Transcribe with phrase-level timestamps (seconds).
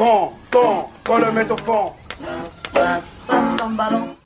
[0.00, 1.92] Ton, ton, qu'on le mette au fond.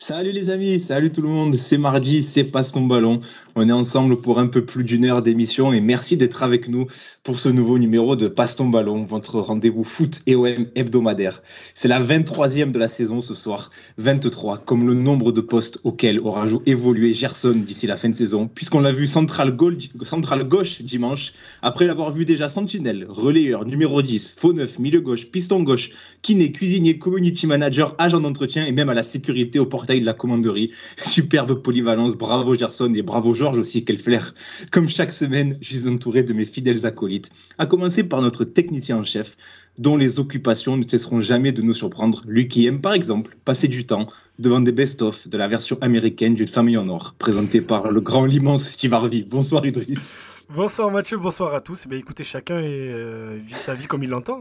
[0.06, 3.22] Salut les amis, salut tout le monde, c'est mardi, c'est Passe ton ballon.
[3.54, 6.88] On est ensemble pour un peu plus d'une heure d'émission et merci d'être avec nous
[7.22, 11.42] pour ce nouveau numéro de Passe ton ballon, votre rendez-vous foot et OM hebdomadaire.
[11.74, 16.20] C'est la 23e de la saison ce soir, 23, comme le nombre de postes auxquels
[16.20, 21.86] aura évolué Gerson d'ici la fin de saison, puisqu'on l'a vu central, gauche dimanche, après
[21.86, 26.98] l'avoir vu déjà sentinelle, relayeur, numéro 10, faux neuf, milieu gauche, piston gauche, kiné, cuisinier,
[26.98, 30.70] community manager, agent d'entretien et même à la sécurité au portail de la commanderie.
[30.96, 34.34] Superbe polyvalence, bravo Gerson et bravo Georges aussi, quel flair.
[34.70, 38.98] Comme chaque semaine, je suis entouré de mes fidèles acolytes, à commencer par notre technicien
[38.98, 39.36] en chef,
[39.78, 42.22] dont les occupations ne cesseront jamais de nous surprendre.
[42.26, 44.06] Lui qui aime par exemple passer du temps
[44.38, 48.26] devant des best-of de la version américaine d'une famille en or, présentée par le grand,
[48.26, 49.24] l'immense Steve Harvey.
[49.28, 50.12] Bonsoir Idriss.
[50.50, 51.86] Bonsoir Mathieu, bonsoir à tous.
[51.90, 54.40] Eh écoutez, chacun euh, vit sa vie comme il l'entend.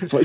[0.00, 0.08] Il hein.
[0.08, 0.18] faut,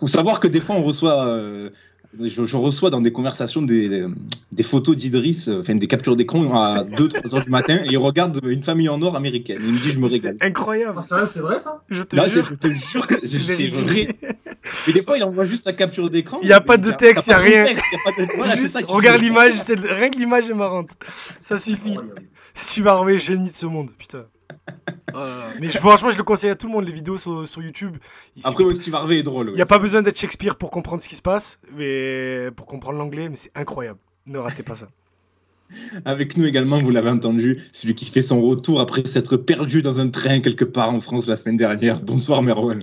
[0.00, 1.70] faut, savoir que des fois on reçoit euh,
[2.18, 4.06] je, reçois dans des conversations des,
[4.52, 7.98] des photos d'Idriss, euh, enfin des captures d'écran à 2-3 heures du matin, et il
[7.98, 9.58] regarde une famille en or américaine.
[9.60, 10.36] Il me dit, je me régale.
[10.40, 11.00] C'est incroyable.
[11.10, 11.82] Ah, c'est vrai ça?
[11.88, 12.44] Je te jure.
[12.44, 14.08] Je te jure que c'est vrai.
[14.86, 16.38] Mais des fois, il envoie juste sa capture d'écran.
[16.42, 17.74] Il n'y a pas de texte, il n'y a, rien.
[18.88, 20.90] regarde l'image, rien que l'image est marrante.
[21.40, 21.96] Ça suffit.
[22.54, 24.26] Si tu vas arriver génie de ce monde, putain.
[25.60, 27.96] mais franchement, je le conseille à tout le monde, les vidéos sur, YouTube.
[28.44, 29.50] Après, aussi, Steve Harvey est drôle.
[29.50, 32.66] Il n'y a pas besoin d'être Shakespeare pour comprendre ce qui se passe, mais pour
[32.66, 33.98] comprendre l'anglais, mais c'est incroyable.
[34.26, 34.86] Ne ratez pas ça.
[36.04, 40.00] Avec nous également, vous l'avez entendu, celui qui fait son retour après s'être perdu dans
[40.00, 42.00] un train quelque part en France la semaine dernière.
[42.02, 42.82] Bonsoir Merwan.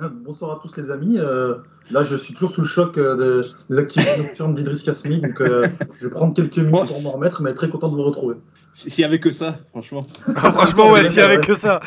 [0.24, 1.18] Bonsoir à tous les amis.
[1.18, 1.56] Euh,
[1.90, 5.66] là, je suis toujours sous le choc euh, des activités nocturnes d'Idriss Kasmi, donc euh,
[6.00, 8.36] je vais prendre quelques minutes pour m'en remettre, mais très content de vous retrouver.
[8.86, 10.06] S'il y avait que ça, franchement.
[10.36, 11.80] Ah, franchement, ouais, s'il y avait que ça.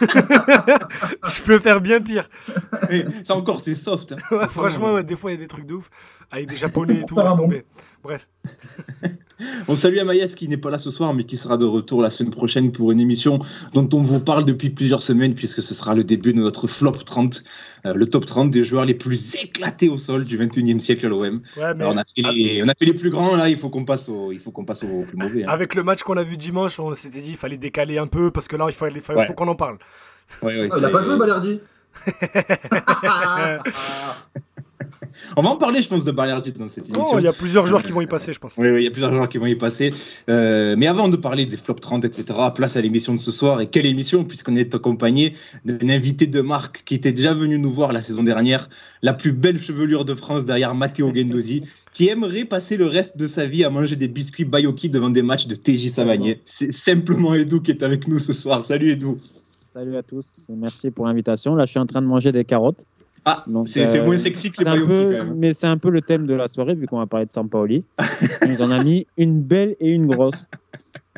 [0.00, 2.30] je peux faire bien pire.
[3.24, 4.12] ça encore, c'est soft.
[4.12, 4.48] Hein.
[4.50, 5.90] franchement, ouais, des fois, il y a des trucs de ouf.
[6.30, 7.16] Avec des japonais et tout,
[8.02, 8.26] Bref.
[9.68, 12.10] On salue Amaïs qui n'est pas là ce soir, mais qui sera de retour la
[12.10, 13.40] semaine prochaine pour une émission
[13.74, 16.92] dont on vous parle depuis plusieurs semaines, puisque ce sera le début de notre flop
[16.92, 17.44] 30,
[17.86, 21.08] euh, le top 30 des joueurs les plus éclatés au sol du 21e siècle à
[21.08, 21.42] l'OM.
[21.56, 24.08] on, a fait les, on a fait les plus grands, là, il faut qu'on passe,
[24.08, 25.44] au, il faut qu'on passe au plus mauvais.
[25.44, 25.48] Hein.
[25.48, 28.30] Avec le match qu'on a vu dimanche, on s'était dit qu'il fallait décaler un peu,
[28.30, 28.86] parce que là, il faut,
[29.26, 29.78] faut qu'on en parle.
[30.42, 31.60] il n'a pas joué, Balerdi
[35.36, 37.18] On va en parler, je pense, de Balerdi dans cette émission.
[37.18, 38.54] il y a plusieurs joueurs qui vont y passer, je pense.
[38.56, 39.92] Oui, il y a plusieurs joueurs qui vont y passer.
[40.28, 43.60] Euh, mais avant de parler des flop 30, etc., place à l'émission de ce soir.
[43.60, 45.34] Et quelle émission, puisqu'on est accompagné
[45.64, 48.68] d'un invité de marque qui était déjà venu nous voir la saison dernière,
[49.02, 53.26] la plus belle chevelure de France derrière Matteo Gendosi, qui aimerait passer le reste de
[53.26, 56.40] sa vie à manger des biscuits Bayoki devant des matchs de TJ Savanier.
[56.44, 58.64] C'est simplement Edou qui est avec nous ce soir.
[58.64, 59.18] Salut Edou.
[59.60, 61.54] Salut à tous, merci pour l'invitation.
[61.54, 62.84] Là, je suis en train de manger des carottes.
[63.24, 66.34] Ah, c'est euh, moins sexy que les peu, Mais c'est un peu le thème de
[66.34, 67.84] la soirée, vu qu'on va parler de Sampaoli.
[68.42, 70.46] On nous en a mis une belle et une grosse.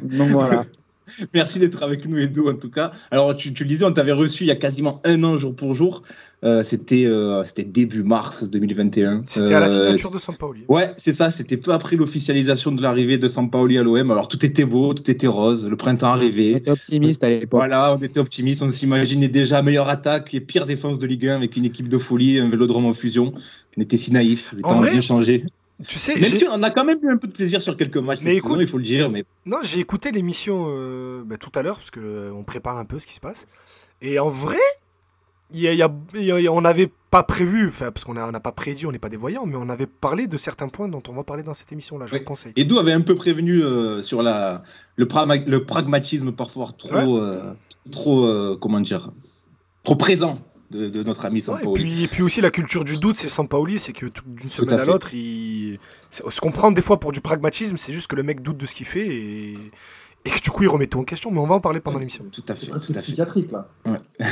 [0.02, 0.64] Donc voilà.
[1.34, 2.92] Merci d'être avec nous, Edo, en tout cas.
[3.10, 5.54] Alors, tu, tu le disais, on t'avait reçu il y a quasiment un an, jour
[5.54, 6.02] pour jour.
[6.44, 9.24] Euh, c'était euh, c'était début mars 2021.
[9.28, 10.64] C'était à la signature de Sampaoli.
[10.68, 11.30] Ouais, c'est ça.
[11.30, 14.10] C'était peu après l'officialisation de l'arrivée de Sampaoli à l'OM.
[14.10, 15.66] Alors, tout était beau, tout était rose.
[15.66, 16.54] Le printemps arrivait.
[16.54, 17.60] On était optimiste à l'époque.
[17.60, 18.62] Voilà, on était optimiste.
[18.62, 21.98] On s'imaginait déjà meilleure attaque et pire défense de Ligue 1 avec une équipe de
[21.98, 23.34] folie, un vélodrome en fusion.
[23.76, 24.52] On était si naïfs.
[24.52, 25.44] Le temps a bien changé.
[25.87, 27.97] Tu sais, Même si on a quand même eu un peu de plaisir sur quelques
[27.97, 29.10] matchs mais écoute, il faut le dire.
[29.10, 29.25] Mais...
[29.47, 32.99] Non, j'ai écouté l'émission euh, bah, tout à l'heure, parce qu'on euh, prépare un peu
[32.99, 33.47] ce qui se passe.
[34.00, 34.60] Et en vrai,
[35.53, 38.99] y a, y a, on n'avait pas prévu, parce qu'on n'a pas prédit, on n'est
[38.99, 41.55] pas des voyants, mais on avait parlé de certains points dont on va parler dans
[41.55, 42.53] cette émission-là, je vous conseille.
[42.56, 44.62] Et d'où avait un peu prévenu euh, sur la,
[44.97, 45.06] le,
[45.47, 47.21] le, pragmatisme parfois trop,
[47.91, 49.10] trop comment dire,
[49.83, 50.39] trop présent
[50.72, 51.69] de, notre ami Sampaoli.
[51.69, 54.81] et, puis, et puis aussi la culture du doute, c'est Sampaoli, c'est que d'une semaine
[54.81, 55.78] à, l'autre, il...
[56.10, 58.66] ce qu'on prend des fois pour du pragmatisme, c'est juste que le mec doute de
[58.66, 59.55] ce qu'il fait et,
[60.25, 61.99] et que du coup il remet tout en question, mais on va en parler pendant
[61.99, 62.25] l'émission.
[62.31, 62.69] Tout à fait.
[62.78, 63.69] C'est psychiatrique là.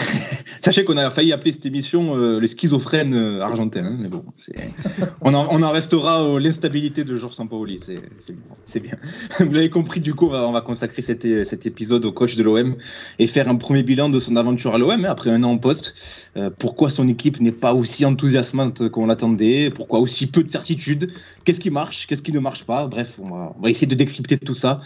[0.60, 4.24] Sachez qu'on a failli appeler cette émission euh, les schizophrènes euh, argentins, hein, mais bon,
[5.22, 8.94] on en, on, en, restera à l'instabilité de Georges Sampaoli, c'est bien.
[9.40, 12.76] Vous l'avez compris, du coup, on va, consacrer cet, cet, épisode au coach de l'OM
[13.18, 15.58] et faire un premier bilan de son aventure à l'OM hein, après un an en
[15.58, 15.94] poste.
[16.36, 19.70] Euh, pourquoi son équipe n'est pas aussi enthousiasmante qu'on l'attendait?
[19.70, 21.12] Pourquoi aussi peu de certitudes?
[21.44, 22.06] Qu'est-ce qui marche?
[22.06, 22.86] Qu'est-ce qui ne marche pas?
[22.86, 23.30] Bref, on
[23.60, 24.80] va, essayer de décrypter tout ça.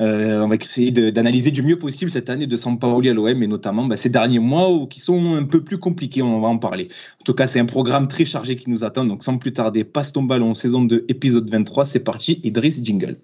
[0.00, 3.46] Euh, on va essayer d'analyser du mieux possible cette année de Sampaoli à l'OM et
[3.46, 6.88] notamment bah, ces derniers mois qui sont un peu plus compliqués, on va en parler.
[7.20, 9.84] En tout cas, c'est un programme très chargé qui nous attend, donc sans plus tarder,
[9.84, 13.16] passe ton ballon, saison 2, épisode 23, c'est parti, Idriss Jingle.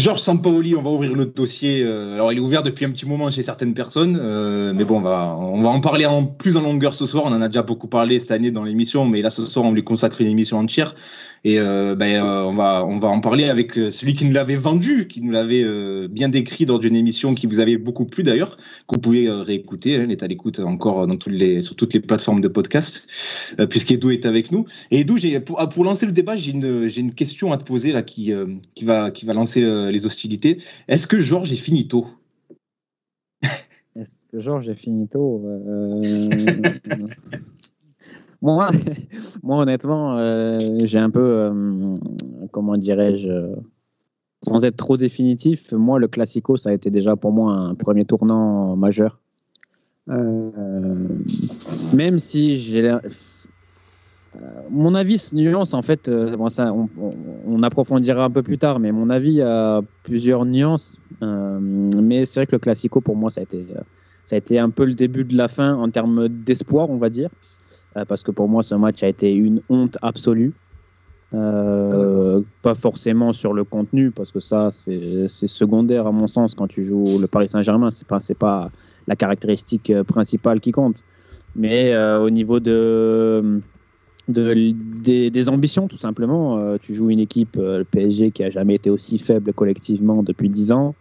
[0.00, 1.82] Georges Sampaoli, on va ouvrir le dossier.
[1.84, 4.96] euh, alors, il est ouvert depuis un petit moment chez certaines personnes, euh, mais bon,
[4.96, 7.24] on va, on va en parler en plus en longueur ce soir.
[7.26, 9.72] On en a déjà beaucoup parlé cette année dans l'émission, mais là, ce soir, on
[9.72, 10.94] lui consacre une émission entière.
[11.42, 14.32] Et euh, ben, euh, on, va, on va en parler avec euh, celui qui nous
[14.32, 18.04] l'avait vendu, qui nous l'avait euh, bien décrit dans une émission qui vous avait beaucoup
[18.04, 19.96] plu d'ailleurs, que vous pouvez réécouter.
[19.96, 23.06] hein, il est à l'écoute encore dans toutes les, sur toutes les plateformes de podcast,
[23.58, 24.66] euh, puisqu'Edo est avec nous.
[24.90, 25.16] Et Edo,
[25.46, 28.32] pour, ah, pour lancer le débat, j'ai une, question à te poser là, qui,
[28.74, 30.58] qui, va, qui va lancer les hostilités.
[30.88, 32.06] Est-ce que Georges est finito?
[33.96, 35.42] Est-ce que Georges est finito?
[38.42, 38.68] moi,
[39.42, 41.96] moi, honnêtement, euh, j'ai un peu, euh,
[42.52, 43.28] comment dirais-je,
[44.42, 48.04] sans être trop définitif, moi, le Classico, ça a été déjà pour moi un premier
[48.04, 49.20] tournant majeur.
[50.08, 51.06] Euh,
[51.92, 52.90] même si j'ai
[54.70, 57.10] mon avis nuance en fait, bon, ça, on, on-
[57.46, 60.98] on approfondira un peu plus tard, mais mon avis a plusieurs nuances.
[61.20, 63.74] Mais c'est vrai que le Classico pour moi ça a été,
[64.24, 67.10] ça a été un peu le début de la fin en termes d'espoir, on va
[67.10, 67.30] dire,
[68.08, 70.52] parce que pour moi ce match a été une honte absolue.
[71.32, 76.66] Euh, pas forcément sur le contenu, parce que ça c'est secondaire à mon sens quand
[76.66, 78.70] tu joues le Paris Saint-Germain, c'est pas pas
[79.06, 81.02] la caractéristique euh, principale qui compte,
[81.54, 83.60] mais euh, au niveau de
[84.30, 86.58] de, des, ambitions, tout simplement.
[86.58, 90.22] Euh, tu joues une équipe, euh, le PSG, qui a jamais été aussi faible collectivement
[90.22, 90.94] depuis 10 ans.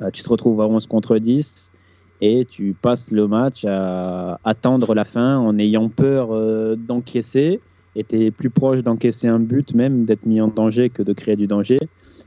[0.00, 1.72] Euh, tu te retrouves à 11 contre 10
[2.20, 7.60] et tu passes le match à attendre la fin en ayant peur euh, d'encaisser.
[7.94, 11.12] Et tu es plus proche d'encaisser un but, même d'être mis en danger que de
[11.12, 11.78] créer du danger.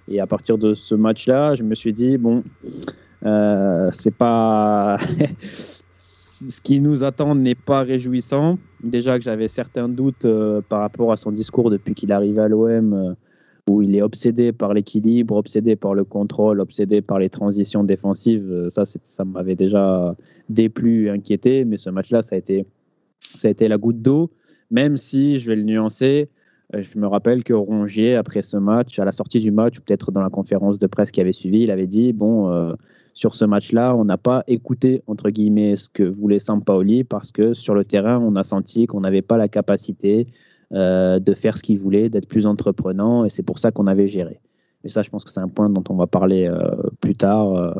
[0.07, 2.43] Et à partir de ce match-là, je me suis dit, bon,
[3.25, 4.97] euh, c'est pas.
[5.91, 8.57] ce qui nous attend n'est pas réjouissant.
[8.83, 12.41] Déjà que j'avais certains doutes euh, par rapport à son discours depuis qu'il est arrivé
[12.41, 13.15] à l'OM,
[13.69, 18.51] où il est obsédé par l'équilibre, obsédé par le contrôle, obsédé par les transitions défensives.
[18.51, 20.15] Euh, ça, ça m'avait déjà
[20.49, 22.65] déplu inquiété, mais ce match-là, ça a été,
[23.35, 24.31] ça a été la goutte d'eau.
[24.71, 26.29] Même si, je vais le nuancer,
[26.75, 29.81] euh, je me rappelle que Rongier, après ce match, à la sortie du match, ou
[29.81, 32.73] peut-être dans la conférence de presse qui avait suivi, il avait dit bon, euh,
[33.13, 37.53] sur ce match-là, on n'a pas écouté entre guillemets ce que voulait Sampaoli parce que
[37.53, 40.27] sur le terrain, on a senti qu'on n'avait pas la capacité
[40.73, 44.07] euh, de faire ce qu'il voulait, d'être plus entreprenant, et c'est pour ça qu'on avait
[44.07, 44.39] géré.
[44.83, 46.59] Et ça, je pense que c'est un point dont on va parler euh,
[47.01, 47.73] plus tard, euh,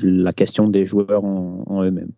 [0.00, 2.12] la question des joueurs en, en eux-mêmes.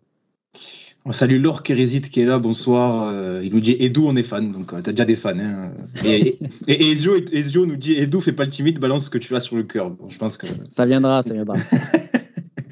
[1.05, 3.12] On salue Laure Kérésite qui est là, bonsoir.
[3.43, 5.37] Il nous dit Edu, on est fan, donc t'as déjà des fans.
[5.37, 5.73] Hein.
[6.05, 6.38] Et,
[6.69, 9.35] et, et Ezio, Ezio nous dit Edu, fais pas le timide, balance ce que tu
[9.35, 9.91] as sur le cœur.
[9.91, 10.47] Bon, je pense que.
[10.69, 11.56] Ça viendra, ça viendra.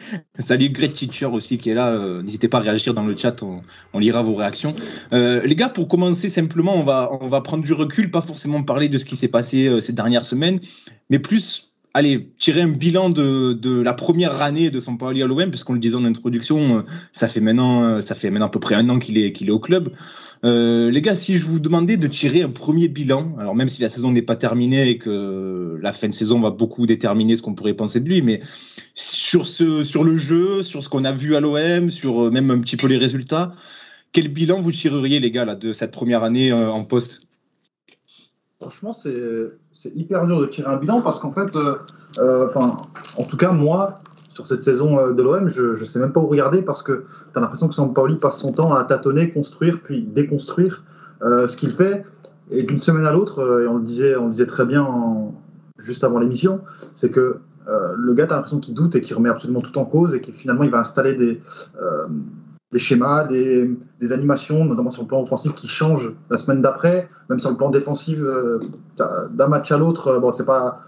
[0.39, 1.89] Salut Greg Teacher aussi qui est là.
[1.89, 4.75] euh, N'hésitez pas à réagir dans le chat, on, lira vos réactions.
[5.13, 8.63] Euh, les gars, pour commencer simplement, on va, on va prendre du recul, pas forcément
[8.63, 10.59] parler de ce qui s'est passé euh, ces dernières semaines,
[11.11, 15.51] mais plus, allez, tirer un bilan de, de la première année de Sampaoli à l'OM,
[15.51, 18.75] parce qu'on le disait en introduction, ça fait maintenant, ça fait maintenant à peu près
[18.77, 19.93] un an qu'il est, qu'il est au club.
[20.43, 23.83] Euh, les gars, si je vous demandais de tirer un premier bilan, alors même si
[23.83, 27.43] la saison n'est pas terminée et que la fin de saison va beaucoup déterminer ce
[27.43, 28.41] qu'on pourrait penser de lui, mais
[28.95, 32.51] sur, ce, sur le jeu, sur ce qu'on a vu à l'OM, sur euh, même
[32.51, 33.53] un petit peu les résultats,
[34.13, 37.21] quel bilan vous tireriez, les gars, là, de cette première année euh, en poste?
[38.61, 43.95] Franchement, c'est hyper dur de tirer un bilan parce qu'en fait, en tout cas, moi,
[44.31, 47.05] sur cette saison euh, de l'OM, je ne sais même pas où regarder parce que
[47.33, 50.83] tu as l'impression que Sampaoli passe son temps à tâtonner, construire, puis déconstruire
[51.23, 52.05] euh, ce qu'il fait.
[52.51, 54.83] Et d'une semaine à l'autre, euh, et on le disait, on le disait très bien
[54.83, 55.35] en-
[55.79, 56.61] juste avant l'émission,
[56.95, 57.37] c'est que
[57.97, 60.21] le gars, tu as l'impression qu'il doute et qu'il remet absolument tout en cause et
[60.21, 61.41] que finalement, il va installer des,
[62.79, 63.71] schémas, des,
[64.01, 67.57] des animations, notamment sur le plan offensif, qui changent la semaine d'après, même sur le
[67.57, 68.19] plan défensif,
[68.97, 70.81] d'un match à l'autre, bon, c'est pas.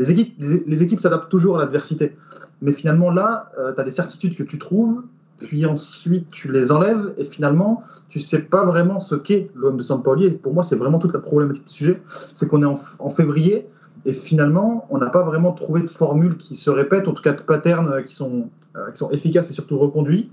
[0.00, 0.34] Les équipes,
[0.66, 2.16] les, équipes s'adaptent toujours à l'adversité.
[2.62, 5.02] Mais finalement, là, tu as des certitudes que tu trouves,
[5.40, 9.82] puis ensuite tu les enlèves, et finalement, tu sais pas vraiment ce qu'est l'homme de
[9.82, 10.26] Sampaoli.
[10.26, 12.02] Et pour moi, c'est vraiment toute la problématique du sujet.
[12.34, 13.66] C'est qu'on est en, février,
[14.04, 17.32] et finalement, on n'a pas vraiment trouvé de formule qui se répète, en tout cas
[17.32, 20.30] de patterns euh, qui sont, euh, qui sont efficaces et surtout reconduits.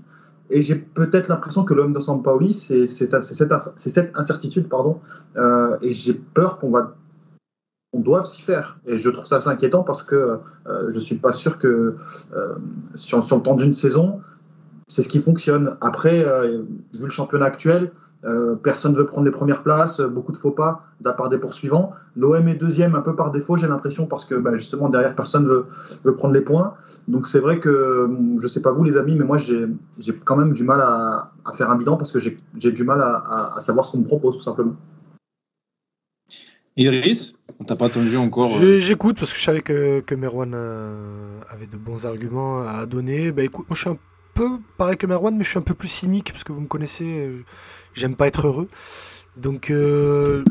[0.50, 3.12] Et j'ai peut-être l'impression que l'homme de Sampaoli, c'est cette
[4.14, 4.98] incertitude, pardon.
[5.36, 6.96] Euh, et j'ai peur qu'on va,
[7.98, 8.78] on doive s'y faire.
[8.86, 11.72] Et je trouve ça assez inquiétant parce que euh, je suis pas sûr que
[12.36, 12.54] euh,
[12.94, 14.20] sur, sur le temps d'une saison,
[14.86, 15.76] c'est ce qui fonctionne.
[15.80, 16.62] Après, euh,
[16.94, 17.90] vu le championnat actuel,
[18.64, 21.38] personne ne veut prendre les premières places, beaucoup de faux pas de la part des
[21.38, 21.92] poursuivants.
[22.16, 25.46] L'OM est deuxième un peu par défaut, j'ai l'impression, parce que bah, justement derrière personne
[25.46, 25.66] veut,
[26.04, 26.74] veut prendre les points.
[27.06, 28.10] Donc c'est vrai que
[28.42, 29.68] je sais pas vous les amis, mais moi j'ai
[30.24, 33.54] quand même du mal à, à faire un bilan parce que j'ai du mal à-
[33.56, 34.74] à savoir ce qu'on me propose tout simplement.
[36.78, 38.48] Idriss, on t'a pas attendu encore.
[38.58, 42.86] J'ai- J'écoute parce que je savais que, que Merwan euh, avait de bons arguments à
[42.86, 43.32] donner.
[43.32, 43.98] Bah écoute, moi je suis un
[44.34, 46.66] peu pareil que Merwan, mais je suis un peu plus cynique parce que vous me
[46.68, 47.44] connaissez, euh,
[47.94, 48.68] j'aime pas être heureux.
[49.36, 50.44] Donc euh,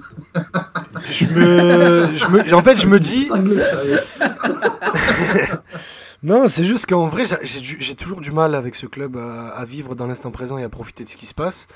[1.10, 3.30] je me, je me, en fait je me dis,
[6.24, 9.96] non c'est juste qu'en vrai j'ai- toujours du mal avec ce club à, à vivre
[9.96, 11.68] dans l'instant présent et à profiter de ce qui se passe.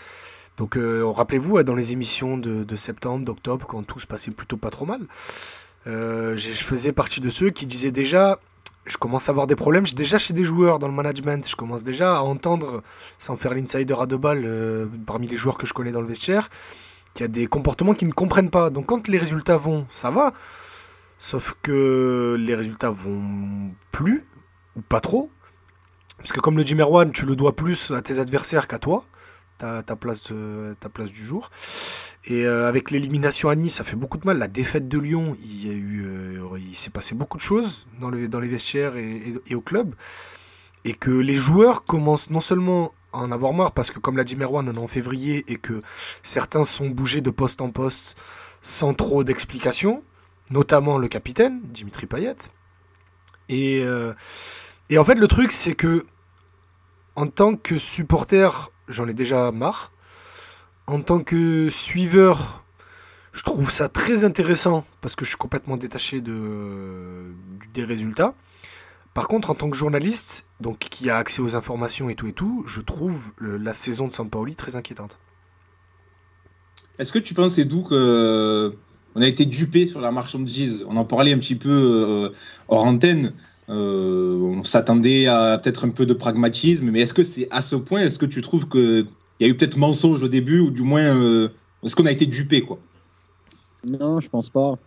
[0.62, 4.58] Donc euh, rappelez-vous ouais, dans les émissions de, septembre, d'octobre, quand tout se passait plutôt
[4.58, 5.02] pas trop mal,
[5.88, 8.40] euh, je faisais partie de ceux qui disaient déjà,
[8.86, 11.56] je commence à avoir des problèmes, j'ai déjà chez des joueurs dans le management, je
[11.56, 12.84] commence déjà à entendre,
[13.18, 16.06] sans faire l'insider à deux balles, euh, parmi les joueurs que je connais dans le
[16.06, 16.48] vestiaire,
[17.16, 18.70] qu'il y a des comportements qu'ils ne comprennent pas.
[18.70, 20.32] Donc quand les résultats vont, ça va,
[21.18, 24.28] sauf que les résultats vont plus,
[24.76, 25.32] ou pas trop,
[26.18, 29.06] parce que comme le dit Merwan, tu le dois plus à tes adversaires qu'à toi.
[29.62, 31.52] Ta, place, de- ta place du jour.
[32.26, 34.40] Et euh, avec l'élimination à Nice, ça fait beaucoup de mal.
[34.40, 38.10] La défaite de Lyon, il a eu, euh, il s'est passé beaucoup de choses dans,
[38.10, 39.94] le, dans les vestiaires et, au club.
[40.84, 44.24] Et que les joueurs commencent non seulement à en avoir marre, parce que comme l'a
[44.24, 45.80] dit Merwan, on est en février et que
[46.24, 48.20] certains sont bougés de poste en poste
[48.62, 50.04] sans trop d'explications,
[50.50, 52.36] notamment le capitaine, Dimitri Payet.
[53.48, 54.14] Et, euh,
[54.90, 56.08] et en fait, le truc, c'est que
[57.16, 59.92] en tant que supporter, j'en ai déjà marre.
[60.88, 62.64] En tant que suiveur,
[63.32, 67.34] je trouve ça très intéressant parce que je suis complètement détaché de,
[67.74, 68.34] des résultats.
[69.14, 72.34] Par contre, en tant que journaliste, donc qui a accès aux informations et tout et
[72.34, 75.20] tout, je trouve la saison de Sampaoli très inquiétante.
[76.98, 80.86] Est-ce que tu penses, Edou, que euh, a été dupé sur la marchandise?
[80.88, 82.30] On en parlait un petit peu euh,
[82.68, 83.34] hors antenne.
[83.72, 87.78] Euh, on s'attendait à peut-être un peu de pragmatisme, mais est-ce que c'est à ce
[87.78, 89.08] point Est-ce que tu trouves qu'il
[89.40, 91.50] y a eu peut-être mensonge au début, ou du moins, euh,
[91.84, 92.80] est-ce qu'on a été dupé quoi?
[93.88, 94.78] Non, je pense pas.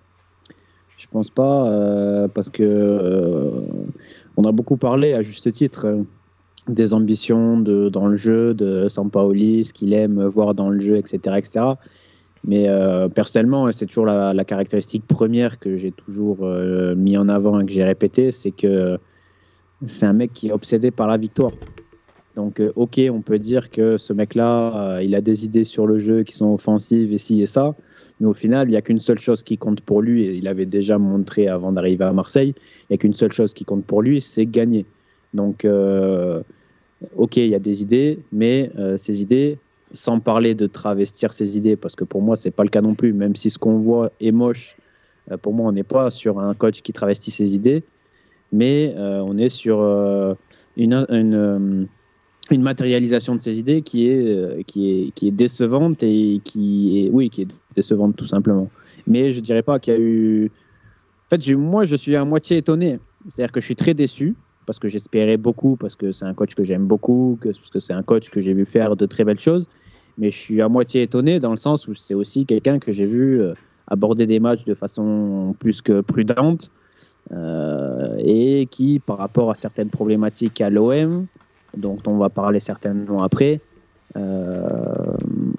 [0.99, 3.50] Je pense pas euh, parce que
[4.37, 6.03] on a beaucoup parlé à juste titre euh,
[6.69, 11.37] des ambitions dans le jeu de Sampaoli, ce qu'il aime voir dans le jeu, etc.,
[11.38, 11.67] etc.
[12.46, 17.60] Mais euh, personnellement, c'est toujours la, caractéristique première que j'ai toujours euh, mis en avant
[17.60, 18.98] et que j'ai répété, c'est que
[19.86, 21.52] c'est un mec qui est obsédé par la victoire.
[22.36, 25.98] Donc, euh, ok, on peut dire que ce mec-là, il a des idées sur le
[25.98, 27.74] jeu qui sont offensives et ci et ça.
[28.20, 30.46] Mais au final, il n'y a qu'une seule chose qui compte pour lui, et il
[30.46, 33.84] avait déjà montré avant d'arriver à Marseille, il n'y a qu'une seule chose qui compte
[33.84, 34.84] pour lui, c'est gagner.
[35.32, 35.66] Donc,
[37.16, 39.58] ok, il y a des idées, mais ces idées,
[39.94, 42.94] sans parler de travestir ces idées, parce que pour moi, c'est pas le cas non
[42.94, 44.76] plus, même si ce qu'on voit est moche,
[45.30, 47.82] euh, pour moi, on n'est pas sur un coach qui travestit ses idées,
[48.52, 50.34] mais euh, on est sur euh,
[50.76, 51.88] une, une,
[52.50, 57.10] une matérialisation de ces idées qui est, qui est, qui est décevante et qui est,
[57.10, 58.68] oui, qui est décevante tout simplement.
[59.06, 60.50] Mais je dirais pas qu'il y a eu.
[61.26, 62.98] En fait, moi, je suis à moitié étonné.
[63.28, 64.34] C'est-à-dire que je suis très déçu
[64.66, 67.92] parce que j'espérais beaucoup, parce que c'est un coach que j'aime beaucoup, parce que c'est
[67.92, 69.68] un coach que j'ai vu faire de très belles choses.
[70.18, 73.06] Mais je suis à moitié étonné dans le sens où c'est aussi quelqu'un que j'ai
[73.06, 73.54] vu euh,
[73.88, 76.71] aborder des matchs de façon plus que prudente
[77.33, 81.26] euh, et qui, par rapport à certaines problématiques à l'OM,
[81.76, 83.61] dont on va parler certainement après,
[84.16, 85.16] euh,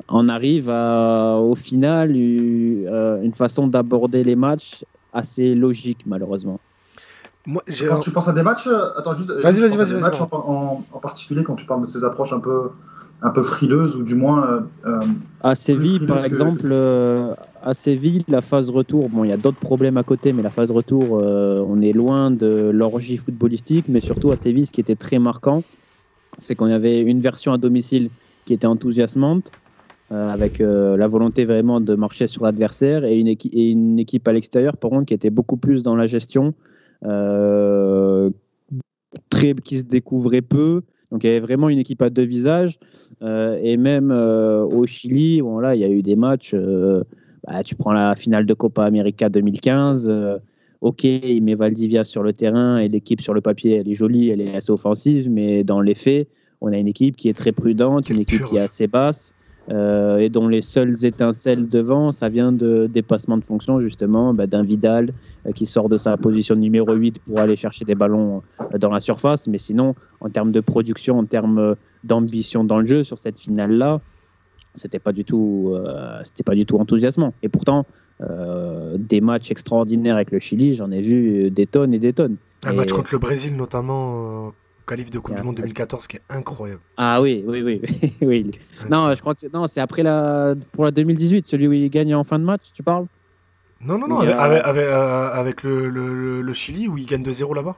[0.08, 6.60] on arrive au final eu, euh, une façon d'aborder les matchs assez logique malheureusement.
[7.46, 9.30] Moi, Quand tu penses à des matchs, euh, attends juste.
[9.32, 12.40] Vas-y, vas-y, vas-y, matchs en, en- en particulier quand tu parles de ces approches un
[12.40, 12.70] peu,
[13.22, 14.48] un peu frileuses ou du moins.
[14.50, 15.00] euh, euh,
[15.42, 19.38] À Séville, par que- exemple, euh, à Séville, la phase retour, bon, il y a
[19.38, 23.88] d'autres problèmes à côté, mais la phase retour, euh, on est loin de l'orgie footballistique,
[23.90, 25.64] mais surtout à Séville, ce qui était très marquant,
[26.40, 28.10] c'est qu'on avait une version à domicile
[28.46, 29.54] qui était enthousiasmante,
[30.12, 34.00] euh, avec euh, la volonté vraiment de marcher sur l'adversaire, et, une équi- et une
[34.00, 36.75] équipe à l'extérieur, par contre, qui était beaucoup plus dans la gestion, euh,
[39.30, 40.82] très, qui se découvrait peu.
[41.12, 42.80] Donc il y avait vraiment une équipe à deux visages.
[43.22, 46.54] Euh, et même euh, au Chili, bon, là, il y a eu des matchs.
[46.54, 47.04] euh,
[47.46, 50.08] bah, tu prends la finale de Copa América 2015.
[50.10, 50.38] euh,
[50.82, 54.30] ok, il met Valdivia sur le terrain et l'équipe sur le papier, elle est jolie,
[54.30, 56.28] elle est assez offensive, mais dans les faits,
[56.62, 59.34] on a une équipe qui est très prudente, une équipe qui est assez basse.
[59.72, 64.46] Euh, et dont les seules étincelles devant, ça vient de dépassement de fonction justement bah,
[64.46, 65.12] d'un Vidal
[65.48, 68.92] euh, qui sort de sa position numéro 8 pour aller chercher des ballons euh, dans
[68.92, 69.48] la surface.
[69.48, 74.02] Mais sinon, en termes de production, en termes d'ambition dans le jeu sur cette finale-là,
[74.76, 75.74] c'était pas du tout,
[76.26, 77.34] c'était pas du tout enthousiasmant.
[77.42, 77.86] Et pourtant,
[78.98, 82.36] des matchs extraordinaires avec le Chili, j'en ai vu des tonnes et des tonnes.
[82.66, 84.52] un Et- match contre le Brésil, notamment,
[84.86, 86.82] qualif de Coupe du Monde après- 2014, qui est incroyable.
[86.98, 87.82] Ah oui, oui, oui,
[88.22, 88.52] oui.
[88.90, 92.14] Non, je crois que non, c'est après la pour la 2018, celui où il gagne
[92.16, 93.06] en fin de match, tu parles?
[93.82, 97.76] Non, non, non, Il avec, euh, avec le, le, Chili où ils gagnent 2-0 là-bas.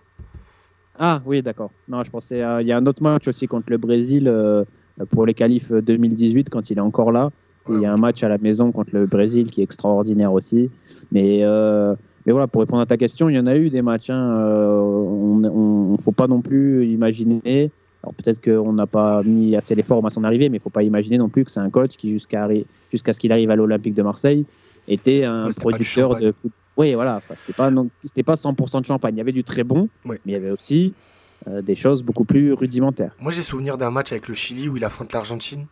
[0.99, 1.71] Ah oui, d'accord.
[1.87, 2.41] Non, je pensais.
[2.41, 4.63] à- Il y a un autre match aussi contre le Brésil euh,
[5.11, 7.31] pour les qualifs 2018 quand il est encore là.
[7.69, 10.69] Il y a un match à la maison contre le Brésil qui est extraordinaire aussi.
[11.11, 11.95] Mais, euh,
[12.27, 14.09] mais voilà, pour répondre à ta question, il y en a eu des matchs.
[14.09, 17.71] Hein, euh, on ne faut pas non plus imaginer.
[18.03, 20.63] Alors peut-être qu'on n'a pas mis assez les formes à son arrivée, mais il ne
[20.63, 22.47] faut pas imaginer non plus que c'est un coach qui, jusqu'à
[22.91, 24.45] jusqu'à ce qu'il arrive à l'Olympique de Marseille,
[24.87, 26.51] était un Ouais, producteur de foot.
[26.75, 27.15] Oui, voilà.
[27.17, 27.89] Enfin, c'était pas, non-
[28.25, 29.15] pas 100% de champagne.
[29.15, 30.93] Il y avait du très bon, mais il y avait aussi
[31.47, 33.15] euh, des choses beaucoup plus rudimentaires.
[33.19, 35.65] Moi, j'ai souvenir d'un match avec le Chili où il affronte l'Argentine.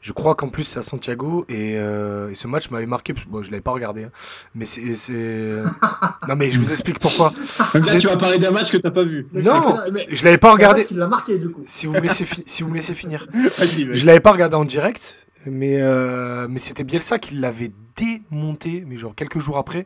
[0.00, 1.44] Je crois qu'en plus, c'est à Santiago.
[1.48, 3.12] Et, euh, et ce match m'avait marqué.
[3.12, 4.04] parce que, Bon, je l'avais pas regardé.
[4.04, 4.10] hein.
[4.54, 4.94] mais c'est.
[4.94, 5.62] c'est-
[6.28, 7.32] non, mais je vous explique pourquoi.
[7.74, 9.26] Là, tu vas parler d'un match que t'as pas vu.
[9.32, 10.84] Non, mais Je l'avais pas regardé.
[10.84, 11.62] qui l'a marqué du coup.
[11.66, 13.26] Si vous me laissez, fi- si vous me laissez finir.
[13.34, 18.96] Je l'avais pas regardé en direct, mais, euh, mais c'était Bielsa qui l'avait démonté, mais
[18.98, 19.84] genre quelques jours après,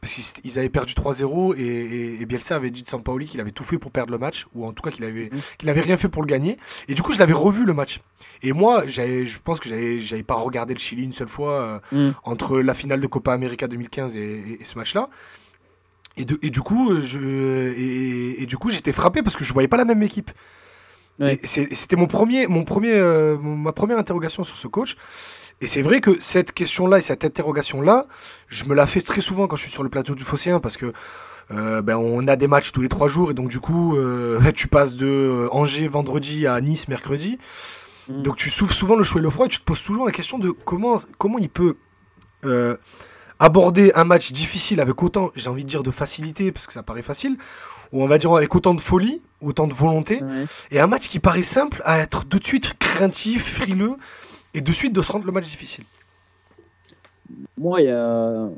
[0.00, 3.40] parce qu'ils ils avaient perdu 3-0 et, et- et Bielsa avait dit de Sampaoli qu'il
[3.40, 5.40] avait tout fait pour perdre le match, ou en tout cas qu'il avait, Mhm.
[5.58, 6.56] qu'il avait rien fait pour le gagner.
[6.88, 8.00] Et du coup, je l'avais revu le match.
[8.42, 12.14] Et moi, je pense que j'avais pas regardé le Chili une seule fois euh, Mhm.
[12.24, 15.10] entre la finale de Copa América 2015 et, ce match-là.
[16.16, 17.18] Et, de- et du coup, je,
[17.76, 20.30] et, et du coup, j'étais frappé parce que je voyais pas la même équipe.
[21.18, 21.38] Ouais.
[21.44, 24.96] C'était mon premier, mon premier, euh, ma première interrogation sur ce coach.
[25.60, 28.06] Et c'est vrai que cette question-là et cette interrogation-là,
[28.48, 30.76] je me la fais très souvent quand je suis sur le plateau du Phocéen parce
[30.76, 30.92] que
[31.50, 34.40] euh, ben, on a des matchs tous les trois jours et donc du coup, euh,
[34.54, 37.38] tu passes de euh, Angers vendredi à Nice mercredi.
[38.08, 38.22] Mm.
[38.22, 40.12] Donc tu souffles souvent le chaud et le froid et tu te poses toujours la
[40.12, 41.76] question de comment, comment il peut
[42.46, 42.76] euh,
[43.38, 46.82] aborder un match difficile avec autant, j'ai envie de dire de facilité parce que ça
[46.82, 47.36] paraît facile,
[47.92, 50.20] ou on va dire avec autant de folie, autant de volonté,
[50.70, 53.96] et un match qui paraît simple à être de suite craintif, frileux,
[54.54, 55.84] et de suite de se rendre le match difficile.
[57.58, 58.50] Moi, là,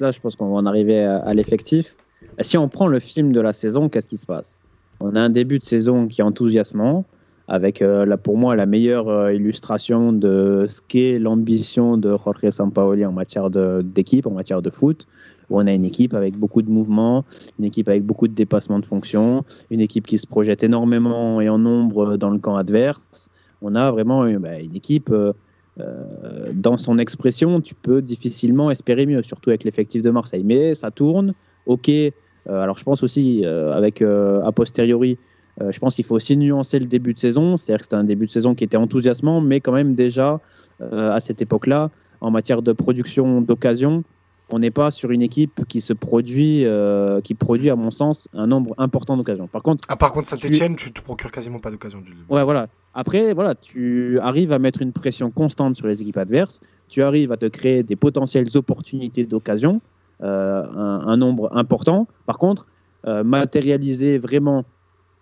[0.00, 1.94] je pense qu'on va en arriver à, l'effectif.
[2.40, 4.60] Si on prend le film de la saison, qu'est-ce qui se passe?
[5.00, 7.04] On a un début de saison qui est enthousiasmant,
[7.48, 13.04] avec euh, pour moi la meilleure euh, illustration de ce qu'est l'ambition de Jorge Sampaoli
[13.04, 15.06] en matière d'équipe, en matière de foot,
[15.50, 17.24] on a une équipe avec beaucoup de mouvements,
[17.58, 21.48] une équipe avec beaucoup de dépassements de fonctions, une équipe qui se projette énormément et
[21.48, 23.30] en nombre dans le camp adverse.
[23.68, 25.32] On a vraiment bah, une équipe euh,
[25.80, 30.44] euh, dans son expression, tu peux difficilement espérer mieux, surtout avec l'effectif de Marseille.
[30.44, 31.34] Mais ça tourne,
[31.66, 31.88] ok.
[31.88, 32.12] Euh,
[32.46, 35.18] alors je pense aussi, avec a posteriori,
[35.60, 37.56] euh, je pense qu'il faut aussi nuancer le début de saison.
[37.56, 40.40] C'est-à-dire que c'était un début de saison qui était enthousiasmant, mais quand même déjà,
[40.80, 44.04] euh, à cette époque-là, en matière de production d'occasion,
[44.52, 48.28] on n'est pas sur une équipe qui se produit, euh, qui produit, à mon sens,
[48.32, 49.48] un nombre important d'occasions.
[49.48, 52.00] Par contre, Ah, par contre, Saint-Etienne, tu te procures quasiment pas d'occasion.
[52.00, 52.68] du- Ouais, voilà.
[52.98, 56.60] Après, voilà, tu arrives à mettre une pression constante sur les équipes adverses.
[56.88, 59.82] Tu arrives à te créer des potentielles opportunités d'occasion,
[60.22, 62.08] euh, un, un nombre important.
[62.24, 62.66] Par contre,
[63.06, 64.64] euh, matérialiser vraiment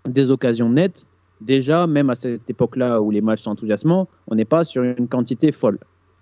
[0.08, 1.08] des occasions nettes,
[1.40, 5.08] déjà, même à cette époque-là où les matchs sont enthousiasmants, on n'est pas sur une
[5.08, 5.80] quantité folle.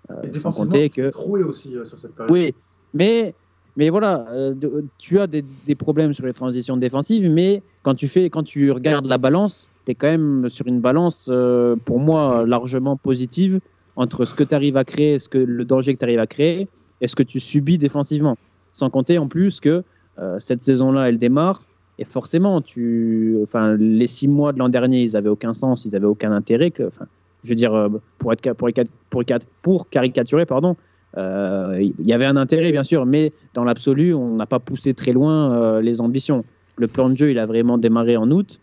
[0.09, 2.31] Euh, sans compter que troué aussi euh, sur cette période.
[2.31, 2.55] oui,
[2.95, 3.35] mais,
[3.77, 4.25] mais voilà,
[4.97, 8.71] tu as des, des problèmes sur les transitions défensives, mais quand tu, fais, quand tu
[8.71, 13.59] regardes la balance, tu es quand même sur une balance, euh, pour moi, largement positive
[13.95, 16.27] entre ce que tu arrives à créer, ce que, le danger que tu arrives à
[16.27, 16.67] créer
[17.01, 18.37] et ce que tu subis défensivement.
[18.73, 19.83] Sans compter en plus que
[20.19, 21.63] euh, cette saison-là, elle démarre.
[21.99, 25.91] Et forcément, tu, enfin, les six mois de l'an dernier, ils n'avaient aucun sens, ils
[25.91, 26.73] n'avaient aucun intérêt.
[26.87, 27.05] Enfin,
[27.43, 28.69] je veux dire, euh, pour, être, pour,
[29.09, 29.23] pour,
[29.61, 30.75] pour caricaturer, pardon,
[31.15, 35.11] il y avait un intérêt, bien sûr, mais dans l'absolu, on n'a pas poussé très
[35.11, 36.43] loin les ambitions.
[36.75, 38.59] Le plan de jeu, il a vraiment démarré en août.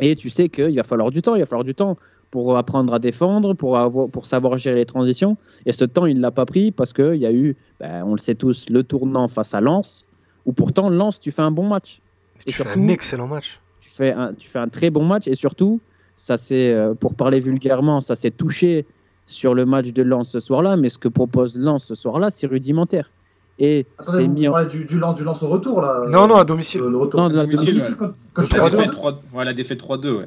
[0.00, 1.34] Et tu sais qu'il va falloir du temps.
[1.34, 1.96] Il va falloir du temps
[2.30, 5.36] pour apprendre à défendre, pour, avoir, pour savoir gérer les transitions.
[5.66, 8.12] Et ce temps, il ne l'a pas pris parce qu'il y a eu, ben, on
[8.12, 10.04] le sait tous, le tournant face à Lens,
[10.44, 12.00] où pourtant, Lens, tu fais un bon match.
[12.46, 13.60] Et Tu fais un excellent match.
[13.80, 15.80] Tu fais un, tu fais un très bon match et surtout,
[16.16, 18.84] ça c'est, euh, pour parler vulgairement, ça s'est touché
[19.26, 22.48] sur le match de Lens ce soir-là, mais ce que propose Lens ce soir-là, c'est
[22.48, 23.10] rudimentaire.
[23.58, 24.64] Et vous mis en...
[24.64, 26.00] du, du lance, du lance au retour là.
[26.08, 26.80] Non, euh, non, à domicile.
[26.80, 27.20] le, le retour.
[27.20, 29.54] Non, de la domicile, domicile, quand, quand Le tu La défaite deux, 3 ouais, la
[29.54, 30.26] défaite 3-2, ouais.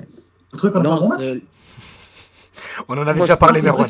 [0.54, 1.22] le truc, on a fait un bon Lens, match.
[1.24, 1.40] euh,
[2.88, 3.88] On en avait Moi, déjà parlé, vraie Merwan.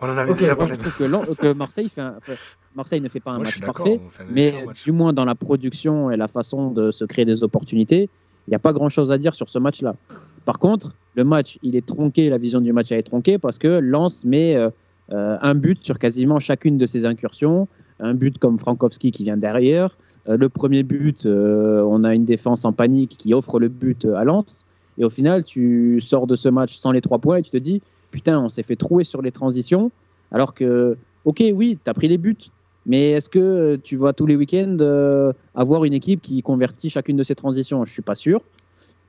[0.00, 0.74] On en avait déjà moi, parlé.
[0.74, 0.80] je
[1.24, 2.32] trouve que, Marseille, fait un- enfin,
[2.74, 4.84] Marseille ne fait pas un Moi, match parfait, mais match.
[4.84, 8.08] du moins dans la production et la façon de se créer des opportunités,
[8.46, 9.96] il n'y a pas grand-chose à dire sur ce match-là.
[10.44, 13.58] Par contre, le match, il est tronqué, la vision du match elle est tronquée parce
[13.58, 14.70] que Lens met euh,
[15.12, 17.66] euh, un but sur quasiment chacune de ses incursions,
[18.00, 19.96] un but comme Frankowski qui vient derrière.
[20.28, 24.04] Euh, le premier but, euh, on a une défense en panique qui offre le but
[24.04, 24.66] à Lens.
[24.98, 27.56] Et au final, tu sors de ce match sans les trois points et tu te
[27.56, 29.90] dis, putain, on s'est fait trouer sur les transitions.
[30.32, 32.50] Alors que, ok, oui, tu as pris les buts,
[32.86, 37.16] Mais est-ce que tu vas tous les week-ends euh, avoir une équipe qui convertit chacune
[37.16, 37.84] de ces transitions?
[37.84, 38.40] Je suis pas sûr.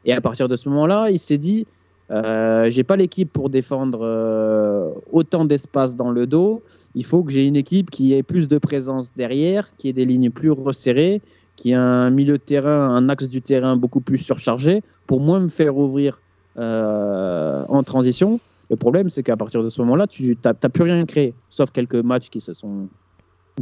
[0.06, 1.67] Et à partir de ce moment-là, il s'est dit
[2.10, 6.63] euh, j'ai pas l'équipe pour défendre euh, autant d'espace dans le dos.
[6.96, 10.06] Il faut que j'ai une équipe qui ait plus de présence derrière, qui ait des
[10.06, 11.22] lignes plus resserrées,
[11.56, 15.39] qui ait un milieu de terrain, un axe du terrain beaucoup plus surchargé pour moins
[15.39, 16.22] me faire ouvrir
[16.58, 18.39] euh, en transition.
[18.70, 21.96] Le problème, c'est qu'à partir de ce moment-là, tu n'as plus rien créé, sauf quelques
[21.96, 22.88] matchs qui se sont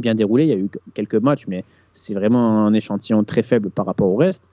[0.00, 0.44] bien déroulés.
[0.44, 4.08] Il y a eu quelques matchs, mais c'est vraiment un échantillon très faible par rapport
[4.08, 4.50] au reste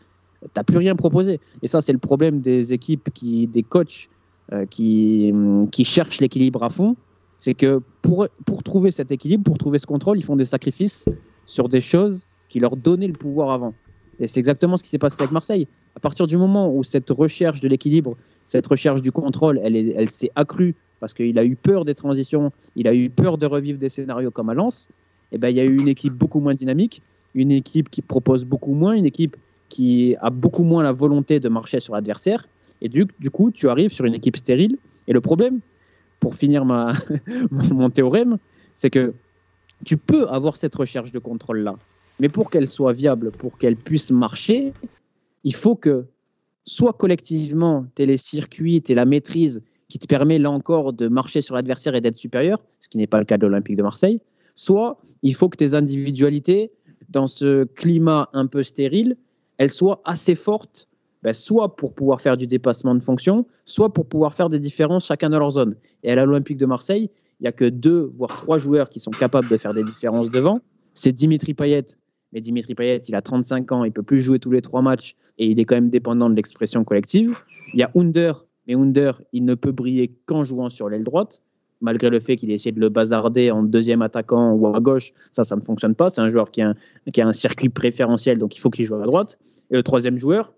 [0.53, 1.39] t'as plus rien proposé.
[1.61, 4.09] Et ça, c'est le problème des équipes, qui, des coachs
[4.51, 5.33] euh, qui,
[5.71, 6.95] qui cherchent l'équilibre à fond.
[7.37, 11.05] C'est que pour, pour trouver cet équilibre, pour trouver ce contrôle, ils font des sacrifices
[11.45, 13.73] sur des choses qui leur donnaient le pouvoir avant.
[14.19, 15.67] Et c'est exactement ce qui s'est passé avec Marseille.
[15.95, 20.09] À partir du moment où cette recherche de l'équilibre, cette recherche du contrôle, elle, elle
[20.09, 23.77] s'est accrue parce qu'il a eu peur des transitions, il a eu peur de revivre
[23.77, 24.87] des scénarios comme à Lens,
[25.33, 27.01] et eh ben, il y a eu une équipe beaucoup moins dynamique,
[27.33, 29.35] une équipe qui propose beaucoup moins, une équipe
[29.73, 32.45] qui a beaucoup moins la volonté de marcher sur l'adversaire.
[32.81, 34.77] Et du, du, coup, tu arrives sur une équipe stérile.
[35.07, 35.61] Et le problème,
[36.19, 36.91] pour finir ma,
[37.51, 38.37] mon théorème,
[38.75, 39.15] c'est que
[39.83, 41.75] tu peux avoir cette recherche de contrôle-là.
[42.19, 44.73] Mais pour qu'elle soit viable, pour qu'elle puisse marcher,
[45.43, 46.05] il faut que
[46.65, 50.93] soit collectivement, tu aies les circuits, tu aies la maîtrise qui te permet là encore
[50.93, 53.75] de marcher sur l'adversaire et d'être supérieur, ce qui n'est pas le cas de l'Olympique
[53.75, 54.21] de Marseille,
[54.53, 56.69] soit il faut que tes individualités,
[57.09, 59.17] dans ce climat un peu stérile,
[59.63, 60.89] elle soit assez forte,
[61.23, 65.05] ben, soit pour pouvoir faire du dépassement de fonction, soit pour pouvoir faire des différences
[65.05, 65.77] chacun dans leur zone.
[66.03, 69.11] Et à l'Olympique de Marseille, il n'y a que deux, voire trois joueurs qui sont
[69.11, 70.59] capables de faire des différences devant.
[70.93, 71.85] C'est Dimitri Payet.
[72.33, 75.15] Mais Dimitri Payet, il a 35 ans, il peut plus jouer tous les trois matchs
[75.37, 77.33] et il est quand même dépendant de l'expression collective.
[77.73, 81.41] Il y a Under, mais Under, il ne peut briller qu'en jouant sur l'aile droite
[81.83, 85.11] malgré le fait qu'il ait essayé de le bazarder en deuxième attaquant ou à gauche,
[85.31, 86.09] ça, ça ne fonctionne pas.
[86.09, 86.73] C'est un joueur qui a
[87.17, 89.37] un, circuit préférentiel, donc il faut qu'il joue à droite.
[89.73, 90.53] Et le troisième joueur,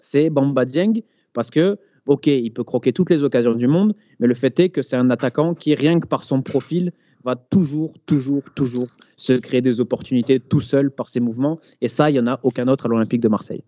[0.00, 4.26] c'est Bamba Dieng, parce que, ok, il peut croquer toutes les occasions du monde, mais
[4.26, 6.92] le fait est que c'est un attaquant qui, rien que par son profil,
[7.24, 11.60] va toujours, toujours, toujours se créer des opportunités tout seul par ses mouvements.
[11.80, 13.62] Et ça, il n'y en a aucun autre à l'Olympique de Marseille.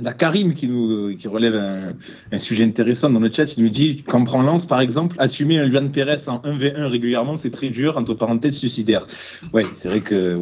[0.00, 3.56] On a Karim qui, nous, qui relève un, sujet intéressant dans le chat.
[3.56, 6.86] Il nous dit quand on prend Lance, par exemple, assumer un Luan Pérez en 1v1
[6.86, 9.06] régulièrement, c'est très dur, entre parenthèses, suicidaire.
[9.52, 10.40] Ouais, c'est vrai que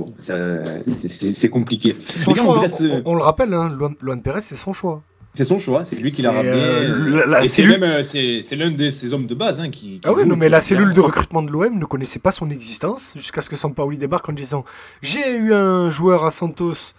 [0.87, 1.97] c'est compliqué.
[2.29, 3.03] Hein.
[3.05, 3.69] on, le rappelle, hein,
[4.01, 5.03] Luan, Pérez, c'est son choix.
[5.35, 6.51] C'est son choix, c'est lui qui l'a ramené.
[6.51, 10.61] Euh, c'est l'un de ses hommes de base hein, qui, Ah oui, non, mais la
[10.61, 14.29] cellule de recrutement de l'OM ne connaissait pas son existence jusqu'à ce que Sampaoli débarque
[14.29, 14.65] en disant
[15.03, 16.95] J'ai eu un joueur à Santos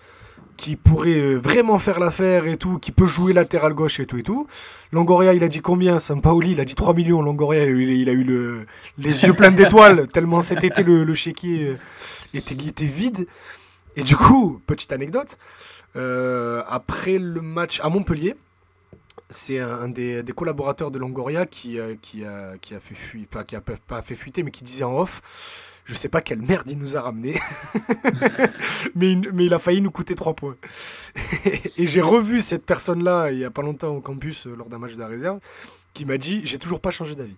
[0.61, 4.19] qui pourrait euh, vraiment faire l'affaire et tout, qui peut jouer latéral gauche et tout
[4.19, 4.45] et tout.
[4.91, 5.97] Longoria, il a dit combien?
[5.97, 7.23] Sampaoli, il a dit 3 millions.
[7.23, 8.67] Longoria, il, a eu le,
[8.99, 11.77] les yeux pleins d'étoiles, tellement cet été le, le chéquier euh,
[12.35, 13.25] était, était vide.
[13.95, 15.39] Et du coup, petite anecdote,
[15.95, 18.35] euh, après le match à Montpellier,
[19.31, 23.55] c'est un des, des, collaborateurs de Longoria qui, qui, a, qui a fait fuiter, qui
[23.55, 25.23] a pas fait fuiter, mais qui disait en off
[25.85, 27.35] je sais pas quelle merde il nous a ramené,
[28.95, 30.57] mais, mais il a failli nous coûter 3 points.
[31.77, 34.77] et j'ai revu cette personne-là il y a pas longtemps au campus euh, lors d'un
[34.77, 35.39] match de la réserve,
[35.93, 37.35] qui m'a dit j'ai toujours pas changé d'avis.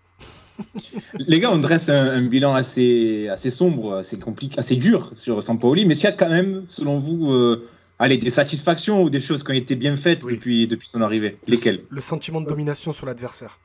[1.13, 5.85] Les gars, on dresse un, bilan assez, assez sombre, assez compliqué, assez dur sur Sampaoli,
[5.85, 9.43] mais s'il y a quand même, selon vous, euh, allez, des satisfactions ou des choses
[9.43, 11.83] qui ont été bien faites depuis, depuis son arrivée, lesquelles?
[11.89, 13.59] Le sentiment de domination sur l'adversaire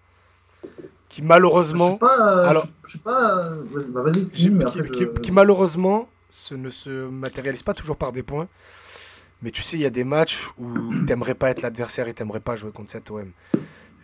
[1.09, 1.99] qui malheureusement.
[2.01, 3.53] alors, je suis pas.
[3.73, 4.29] Vas-y,
[5.23, 8.49] qui, malheureusement ce ne se matérialise pas toujours par des points.
[9.43, 10.69] Mais tu sais, il y a des matchs où
[11.07, 13.31] t'aimerais pas être l'adversaire et t'aimerais pas jouer contre cette OM.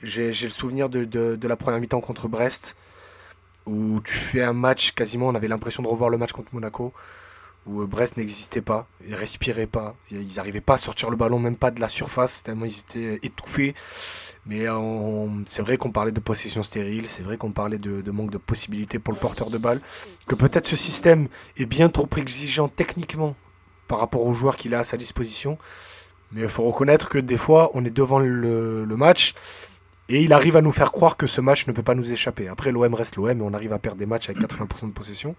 [0.03, 2.77] J'ai le souvenir de, de, la première mi-temps contre Brest,
[3.64, 6.93] où tu fais un match, quasiment, on avait l'impression de revoir le match contre Monaco,
[7.66, 11.38] où euh, Brest n'existait pas, ils respiraient pas, ils n'arrivaient pas à sortir le ballon,
[11.38, 13.74] même pas de la surface, tellement ils étaient étouffés.
[14.46, 14.66] Mais
[15.46, 18.98] c'est vrai qu'on parlait de possession stérile, c'est vrai qu'on parlait de, manque de possibilités
[18.98, 19.81] pour le porteur de balle,
[20.27, 23.37] que peut-être ce système est bien trop exigeant techniquement
[23.88, 25.59] par rapport aux joueurs qu'il a à sa disposition.
[26.33, 29.35] Mais il faut reconnaître que des fois, on est devant le, match
[30.11, 32.48] et il arrive à nous faire croire que ce match ne peut pas nous échapper.
[32.48, 35.37] Après, l'OM reste l'OM et on arrive à perdre des matchs avec 80% de possession.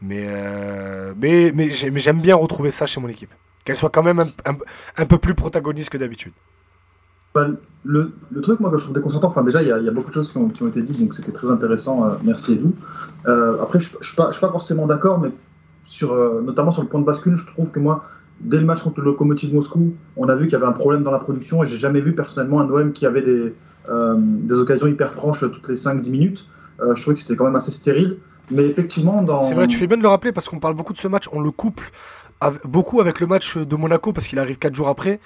[0.00, 3.30] Mais, euh, mais, mais j'aime bien retrouver ça chez mon équipe.
[3.64, 4.24] Qu'elle soit quand même
[4.96, 6.32] un peu plus protagoniste que d'habitude.
[7.34, 7.48] Bah,
[7.84, 10.32] le, truc, moi, que je trouve déconcertant, enfin, déjà, il y, a beaucoup de choses
[10.32, 12.04] qui ont, été dites, donc c'était très intéressant.
[12.04, 12.74] Euh, merci, Edou.
[13.26, 15.30] Euh, après, je ne suis, pas forcément d'accord, mais
[15.84, 18.04] sur, euh, notamment sur le point de bascule, je trouve que moi,
[18.40, 21.02] dès le match contre le Lokomotiv Moscou, on a vu qu'il y avait un problème
[21.02, 23.54] dans la production et j'ai jamais vu personnellement un OM qui avait des,
[24.50, 26.48] occasions hyper franches toutes les 5-10 minutes.
[26.80, 28.18] Je trouvais que c'était quand même assez stérile.
[28.50, 29.40] Mais effectivement, dans.
[29.40, 31.24] C'est vrai, tu fais bien de le rappeler parce qu'on parle beaucoup de ce match,
[31.32, 31.90] on le couple
[32.40, 35.20] av- beaucoup avec le match de Monaco parce qu'il arrive 4 jours après.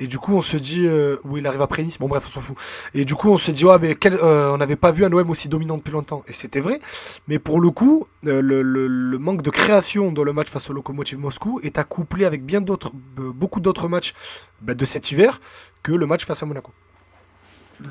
[0.00, 0.86] Et du coup, on se dit.
[0.86, 1.98] euh, où il arrive après Nice.
[2.00, 2.56] Bon, bref, on s'en fout.
[2.94, 5.30] Et du coup, on se dit, ouais, mais euh, on n'avait pas vu un OM
[5.30, 6.24] aussi dominant depuis longtemps.
[6.26, 6.80] Et c'était vrai.
[7.28, 11.18] Mais pour le coup, euh, le, manque de création dans le match face au Lokomotiv
[11.20, 14.14] Moscou est à coupler avec bien d'autres, beaucoup d'autres matchs
[14.60, 15.40] bah, de cet hiver
[15.84, 16.72] que le match face à Monaco.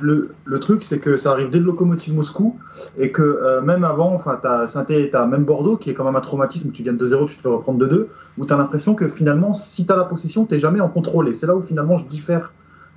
[0.02, 2.58] Le, truc, c'est que ça arrive dès le locomotive Moscou
[2.98, 6.16] et que euh, même avant, enfin, t'as Saint-Étienne, t'as même Bordeaux qui est quand même
[6.16, 6.72] un traumatisme.
[6.72, 9.98] Tu gagnes 2-0, tu te fais reprendre 2-2, où t'as l'impression que finalement, si t'as
[9.98, 11.28] la possession, t'es jamais en contrôle.
[11.28, 12.54] Et c'est là où finalement je diffère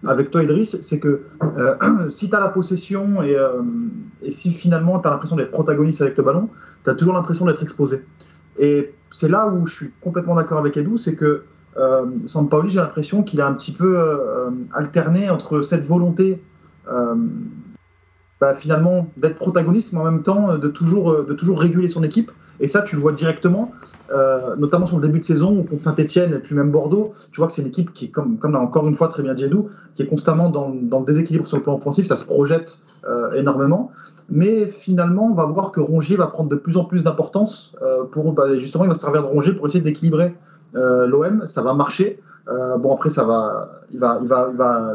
[0.06, 1.74] avec toi, Idriss, c'est que euh,
[2.10, 3.62] si t'as la possession et, euh,
[4.22, 6.46] et si finalement t'as l'impression d'être protagoniste avec le ballon,
[6.84, 8.02] t'as toujours l'impression d'être exposé.
[8.58, 11.44] Et c'est là où je suis complètement d'accord avec Edou, c'est que
[11.76, 13.98] euh, Sampaoli, j'ai l'impression qu'il a un petit peu
[14.72, 16.42] alterné entre cette volonté
[18.40, 22.30] bah, finalement d'être protagoniste, mais en même temps euh, de toujours, euh, réguler son équipe.
[22.60, 23.72] Et ça, tu le vois directement,
[24.10, 27.12] euh, notamment sur le début de saison, contre Saint-Etienne et puis même Bordeaux.
[27.32, 29.34] Tu vois que c'est une équipe qui, comme, comme l'a encore une fois très bien
[29.34, 32.06] dit Edou, qui est constamment dans, le déséquilibre sur le plan offensif.
[32.06, 33.90] Ça se projette euh, énormément.
[34.28, 37.74] Mais finalement, on va voir que Rongier va prendre de plus en plus d'importance.
[37.82, 40.34] euh, pour bah, Justement, il va se servir de Rongier pour essayer d'équilibrer
[40.74, 41.46] euh, l'OM.
[41.46, 42.20] Ça va marcher.
[42.48, 44.94] Euh, bon, après, ça va, il, va, il, va, il va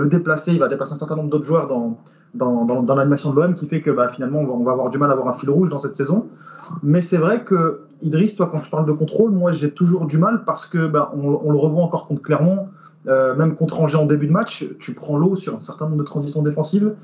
[0.00, 0.52] le déplacer.
[0.52, 1.98] Il va déplacer un certain nombre d'autres joueurs dans,
[2.34, 4.72] dans, dans, dans l'animation de l'OM qui fait que bah, finalement, on va, on va
[4.72, 6.26] avoir du mal à avoir un fil rouge dans cette saison.
[6.82, 10.18] Mais c'est vrai que, Idriss, toi, quand tu parles de contrôle, moi, j'ai toujours du
[10.18, 12.68] mal parce que bah, on, on le revoit encore contre Clermont,
[13.08, 14.66] euh, même contre Angers en début de match.
[14.78, 16.94] Tu prends l'eau sur un certain nombre de transitions défensives.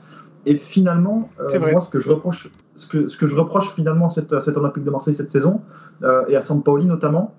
[0.48, 4.06] Et finalement, euh, moi, ce que je reproche, ce que, ce que je reproche finalement
[4.06, 5.61] à cette, cette Olympique de Marseille cette saison,
[6.04, 7.35] euh, et à Sampaoli notamment,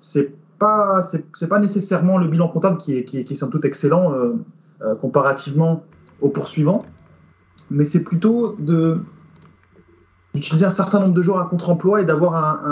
[0.00, 3.36] c'est pas, c'est, c'est pas nécessairement le bilan comptable qui est, qui est, qui est
[3.36, 4.12] somme toute excellent
[4.82, 5.84] euh, euh, comparativement
[6.20, 6.84] aux poursuivants,
[7.70, 8.56] mais c'est plutôt
[10.34, 12.62] d'utiliser un certain nombre de joueurs à contre-emploi et d'avoir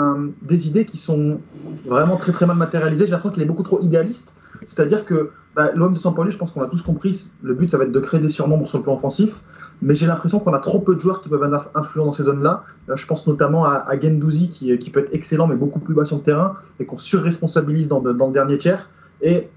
[0.41, 1.41] des idées qui sont
[1.85, 3.05] vraiment très très mal matérialisées.
[3.05, 4.37] J'ai l'impression qu'il est beaucoup trop idéaliste.
[4.67, 7.77] C'est-à-dire que bah, l'OM de Sampaoli, je pense qu'on a tous compris, le but ça
[7.77, 9.41] va être de créer des surnombres sur le plan offensif,
[9.81, 12.23] mais j'ai l'impression qu'on a trop peu de joueurs qui peuvent être influents dans ces
[12.23, 12.63] zones-là.
[12.89, 15.93] Euh, je pense notamment à, à Gendouzi qui, qui peut être excellent mais beaucoup plus
[15.93, 18.87] bas sur le terrain et qu'on surresponsabilise dans, dans le dernier tiers.
[19.21, 19.49] Et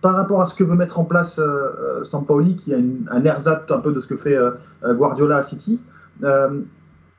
[0.00, 2.78] par rapport à ce que veut mettre en place euh, euh, qui a
[3.10, 4.52] un ersatz un peu de ce que fait euh,
[4.84, 5.80] euh, Guardiola à City,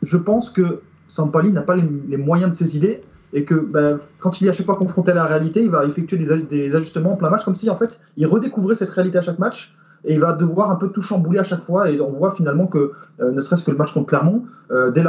[0.04, 4.42] je pense que Sampaoli n'a pas les, moyens de ses idées et que ben, quand
[4.42, 6.76] il est à chaque fois confronté à la réalité, il va effectuer des, aj- des
[6.76, 9.76] ajustements en plein match, comme si en fait il redécouvrait cette réalité à chaque match
[10.06, 11.90] et il va devoir un peu tout chambouler à chaque fois.
[11.90, 14.46] Et on voit finalement que, ne serait-ce que le match contre Clermont,
[14.94, 15.04] dès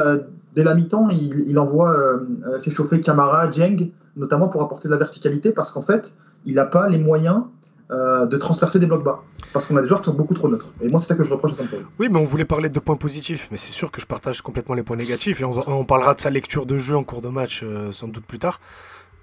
[0.64, 2.20] la, mi-temps, il, il envoie
[2.58, 6.88] s'échauffer Camara, Dieng, notamment pour apporter de la verticalité, parce qu'en fait, il n'a pas
[6.88, 7.44] les moyens
[7.92, 9.22] euh, de transpercer des blocs bas.
[9.52, 10.72] Parce qu'on a des joueurs qui sont beaucoup trop neutres.
[10.81, 11.83] Et moi, c'est ça que je reproche à Sampaoli.
[11.98, 14.74] Oui, mais on voulait parler de points positifs, mais c'est sûr que je partage complètement
[14.74, 17.20] les points négatifs et on, va- on parlera de sa lecture de jeu en cours
[17.20, 18.61] de match euh, sans doute plus tard,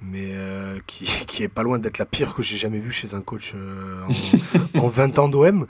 [0.01, 3.15] mais euh, qui, qui est pas loin d'être la pire que j'ai jamais vue chez
[3.15, 4.03] un coach euh,
[4.75, 5.65] en, en 20 ans d'OM.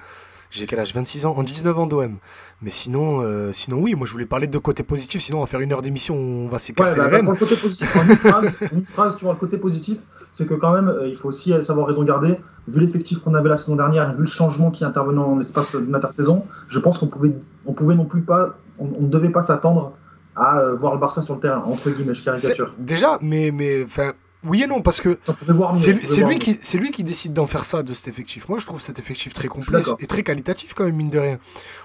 [0.51, 0.93] J'ai quel âge?
[0.93, 2.17] 26 ans En 19 ans d'OM.
[2.61, 5.47] Mais sinon, euh, sinon oui, moi je voulais parler de côté positif, sinon on va
[5.47, 7.95] faire une heure d'émission, on va Ouais, s'écarter bah, les bah, pour le côté positif,
[7.95, 9.99] une phrase, une phrase, tu vois, le côté positif,
[10.31, 12.35] c'est que quand même, euh, il faut aussi savoir raison garder.
[12.67, 15.37] Vu l'effectif qu'on avait la saison dernière, et vu le changement qui est intervenu en
[15.37, 17.33] l'espace d'une intersaison, je pense qu'on pouvait,
[17.65, 19.93] on pouvait non plus pas, on, ne devait pas s'attendre
[20.35, 22.73] à euh, voir le Barça sur le terrain, entre guillemets, je caricature.
[22.77, 25.19] Déjà, mais mais enfin oui et non parce que
[25.73, 25.91] C'est
[26.23, 28.47] lui, qui, lui qui décide d'en faire ça de cet effectif.
[28.49, 29.97] Moi, je trouve cet effectif très complet d'accord.
[29.99, 31.39] et très qualitatif quand même mine de rien.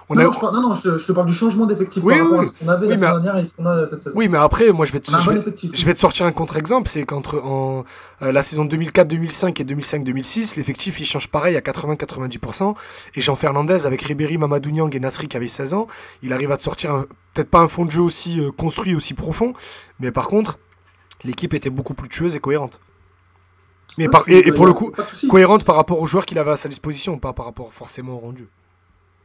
[0.07, 2.03] On Non, a- non, je, parle- non, non, je, je te parle du changement d'effectif
[2.03, 3.65] Oui, par rapport oui, à ce qu'on avait oui, la mais- dernière et ce qu'on
[3.65, 4.15] a cette saison.
[4.15, 5.71] Oui, mais après, moi, je vais te, je vais, effectif.
[5.73, 6.87] je vais te sortir un contre-exemple.
[6.89, 7.83] C'est qu'entre en,
[8.21, 12.75] euh, la saison 2004-2005 et 2005-2006, l'effectif il change pareil à 80-90%.
[13.15, 15.87] Et Jean Fernandez avec Ribéry, Mamadou Niang et Nasri qui avaient 16 ans,
[16.23, 19.13] il arrive à te sortir peut-être pas un fond de jeu aussi euh, construit, aussi
[19.13, 19.53] profond,
[19.99, 20.57] mais par contre,
[21.25, 22.79] l'équipe était beaucoup plus tueuse et cohérente.
[23.97, 24.91] Mais Ouais, par, c'est- et, et pour y a- le coup,
[25.29, 28.19] cohérente par rapport aux joueurs qu'il avait à sa disposition, pas par rapport forcément au
[28.19, 28.47] rendu.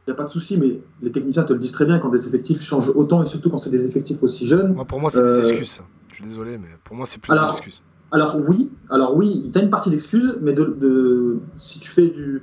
[0.07, 2.09] Il n'y a pas de souci, mais les techniciens te le disent très bien quand
[2.09, 4.73] des effectifs changent autant et surtout quand c'est des effectifs aussi jeunes.
[4.73, 5.69] Moi, pour moi, c'est des Euh, excuses.
[5.69, 5.83] ça.
[6.09, 7.81] Je suis désolé, mais pour moi, c'est plus Alors, des excuses.
[8.11, 12.07] Alors oui, alors oui, tu as une partie d'excuses, mais de, de- si tu fais
[12.07, 12.41] du,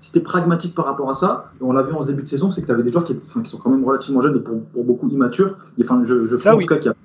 [0.00, 2.60] si t'es pragmatique par rapport à ça, on l'a vu en début de saison, c'est
[2.62, 4.60] que tu avais des joueurs qui, enfin, qui sont quand même relativement jeunes et pour,
[4.64, 5.56] pour beaucoup immatures.
[5.78, 6.66] Et, Enfin, je, Ça, oui.
[6.66, 6.96] cas qu'il y a,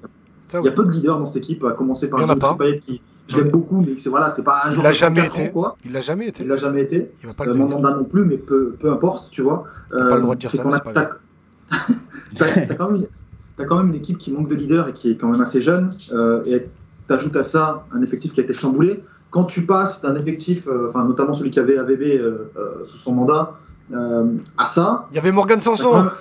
[0.53, 2.55] il y a peu de leaders dans cette équipe, à commencer par Il pas.
[2.55, 5.21] Payet qui, je l'aime beaucoup, mais c'est voilà, c'est pas un Il joueur l'a jamais
[5.27, 5.51] 34 ans, été.
[5.51, 5.77] quoi.
[5.85, 6.43] Il l'a jamais été.
[6.43, 7.11] Il l'a jamais été.
[7.21, 7.53] Il va pas Euh, le.
[7.55, 9.65] Mandanda non plus, mais peu, peu importe, tu vois.
[9.89, 10.69] T'as pas le droit de dire c'est ça,
[12.37, 13.07] t'as- quand même une-
[13.57, 15.61] t'as quand même une équipe qui manque de leader et qui est quand même assez
[15.61, 15.91] jeune.
[16.11, 16.67] euh, et
[17.07, 19.03] t'ajoutes à ça un effectif qui a été chamboulé.
[19.29, 22.97] Quand tu passes d'un effectif, euh, enfin notamment celui qui avait AVB euh, euh, sous
[22.97, 23.53] son mandat,
[23.93, 24.25] euh,
[24.57, 26.03] à ça, Il y avait Morgan Sanson.
[26.03, 26.11] même-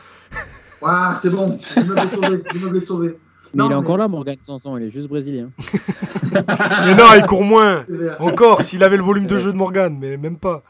[0.82, 2.42] Ah, c'est bon, l'immeuble est sauvé.
[2.52, 3.18] L'immeuble est sauvé.
[3.56, 5.48] Mais Non, il est mais- encore là, Morgan Sanson, il est juste brésilien.
[6.86, 7.84] Mais non, il court moins.
[8.18, 10.62] Encore, s'il avait le volume de jeu de Morgan, mais même pas.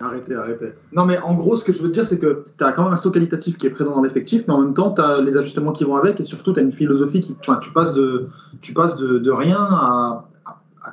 [0.00, 0.72] Arrêtez, arrêtez.
[0.92, 2.84] Non, mais en gros, ce que je veux te dire, c'est que tu as quand
[2.84, 5.20] même un saut qualitatif qui est présent dans l'effectif, mais en même temps, tu as
[5.20, 7.36] les ajustements qui vont avec, et surtout, tu as une philosophie qui.
[7.40, 8.28] Tu, vois, tu passes, de,
[8.62, 10.24] tu passes de, de rien à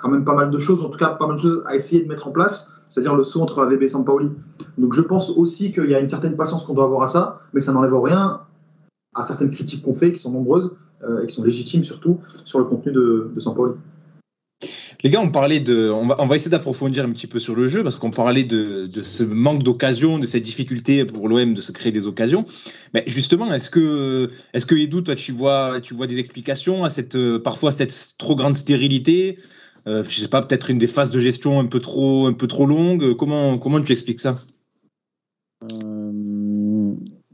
[0.01, 2.03] quand même pas mal de choses, en tout cas, pas mal de choses à essayer
[2.03, 4.29] de mettre en place, c'est-à-dire le saut entre AVB et Sampaoli.
[4.77, 7.39] Donc, je pense aussi qu'il y a une certaine patience qu'on doit avoir à ça,
[7.53, 8.41] mais ça n'enlève rien
[9.15, 10.71] à certaines critiques qu'on fait, qui sont nombreuses,
[11.03, 13.75] euh, et qui sont légitimes surtout, sur le contenu de, de Sampaoli.
[15.03, 15.91] Les gars, on parlait de.
[15.91, 18.43] On va, on va essayer d'approfondir un petit peu sur le jeu parce qu'on parlait
[18.43, 22.45] de, de ce manque d'occasion, de cette difficulté pour l'OM de se créer des occasions.
[22.95, 26.89] Mais justement, est-ce que, est-ce que Edou, toi, tu vois, tu vois des explications à
[26.89, 29.37] cette, euh, parfois cette trop grande stérilité?
[29.85, 32.47] Euh, Je sais pas, peut-être une des phases de gestion un peu trop, un peu
[32.47, 33.15] trop longue.
[33.15, 34.39] Comment, comment tu expliques ça?
[35.63, 35.67] Euh,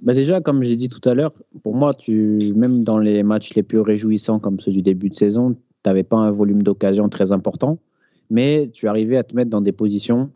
[0.04, 1.32] bah déjà, comme j'ai dit tout à l'heure,
[1.64, 5.16] pour moi, tu, même dans les matchs les plus réjouissants comme ceux du début de
[5.16, 7.80] saison, tu n'avais pas un volume d'occasion très important,
[8.30, 10.30] mais tu arrivais à te mettre dans des positions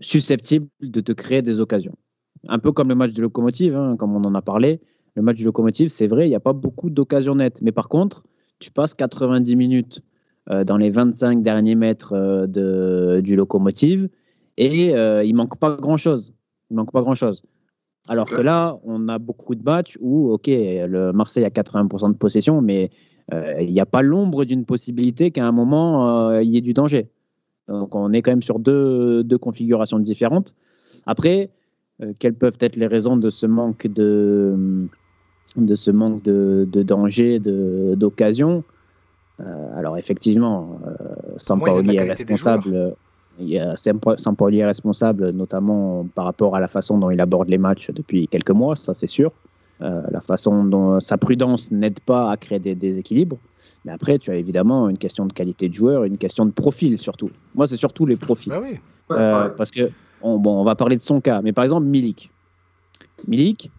[0.00, 1.94] susceptibles de te créer des occasions.
[2.48, 4.80] Un peu comme le match de locomotive, hein, comme on en a parlé.
[5.14, 7.60] Le match de locomotive, c'est vrai, il n'y a pas beaucoup d'occasions nettes.
[7.60, 8.22] Mais par contre,
[8.60, 10.00] tu passes 90 minutes
[10.50, 14.08] euh, dans les 25 derniers mètres euh, de, du locomotive
[14.56, 16.32] et euh, il manque pas grand-chose.
[16.70, 17.42] Il manque pas grand-chose.
[18.08, 22.16] Alors que là, on a beaucoup de matchs où, OK, le Marseille a 80% de
[22.16, 22.90] possession, mais
[23.32, 26.62] euh, il n'y a pas l'ombre d'une possibilité qu'à un moment, euh, il y ait
[26.62, 27.08] du danger.
[27.68, 30.54] Donc, on est quand même sur deux, deux configurations différentes.
[31.06, 31.50] Après,
[32.02, 34.88] euh, quelles peuvent être les raisons de ce manque de,
[35.56, 38.64] de, ce manque de, de danger, d'occasion?
[39.76, 40.80] Alors, effectivement,
[41.36, 42.96] Sampaoli est responsable.
[43.38, 47.10] Euh, Il y a Sampa- Sampaoli est responsable, notamment par rapport à la façon dont
[47.10, 49.32] il aborde les matchs depuis quelques mois, ça c'est sûr.
[49.80, 53.38] Euh, la façon dont sa prudence n'aide pas à créer des déséquilibres.
[53.84, 56.98] Mais après, tu as évidemment une question de qualité de joueur, une question de profil
[56.98, 57.30] surtout.
[57.54, 58.50] Moi, c'est surtout les profils.
[58.50, 58.78] Bah oui.
[59.08, 59.88] Ouais, Euh, parce que,
[60.20, 62.32] on, bon, on va parler de son cas, mais par exemple, Milik.
[63.28, 63.70] Milik,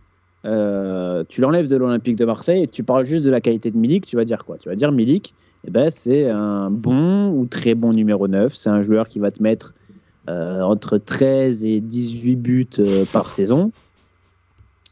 [0.46, 3.78] euh, tu l'enlèves de l'Olympique de Marseille et tu parles juste de la qualité de
[3.78, 4.58] Milik, tu vas dire quoi?
[4.58, 5.34] Tu vas dire Milik,
[5.68, 8.54] eh ben, c'est un bon ou très bon numéro 9.
[8.56, 9.74] C'est un joueur qui va te mettre
[10.30, 13.72] euh, entre 13 et 18 buts euh, par saison.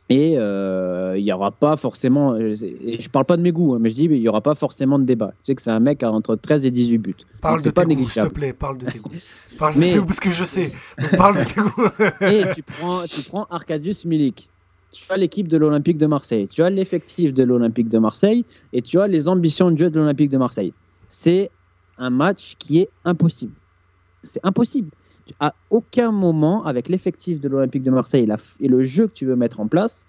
[0.10, 3.78] Et euh, il n'y aura pas forcément, et je parle pas de mes goûts, hein,
[3.82, 5.32] mais je dis il n'y aura pas forcément de débat.
[5.42, 7.16] Tu sais que c'est un mec à entre 13 et 18 buts.
[7.42, 8.54] Parle de pas tes goûts, s'il te plaît.
[8.54, 9.12] Parle de tes goûts.
[9.60, 10.72] Parle Mais- de tes goûts, parce que je sais.
[10.98, 12.06] Donc, parle de tes goûts.
[12.26, 14.50] Et tu prends, tu prends Arkadiusz Milik.
[14.92, 18.82] Tu as l'équipe de l'Olympique de Marseille, tu as l'effectif de l'Olympique de Marseille et
[18.82, 20.74] tu as les ambitions de jeu de l'Olympique de Marseille.
[21.10, 21.52] C'est
[21.98, 23.54] un match qui est impossible.
[24.24, 24.90] C'est impossible.
[25.40, 28.28] À aucun moment, avec l'effectif de l'Olympique de Marseille
[28.60, 30.08] et, le jeu que tu veux mettre en place,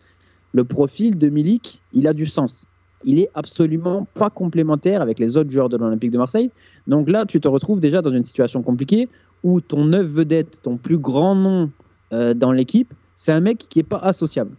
[0.52, 2.66] le profil de Milik, il a du sens.
[3.04, 6.50] Il est absolument pas complémentaire avec les autres joueurs de l'Olympique de Marseille.
[6.86, 9.08] Donc là, tu te retrouves déjà dans une situation compliquée
[9.42, 11.70] où ton neuf vedette, ton plus grand nom
[12.12, 14.52] euh, dans l'équipe, c'est un mec qui n'est pas associable.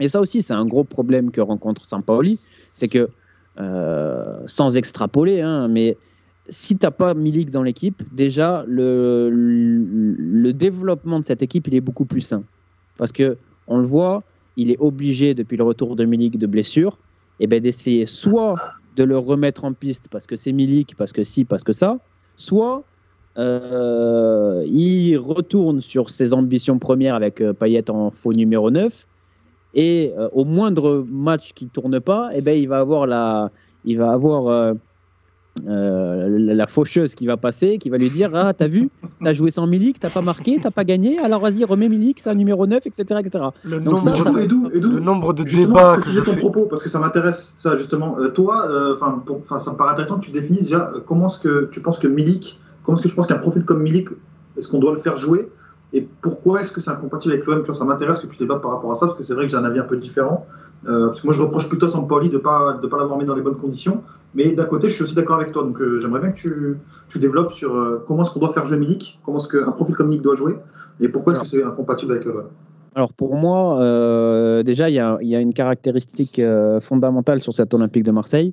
[0.00, 2.38] Et ça aussi, c'est un gros problème que rencontre Sampaoli,
[2.72, 3.08] c'est que,
[3.58, 5.96] euh, sans extrapoler, hein, mais
[6.48, 11.80] si tu n'as pas Milik dans l'équipe, déjà, le, développement de cette équipe, il est
[11.80, 12.42] beaucoup plus sain.
[12.98, 14.22] Parce que on le voit,
[14.56, 16.98] il est obligé, depuis le retour de Milik de blessure,
[17.40, 18.56] et ben, d'essayer soit
[18.96, 21.98] de le remettre en piste parce que c'est Milik, parce que si, parce que ça,
[22.36, 22.84] soit
[23.38, 29.06] euh, il retourne sur ses ambitions premières avec euh, Payet en faux numéro 9
[29.76, 33.50] et euh, au moindre match qui tourne pas, eh ben, il va avoir la,
[33.84, 34.72] il va avoir euh,
[35.66, 38.90] euh, la, la faucheuse qui va passer, qui va lui dire ah t'as vu,
[39.22, 42.28] t'as joué sans Milik, t'as pas marqué, t'as pas gagné, alors vas-y remets Milik, c'est
[42.30, 43.44] un numéro 9, etc., etc.
[43.64, 46.38] Le Donc ça, nombre, ça- de, Edou, Edou, le nombre de débats que ton fais.
[46.38, 48.18] propos parce que ça m'intéresse, ça justement.
[48.18, 51.80] Euh, toi, enfin, ça me paraît intéressant que tu définisses déjà comment est-ce que tu
[51.80, 54.08] penses que Milik, comment est-ce que je pense qu'un profil comme Milik,
[54.58, 55.48] est-ce qu'on doit le faire jouer?
[55.96, 58.92] Et pourquoi est-ce que c'est incompatible avec l'OM ça m'intéresse que tu débattes par rapport
[58.92, 60.46] à ça parce que c'est vrai que j'ai un avis un peu différent.
[60.86, 63.24] Euh, parce que moi, je reproche plutôt à Sampaoli de pas de pas l'avoir mis
[63.24, 64.02] dans les bonnes conditions,
[64.34, 65.62] mais d'un côté, je suis aussi d'accord avec toi.
[65.62, 66.76] Donc, euh, j'aimerais bien que tu,
[67.08, 69.94] tu développes sur euh, comment est-ce qu'on doit faire jouer Milik, comment est-ce qu'un profil
[69.94, 70.56] comme Milik doit jouer?
[71.00, 72.44] Et pourquoi est-ce que c'est incompatible avec l'OM.
[72.94, 73.78] Alors pour moi,
[74.62, 76.42] déjà, il y y a une caractéristique
[76.80, 78.52] fondamentale sur cet Olympique de Marseille,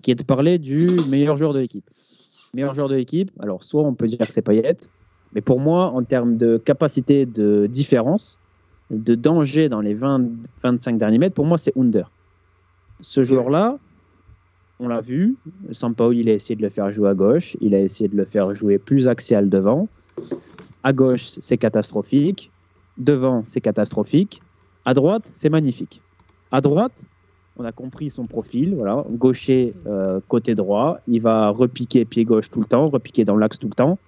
[0.00, 1.88] qui est de parler du meilleur joueur de l'équipe.
[2.54, 4.76] Meilleur joueur de l'équipe, alors soit on peut dire que c'est Payet,
[5.34, 8.38] mais pour moi, en termes de capacité de différence,
[8.90, 12.10] de danger dans les 20-25 derniers mètres, pour moi, c'est Under.
[13.00, 13.78] Ce joueur-là,
[14.80, 15.36] on l'a vu,
[15.72, 18.24] Sampaoli, il a essayé de le faire jouer à gauche, il a essayé de le
[18.24, 19.88] faire jouer plus axial devant.
[20.82, 22.50] À gauche, c'est catastrophique.
[22.96, 24.42] Devant, c'est catastrophique.
[24.84, 26.00] À droite, c'est magnifique.
[26.50, 27.04] À droite,
[27.56, 28.74] on a compris son profil.
[28.76, 30.98] Voilà, gaucher, euh, côté droit.
[31.06, 33.98] Il va repiquer pied gauche tout le temps, repiquer dans l'axe tout le temps.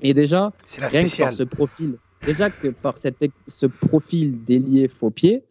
[0.00, 4.88] Et déjà, la rien que par ce profil, déjà que par cette, ce profil délié
[4.88, 5.44] faux pied,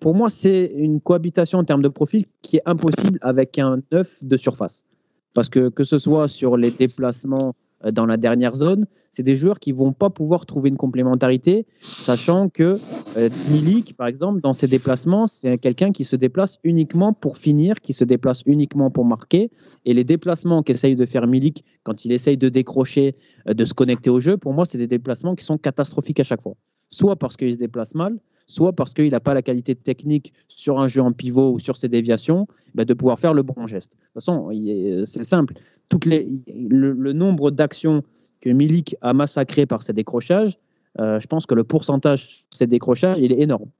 [0.00, 4.24] pour moi, c'est une cohabitation en termes de profil qui est impossible avec un 9
[4.24, 4.84] de surface.
[5.32, 7.56] Parce que que ce soit sur les déplacements
[7.92, 12.48] dans la dernière zone, c'est des joueurs qui vont pas pouvoir trouver une complémentarité, sachant
[12.48, 12.78] que
[13.16, 17.76] euh, Milik, par exemple, dans ses déplacements, c'est quelqu'un qui se déplace uniquement pour finir,
[17.80, 19.50] qui se déplace uniquement pour marquer.
[19.84, 23.16] Et les déplacements qu'essaye de faire Milik quand il essaye de décrocher,
[23.48, 26.24] euh, de se connecter au jeu, pour moi, c'est des déplacements qui sont catastrophiques à
[26.24, 26.54] chaque fois.
[26.90, 30.80] Soit parce qu'il se déplace mal, soit parce qu'il n'a pas la qualité technique sur
[30.80, 33.92] un jeu en pivot ou sur ses déviations bah, de pouvoir faire le bon geste.
[33.92, 35.54] De toute façon, est- c'est simple.
[35.88, 38.02] Toutes les, le, nombre d'actions
[38.40, 40.58] que Milik a massacré par ses décrochages,
[41.00, 43.70] euh, je pense que le pourcentage de ces décrochages, il est énorme.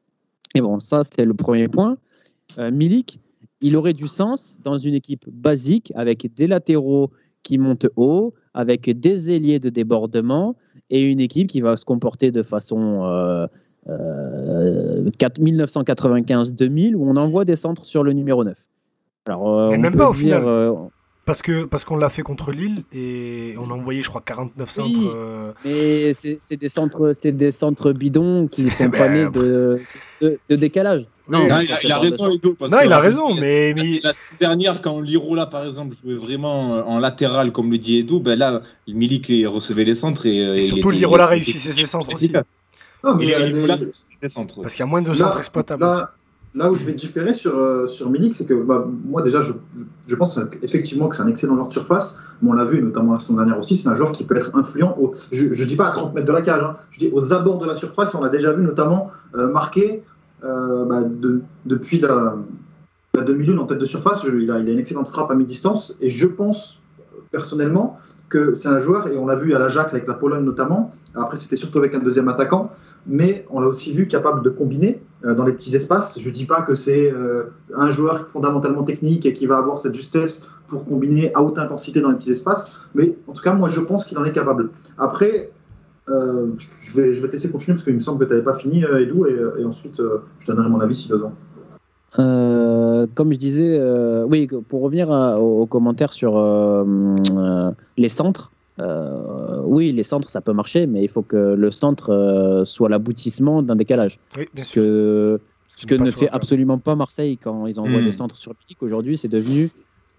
[0.55, 1.97] Et bon, ça, c'est le premier point.
[2.59, 3.19] Euh, Milik,
[3.61, 7.11] il aurait du sens dans une équipe basique avec des latéraux
[7.43, 10.57] qui montent haut, avec des ailiers de débordement
[10.91, 13.47] et une équipe qui va se comporter de façon euh,
[13.89, 18.57] euh, 4- 1995-2000 où on envoie des centres sur le numéro 9.
[19.27, 20.43] Alors, euh, Et on même peut pas au dire, final.
[20.47, 20.73] euh,
[21.25, 24.71] Parce que parce qu'on l'a fait contre Lille et on a envoyé, je crois, 49
[24.71, 24.89] centres.
[24.91, 25.09] Oui.
[25.15, 29.79] euh, Mais c'est des centres, c'est des centres bidons qui sont pas Ben, nés de,
[30.21, 31.01] de, de décalage.
[31.01, 31.07] Oui.
[31.39, 32.55] Non, Non, il, a, il a raison, Edo.
[32.59, 35.65] parce Non, que il a la- raison, mais, mais La semaine dernière, quand Lirola, par
[35.65, 39.85] exemple, jouait vraiment euh, en latéral, comme le dit Edo, ben là, Milik il recevait
[39.85, 42.31] les centres et, euh, surtout, était- Lirola réussissait ses centres aussi.
[43.05, 43.39] Non, mais Il il y a
[43.77, 43.85] est-
[44.63, 45.85] parce qu'il y a moins de Là- centres exploitables.
[45.85, 46.01] aussi.
[46.01, 46.11] Là,
[46.55, 49.53] là où je vais différer sur, euh, sur Milik, c'est que bah, moi déjà, je,
[50.09, 53.13] je pense effectivement que c'est un excellent joueur de surface, mais on l'a vu notamment
[53.15, 55.77] la saison dernière aussi, c'est un joueur qui peut être influent, au- je ne dis
[55.77, 58.15] pas à 30 mètres de la cage, hein, je dis aux abords de la surface,
[58.15, 60.03] on l'a déjà vu notamment euh, marqué
[60.45, 62.37] euh, bah, de- depuis la,
[63.15, 65.35] la demi-lune en tête de surface, je- il, a, il a une excellente frappe à
[65.35, 66.81] mi-distance, et je pense
[67.33, 67.99] personnellement
[68.29, 71.37] que c'est un joueur, et on l'a vu à l'Ajax avec la Pologne notamment, après
[71.37, 72.71] c'était surtout avec un deuxième attaquant,
[73.07, 76.19] mais on l'a aussi vu capable de combiner euh, dans les petits espaces.
[76.19, 77.45] Je ne dis pas que c'est euh,
[77.75, 82.01] un joueur fondamentalement technique et qui va avoir cette justesse pour combiner à haute intensité
[82.01, 84.71] dans les petits espaces, mais en tout cas, moi je pense qu'il en est capable.
[84.99, 85.51] Après,
[86.09, 88.83] euh, je, vais, te laisser continuer parce qu'il me semble que tu n'avais pas fini,
[88.83, 90.01] Edou, et, ensuite
[90.41, 91.33] je donnerai mon avis si besoin.
[92.17, 93.79] Comme je disais,
[94.25, 96.39] oui, pour revenir aux, commentaires sur
[97.97, 102.11] les centres, euh, oui, les centres, ça peut marcher, mais il faut que le centre
[102.11, 104.19] euh, soit l'aboutissement d'un décalage.
[104.37, 104.83] Oui, bien Ce sûr.
[104.83, 108.05] que, ce que n'est ne fait absolument pas Marseille quand ils envoient Hmm.
[108.05, 108.83] des centres sur pique.
[108.83, 109.71] Aujourd'hui, c'est devenu.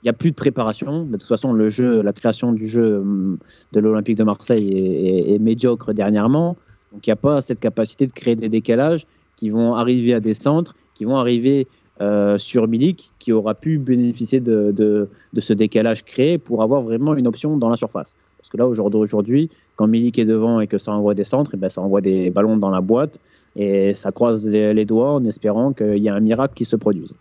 [0.01, 1.05] Il n'y a plus de préparation.
[1.05, 3.37] De toute façon, le jeu, la création du jeu hum,
[3.71, 6.57] de l'Olympique de Marseille est, est- est médiocre dernièrement.
[6.91, 10.19] Donc, il n'y a pas cette capacité de créer des décalages qui vont arriver à
[10.19, 11.67] des centres, qui vont arriver
[12.01, 16.81] euh, sur Milik, qui aura pu bénéficier de, de- de ce décalage créé pour avoir
[16.81, 18.15] vraiment une option dans la surface.
[18.45, 21.57] Parce que là, aujourd'hui, quand Milik est devant et que ça envoie des centres, eh
[21.57, 23.19] ben, ça envoie des ballons dans la boîte
[23.55, 27.15] et ça croise les, doigts en espérant qu'il y a un miracle qui se produise.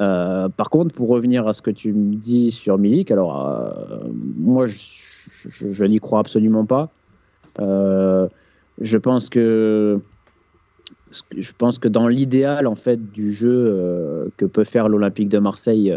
[0.00, 4.08] Euh, par contre, pour revenir à ce que tu me dis sur Milik, alors euh,
[4.38, 6.90] moi, je, n'y crois absolument pas.
[7.60, 8.26] Euh,
[8.80, 10.00] je pense que
[11.30, 15.96] je pense que dans l'idéal en fait du jeu que peut faire l'Olympique de Marseille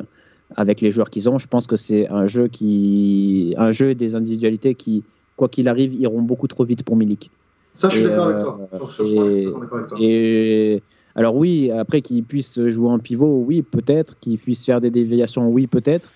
[0.55, 4.15] avec les joueurs qu'ils ont, je pense que c'est un jeu qui un jeu des
[4.15, 5.03] individualités qui
[5.35, 7.31] quoi qu'il arrive iront beaucoup trop vite pour Milik.
[7.73, 8.67] Ça, je suis d'accord avec toi.
[8.71, 9.97] Sur, sur ce point, je suis totalement d'accord avec toi.
[10.01, 10.81] Et
[11.15, 14.17] alors oui, après qu'il puisse jouer en pivot, oui, peut-être.
[14.19, 16.09] Qu'il puisse faire des déviations, oui, peut-être.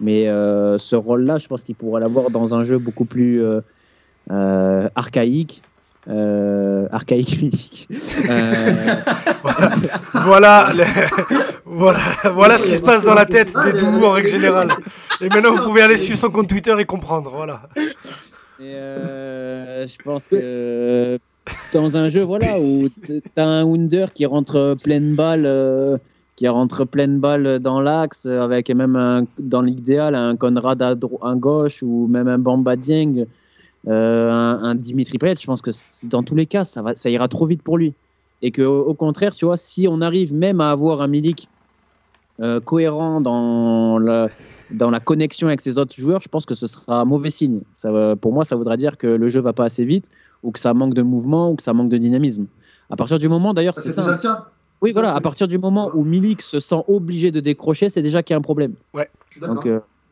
[0.00, 3.60] Mais euh, ce rôle-là, je pense qu'il pourrait l'avoir dans un jeu beaucoup plus euh,
[4.30, 5.62] euh, archaïque.
[6.08, 7.88] Euh, archaïque mythique.
[8.28, 8.54] Euh,
[10.24, 10.84] Voilà, le-
[11.64, 11.98] voilà,
[12.34, 14.68] voilà ce qui se passe dans la tête des doux en règle générale.
[15.20, 17.30] Et maintenant, vous pouvez aller suivre son compte Twitter et comprendre.
[17.34, 17.62] Voilà.
[17.76, 21.18] et, euh, je pense que
[21.72, 22.88] dans un jeu voilà, où
[23.34, 25.96] t'as un Wunder qui rentre pleine balle, euh,
[26.36, 30.94] qui rentre pleine balle dans l'axe, avec même un, dans l'idéal un Conrad à
[31.34, 33.26] gauche ou même un Bamba Dieng,
[33.88, 35.70] euh, un, un Dimitri Payet, je pense que
[36.06, 37.94] dans tous les cas, ça, va, ça ira trop vite pour lui.
[38.42, 41.50] Et que au au contraire, tu vois, si on arrive même à avoir un Milik
[42.40, 44.28] euh, cohérent dans la,
[44.70, 47.60] dans la connexion avec ses autres joueurs, je pense que ce sera un mauvais signe.
[47.74, 50.08] Ça, va- pour moi, ça voudra dire que le jeu va pas assez vite,
[50.42, 52.46] ou que ça manque de mouvement, ou que ça manque de dynamisme.
[52.88, 54.02] À partir du moment, d'ailleurs, c'est ça.
[54.02, 54.46] déjà le cas.
[54.82, 58.22] Oui, voilà, à partir du moment où Milik se sent obligé de décrocher, c'est déjà
[58.22, 58.74] qu'il y a un problème.
[59.28, 59.64] Je suis d'accord.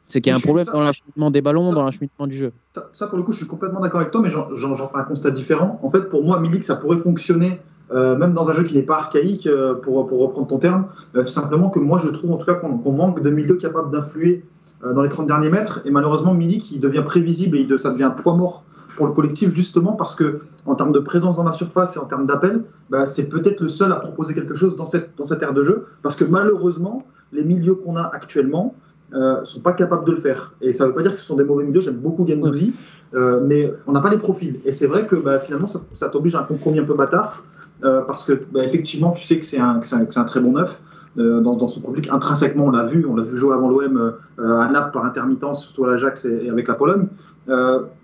[0.09, 2.36] C'est qu'il y a un problème ça- dans l'acheminement des ballons, ça- dans l'acheminement du
[2.36, 2.52] jeu.
[2.74, 5.04] Ça, ça, pour le coup, je suis complètement d'accord avec toi, mais j'en fais un
[5.04, 5.78] constat différent.
[5.82, 8.82] En fait, pour moi, Milik, ça pourrait fonctionner euh, même dans un jeu qui n'est
[8.82, 10.88] pas archaïque, euh, pour, pour reprendre ton terme.
[11.14, 13.90] Euh, c'est simplement que moi, je trouve en tout cas qu'on manque de milieu capable
[13.90, 14.44] d'influer
[14.84, 15.80] dans les 30 derniers mètres.
[15.86, 18.62] Et malheureusement, Milik, il devient prévisible et il ça devient un poids mort
[18.96, 22.04] pour le collectif, justement parce que en termes de présence dans la surface et en
[22.04, 25.42] termes d'appel, bah, c'est peut-être le seul à proposer quelque chose dans cette, dans cette
[25.42, 25.86] ère de jeu.
[26.02, 28.74] Parce que malheureusement, les milieux qu'on a actuellement
[29.14, 30.54] euh, sont pas capables de le faire.
[30.61, 31.80] Et ça veut pas dire que ce sont des mauvais milieux.
[31.80, 32.74] J'aime beaucoup Gendouzi,
[33.14, 34.61] euh, mais on n'a pas les profils.
[34.64, 37.44] Et c'est vrai que bah, finalement, ça, ça t'oblige à un compromis un peu bâtard.
[37.84, 40.80] euh, parce que bah, effectivement, tu sais que c'est un, un, un très bon neuf.
[41.18, 44.14] euh, dans, dans son public, intrinsèquement, on l'a vu, on l'a vu jouer avant l'OM
[44.38, 47.06] à Naples par intermittence, surtout à l'Ajax et, et avec la Pologne.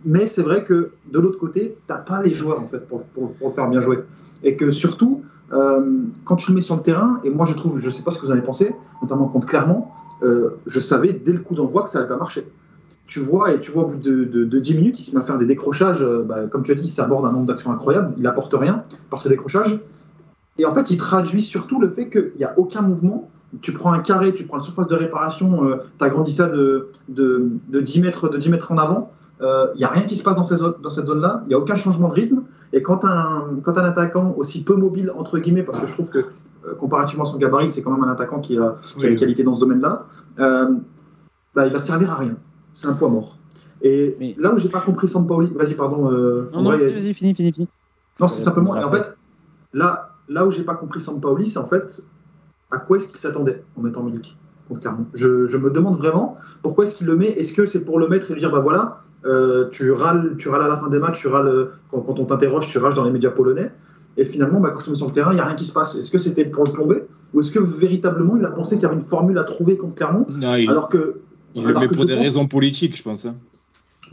[0.04, 3.32] Mais c'est vrai que de l'autre côté, t'as pas les joueurs en fait pour, pour,
[3.34, 4.00] pour le faire bien jouer.
[4.42, 7.90] Et que surtout, quand tu le mets sur le terrain, et moi je trouve, je
[7.90, 9.84] sais pas ce que vous en avez pensé, notamment contre Clermont,
[10.24, 12.46] euh, je savais dès le coup d'envoi que ça allait pas marcher.
[13.06, 15.20] Tu vois, et tu vois au bout de, de, de 10 minutes, il se met
[15.20, 17.70] à faire des décrochages, euh, bah, comme tu as dit, il s'aborde un nombre d'actions
[17.70, 19.78] incroyable, il apporte rien par ses décrochages.
[20.58, 23.30] Et en fait, il traduit surtout le fait qu'il n'y a aucun mouvement.
[23.60, 26.88] Tu prends un carré, tu prends la surface de réparation, euh, tu agrandis ça de,
[27.08, 29.10] de, de, 10 mètres, de 10 mètres en avant.
[29.40, 31.42] Il n'y a rien qui se passe dans, ces zones- dans cette zone-là.
[31.44, 32.44] Il n'y a aucun changement de rythme.
[32.72, 36.08] Et quand un, quand un attaquant aussi peu mobile, entre guillemets, parce que je trouve
[36.08, 36.18] que
[36.66, 39.14] euh, comparativement à son gabarit, c'est quand même un attaquant qui a, qui a Oui,
[39.14, 40.06] des qualités dans ce domaine-là,
[40.38, 40.74] euh,
[41.54, 42.36] bah, il va te servir à rien.
[42.72, 43.38] C'est un poids mort.
[43.82, 46.10] Et Mais- là où j'ai pas compris Sampaoli, vas-y, pardon.
[46.10, 47.68] euh, Non, non, André, vas-y, fini, fini, fini.
[48.20, 48.70] non, c'est Euh, simplement.
[48.72, 49.14] En fait,
[49.72, 52.02] là, là où j'ai pas compris Sampaoli, c'est en fait
[52.70, 54.36] à quoi est-ce qu'il s'attendait en mettant Milik
[54.68, 55.06] contre Clermont?
[55.14, 57.28] Je, je me demande vraiment pourquoi est-ce qu'il le met.
[57.28, 60.48] Est-ce que c'est pour le mettre et lui dire bah voilà, euh, tu râles, tu
[60.48, 63.04] râles à la fin des matchs, tu râles quand, quand on t'interroge, tu râles dans
[63.04, 63.70] les médias polonais.
[64.16, 65.72] Et finalement, bah, quand je mets sur le terrain, il n'y a rien qui se
[65.72, 65.96] passe.
[65.96, 67.02] Est-ce que c'était pour le plomber
[67.32, 69.94] Ou est-ce que véritablement il a pensé qu'il y avait une formule à trouver contre
[69.96, 71.20] Clermont Non, il, Alors que.
[71.54, 73.24] il le alors met que pour des pense- raisons politiques, je pense.
[73.26, 73.34] hein.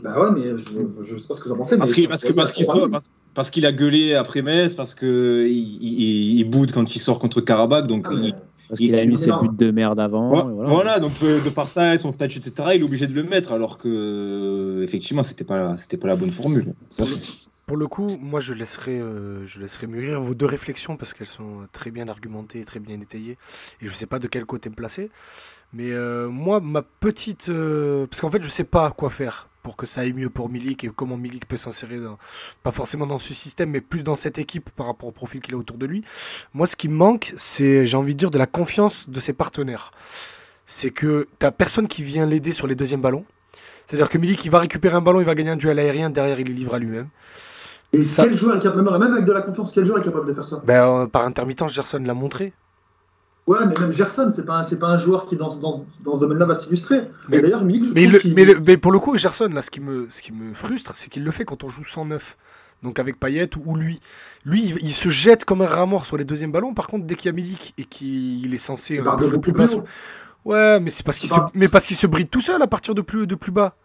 [0.02, 1.76] Bah ouais, mais je ne sais pas ce que vous en pensez.
[1.76, 2.84] Parce qu'il ça parce que, pourrait parce être qu'il probable.
[2.86, 6.96] sort- parce, parce qu'il a gueulé après Metz, parce qu'il il, il, il boude quand
[6.96, 7.86] il sort contre Karabakh.
[7.86, 8.34] Donc, Ah, il-
[8.68, 10.48] Parce qu'il a mis ses buts de merde avant.
[10.66, 13.52] voilà, donc euh, de par ça, son statut, etc., il est obligé de le mettre,
[13.52, 16.72] alors que euh, effectivement, c'était pas, c'était pas la bonne formule.
[16.90, 17.04] Ça,
[17.72, 21.26] Pour le coup, moi je laisserai, euh, je laisserai mûrir vos deux réflexions parce qu'elles
[21.26, 23.38] sont très bien argumentées très bien détaillées.
[23.80, 25.10] Et je sais pas de quel côté me placer.
[25.72, 27.48] Mais euh, moi, ma petite.
[27.48, 30.50] euh, parce qu'en fait, je sais pas quoi faire pour que ça aille mieux pour
[30.50, 31.98] Milik et comment Milik peut s'insérer.
[32.62, 35.54] Pas forcément dans ce système, mais plus dans cette équipe par rapport au profil qu'il
[35.54, 36.04] a autour de lui.
[36.52, 39.32] Moi, ce qui me manque, c'est, j'ai envie de dire, de la confiance de ses
[39.32, 39.92] partenaires.
[40.66, 43.24] C'est que t'as personne qui vient l'aider sur les deuxièmes ballons.
[43.86, 46.38] C'est-à-dire que Milik, il va récupérer un ballon, il va gagner un duel aérien, derrière,
[46.38, 47.08] il est livré à lui-même.
[47.92, 50.26] Et Ça- quel joueur est capable, même avec de la confiance, quel joueur est capable
[50.26, 50.62] de faire ça?
[50.64, 52.52] Ben, euh, par intermittence, Gerson l'a montré.
[53.46, 56.14] Ouais, mais même Gerson, c'est pas, un- pas un joueur qui, dans, ce- dans, dans
[56.14, 57.08] ce domaine-là, va s'illustrer.
[57.28, 57.80] Mais- d'ailleurs, Mais,
[58.34, 60.92] mais, le- mais pour le coup, Gerson, là, ce qui me, ce qui me frustre,
[60.94, 62.36] c'est qu'il le fait quand on joue 109.
[62.84, 64.00] Donc avec Payet ou, ou lui.
[64.44, 66.74] Lui, il, il se jette comme un rat mort sur les deuxièmes ballons.
[66.74, 69.66] Par contre, dès qu'il y a Milik et qu'il est censé de jouer plus bas.
[69.68, 69.84] sur-.
[70.44, 72.94] Ouais, mais c'est parce qu'il se, mais parce qu'il se bride tout seul à partir
[72.96, 73.76] de plus, de plus bas.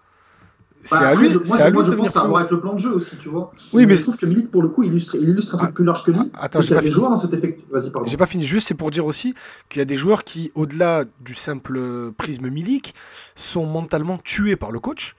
[0.89, 2.21] C'est Bah, à après, lui, je- moi, c'est je- à moi, je pense que ça
[2.21, 3.51] a à avec le plan de jeu aussi, tu vois.
[3.73, 5.73] Oui, mais- je trouve que Milik, pour le coup, il illustre, il illustre un truc
[5.73, 6.19] plus large que lui.
[6.33, 6.93] Ah, Attends, C'est j'ai pas fini.
[6.93, 7.31] joueurs dans cet.
[7.31, 8.07] Vas-y, pardon.
[8.07, 8.43] J'ai pas fini.
[8.45, 9.33] Juste, c'est pour dire aussi
[9.69, 12.95] qu'il y a des joueurs qui, au-delà du simple prisme Milik,
[13.35, 15.15] sont mentalement tués par le coach.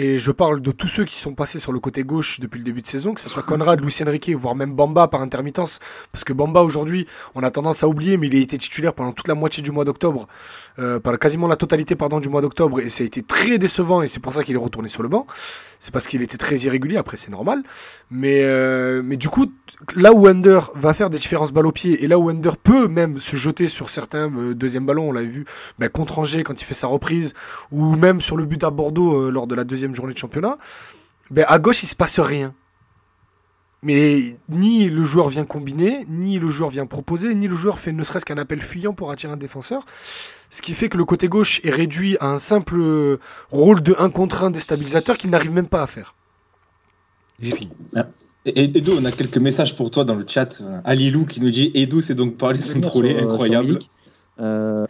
[0.00, 2.64] Et je parle de tous ceux qui sont passés sur le côté gauche depuis le
[2.64, 5.80] début de saison, que ce soit Conrad, Luis Enrique, voire même Bamba par intermittence.
[6.12, 9.10] Parce que Bamba, aujourd'hui, on a tendance à oublier, mais il a été titulaire pendant
[9.10, 10.28] toute la moitié du mois d'octobre,
[10.78, 14.06] euh, quasiment la totalité pardon, du mois d'octobre, et ça a été très décevant, et
[14.06, 15.26] c'est pour ça qu'il est retourné sur le banc.
[15.80, 17.62] C'est parce qu'il était très irrégulier, après c'est normal.
[18.10, 19.46] Mais, euh, mais du coup,
[19.94, 22.88] là où Under va faire des différences balles au pied, et là où Under peut
[22.88, 25.44] même se jeter sur certains euh, deuxièmes ballons, on l'a vu
[25.78, 27.34] bah, contre Angers quand il fait sa reprise,
[27.70, 30.58] ou même sur le but à Bordeaux euh, lors de la deuxième journée de championnat,
[31.30, 32.54] ben, à gauche il se passe rien.
[33.82, 37.92] Mais ni le joueur vient combiner, ni le joueur vient proposer, ni le joueur fait
[37.92, 39.82] ne serait-ce qu'un appel fuyant pour attirer un défenseur.
[40.50, 43.18] Ce qui fait que le côté gauche est réduit à un simple
[43.50, 46.14] rôle de 1 contre 1 déstabilisateur qu'il n'arrive même pas à faire.
[47.40, 47.70] J'ai fini.
[48.46, 50.60] Et, et- Edo, on a quelques messages pour toi dans le chat.
[50.84, 53.78] Alilou qui nous dit Edo, c'est donc parler Sur- sur incroyable.
[54.40, 54.86] Euh,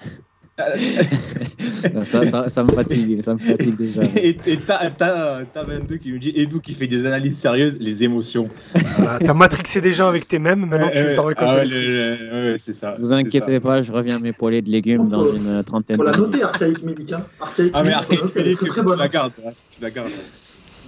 [2.05, 4.01] ça, ça, ça me fatigue, ça me fatigue déjà.
[4.23, 4.37] et
[4.67, 8.49] t'as t'as- t'as 22 qui nous dit Edo qui fait des analyses sérieuses, les émotions.
[8.97, 11.49] Voilà, T'as matrixé des gens avec tes mêmes, maintenant tu t'en récoltes.
[11.51, 12.97] ah ouais, ouais, c'est ça.
[12.99, 16.43] Vous inquiétez pas, je reviens m'épauler de légumes dans une trentaine Faut la de noter,
[16.43, 17.13] Archaïque Milik.
[17.13, 17.23] Hein.
[17.41, 17.73] Archaïque.
[17.75, 19.33] Ah mais très, très tu la gardes.
[19.47, 20.09] hein, Tu la gardes.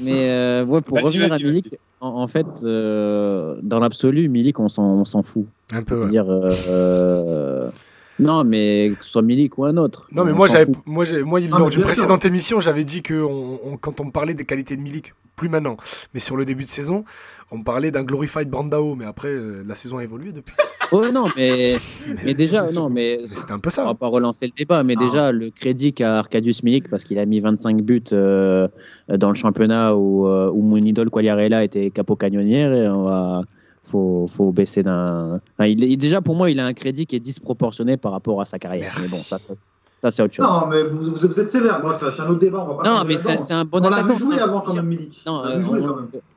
[0.02, 1.38] Mais euh, ouais, pour Vas-y, revenir à.
[1.38, 5.44] Milik, en, en fait, euh, dans l'absolu, Milik, on s'en fout.
[5.72, 6.10] Un peu, Je veux ouais.
[6.10, 7.68] dire, euh,
[8.20, 10.06] Non, mais que ce soit Milik ou un autre.
[10.12, 13.58] Non, mais on moi, j'avais, moi, moi, lors d'une précédente émission, j'avais dit que on-
[13.64, 15.76] on- quand on me parlait des qualités de Milik, plus maintenant,
[16.12, 17.04] mais sur le début de saison,
[17.50, 20.54] on me parlait d'un glorified Brandao, mais après, euh, la saison a évolué depuis.
[20.92, 21.76] Ouais, non, mais,
[22.24, 23.84] mais déjà, non, mais Mais c'était un peu on ça.
[23.84, 25.04] va pas relancer le débat, mais Ah.
[25.04, 28.66] déjà, le crédit qu'a Arcadius Milik, parce qu'il a mis 25 buts euh,
[29.08, 33.42] dans le championnat où, euh, où mon idole Quagliarella était capo canonnière, et on va.
[33.82, 35.40] Faut, faut baisser d'un.
[35.58, 38.40] Enfin, il est- déjà, pour moi, il a un crédit qui est disproportionné par rapport
[38.40, 38.92] à sa carrière.
[38.96, 39.00] Merci.
[39.12, 39.54] Mais bon, ça, ça,
[40.02, 40.46] ça, c'est autre chose.
[40.46, 41.80] Non, mais vous, vous- vous êtes sévère.
[41.82, 42.64] Moi, ça- c'est un autre débat.
[42.68, 44.08] On va pas Non, mais c'est un bon On attaquant.
[44.12, 45.22] vu jouer Non, avant quand même, Milik.
[45.26, 45.60] Non, On euh,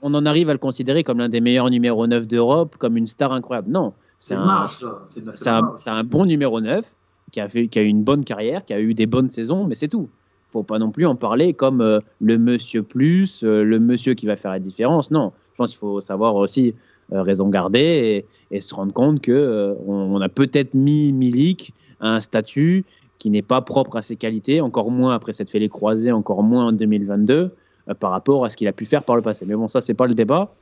[0.01, 2.97] on, on en arrive à le considérer comme l'un des meilleurs numéro 9 d'Europe, comme
[2.97, 3.69] une star incroyable.
[3.69, 4.65] Non, C'est un.
[5.05, 6.95] C'est un, c'est un bon numéro 9
[7.31, 9.65] qui a, fait, qui a eu une bonne carrière, qui a eu des bonnes saisons,
[9.65, 10.07] mais c'est tout.
[10.51, 14.27] faut pas non plus en parler comme euh, le monsieur plus, euh, le monsieur qui
[14.27, 15.09] va faire la différence.
[15.09, 16.73] Non, je pense qu'il faut savoir aussi euh,
[17.11, 21.73] raison garder et, et se rendre compte que euh, on, on a peut-être mis Milik
[21.99, 22.85] à un statut
[23.19, 26.43] qui n'est pas propre à ses qualités, encore moins après s'être fait les croiser, encore
[26.43, 27.51] moins en 2022
[27.87, 29.45] euh, par rapport à ce qu'il a pu faire par le passé.
[29.47, 30.53] Mais bon, ça c'est pas le débat.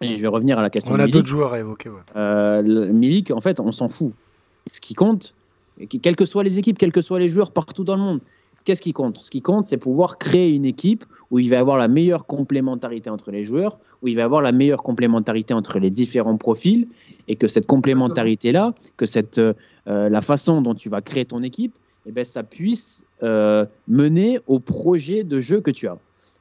[0.00, 0.94] Et je vais revenir à la question.
[0.94, 1.88] On a d'autres joueurs à évoquer.
[1.88, 2.00] Ouais.
[2.16, 4.12] Euh, Milik, en fait, on s'en fout.
[4.70, 5.34] Ce qui compte,
[6.02, 8.20] quelles que soient les équipes, quels que soient les joueurs partout dans le monde,
[8.64, 9.18] qu'est-ce qui compte?
[9.18, 12.26] Ce qui compte, c'est pouvoir créer une équipe où il va y avoir la meilleure
[12.26, 16.36] complémentarité entre les joueurs, où il va y avoir la meilleure complémentarité entre les différents
[16.36, 16.86] profils,
[17.28, 19.54] et que cette complémentarité-là, que cette, euh,
[19.86, 21.74] la façon dont tu vas créer ton équipe,
[22.06, 25.98] eh ben, ça puisse euh, mener au projet de jeu que tu as.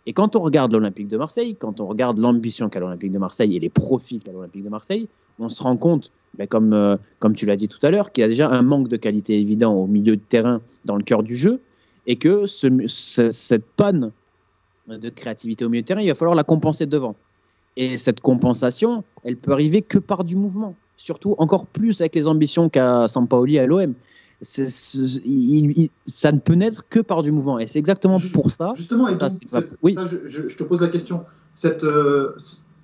[0.07, 3.55] Et quand on regarde l'Olympique de Marseille, quand on regarde l'ambition qu'a l'Olympique de Marseille
[3.55, 5.07] et les profils qu'a l'Olympique de Marseille,
[5.39, 8.23] on se rend compte, ben, comme, euh, comme tu l'as dit tout à l'heure, qu'il
[8.23, 11.21] y a déjà un manque de qualité évident au milieu de terrain, dans le cœur
[11.23, 11.61] du jeu,
[12.07, 14.11] et que ce- ce- cette panne
[14.87, 17.15] de créativité au milieu de terrain, il va falloir la compenser devant.
[17.77, 22.27] Et cette compensation, elle peut arriver que par du mouvement, surtout encore plus avec les
[22.27, 23.93] ambitions qu'a Sampaoli à l'OM.
[25.23, 27.59] Il- il- ça ne peut naître que par du mouvement.
[27.59, 28.71] Et c'est exactement pour ça.
[28.75, 29.93] Justement, et Ça, donc, c'est pas- cette- oui.
[29.93, 31.23] ça, je, te pose la question.
[31.53, 32.35] Cette, euh,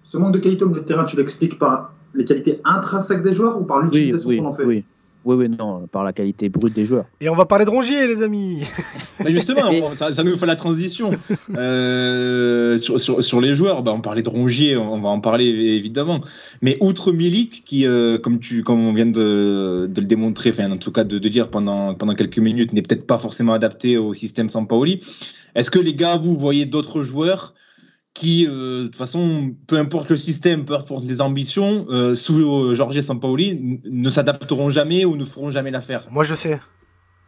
[0.03, 3.33] ce manque de qualité au milieu de terrain, tu l'expliques par les qualités intrinsèques des
[3.33, 4.85] joueurs ou par Oui, l'utilisation oui, qu'on en fait?
[5.27, 5.35] Oui.
[5.47, 7.05] Oui, non, par la qualité brute des joueurs.
[7.21, 8.63] Et on va parler de Rongier, les amis.
[9.27, 11.11] Justement, on- ça, ça nous fait la transition.
[11.55, 15.45] Euh, sur, sur, sur les joueurs, bah, on parlait de Rongier, on va en parler
[15.45, 16.21] évidemment.
[16.61, 20.71] Mais outre Milik, qui, euh, comme, tu, comme on vient de, de le démontrer, enfin,
[20.71, 23.97] en tout cas de, de dire pendant, pendant quelques minutes, n'est peut-être pas forcément adapté
[23.97, 25.01] au système Sampaoli,
[25.55, 27.53] est-ce que les gars, vous voyez d'autres joueurs
[28.17, 32.39] qui, euh, de toute façon, peu importe le système, peu importe les ambitions, euh, sous
[32.39, 36.59] euh, Jorge Sampaoli, ne s'adapteront jamais ou ne feront jamais l'affaire Moi, je sais.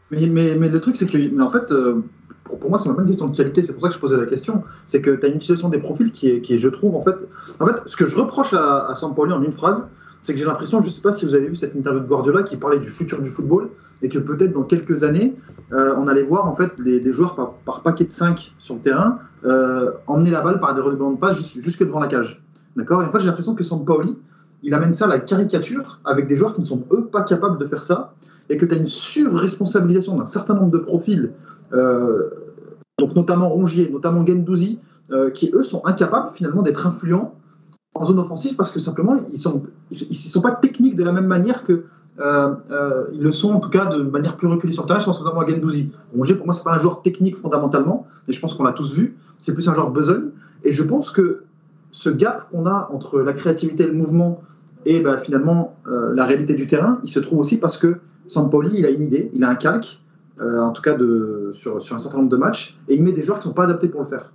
[0.09, 2.01] Mais, mais, mais le truc, c'est que, mais en fait, euh,
[2.43, 3.99] pour, pour moi, c'est même pas une question de qualité, c'est pour ça que je
[3.99, 4.63] posais la question.
[4.87, 7.03] C'est que tu as une utilisation des profils qui est, qui est, je trouve, en
[7.03, 7.15] fait.
[7.59, 9.89] En fait, ce que je reproche à, à Sampaoli en une phrase,
[10.23, 12.07] c'est que j'ai l'impression, je ne sais pas si vous avez vu cette interview de
[12.07, 13.69] Guardiola qui parlait du futur du football
[14.01, 15.35] et que peut-être dans quelques années,
[15.73, 18.81] euh, on allait voir en fait les, joueurs par, par paquet de 5 sur le
[18.81, 22.41] terrain euh, emmener la balle par des redébordements de passe jus- jusque devant la cage.
[22.75, 23.01] D'accord?
[23.01, 24.17] Et en fait, j'ai l'impression que Sampaoli,
[24.63, 27.57] il amène ça à la caricature avec des joueurs qui ne sont eux pas capables
[27.57, 28.13] de faire ça
[28.49, 31.31] et que tu as une surresponsabilisation d'un certain nombre de profils,
[31.73, 32.29] euh,
[32.99, 34.79] donc notamment Rongier, notamment Gendouzi,
[35.33, 37.33] qui eux sont incapables finalement d'être influents
[37.95, 39.41] en zone offensive parce que simplement ils
[39.89, 41.85] ils sont pas techniques de la même manière que
[42.19, 44.99] euh, euh, ils le sont en tout cas de manière plus reculée sur le terrain.
[44.99, 45.91] Je pense notamment à Gendouzi.
[46.15, 48.93] Rongier pour moi c'est pas un joueur technique fondamentalement, et je pense qu'on l'a tous
[48.93, 49.17] vu.
[49.39, 50.29] C'est plus un joueur besogne.
[50.63, 51.43] Et je pense que
[51.91, 54.41] ce gap qu'on a entre la créativité le mouvement
[54.85, 57.97] et bah, finalement euh, la réalité du terrain, il se trouve aussi parce que
[58.27, 59.99] Sampoli, il a une idée, il a un calque,
[60.39, 63.39] en tout cas de, sur, un certain nombre de matchs, et il met des joueurs
[63.39, 64.31] qui ne sont pas adaptés pour le faire.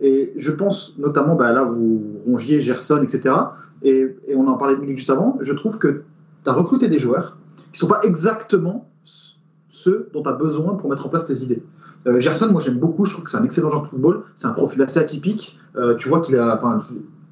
[0.00, 3.34] Et je pense notamment, bah, là, vous, Rongier, Gerson, etc.,
[3.82, 6.04] et, et on en parlait de Milik juste avant, je trouve que
[6.44, 7.38] tu as recruté des joueurs
[7.72, 8.88] qui sont pas exactement
[9.68, 11.62] ceux dont tu as besoin pour mettre en place tes idées.
[12.06, 14.46] Euh, Gerson, moi j'aime beaucoup, je trouve que c'est un excellent joueur de football, c'est
[14.46, 16.84] un profil assez atypique, euh, tu vois qu'il a, enfin,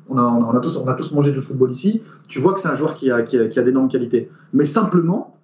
[0.08, 2.60] on a, on, a tous, on a tous mangé du football ici, tu vois que
[2.60, 4.30] c'est un joueur qui a, qui a, qui a d'énormes qualités.
[4.52, 5.36] Mais simplement,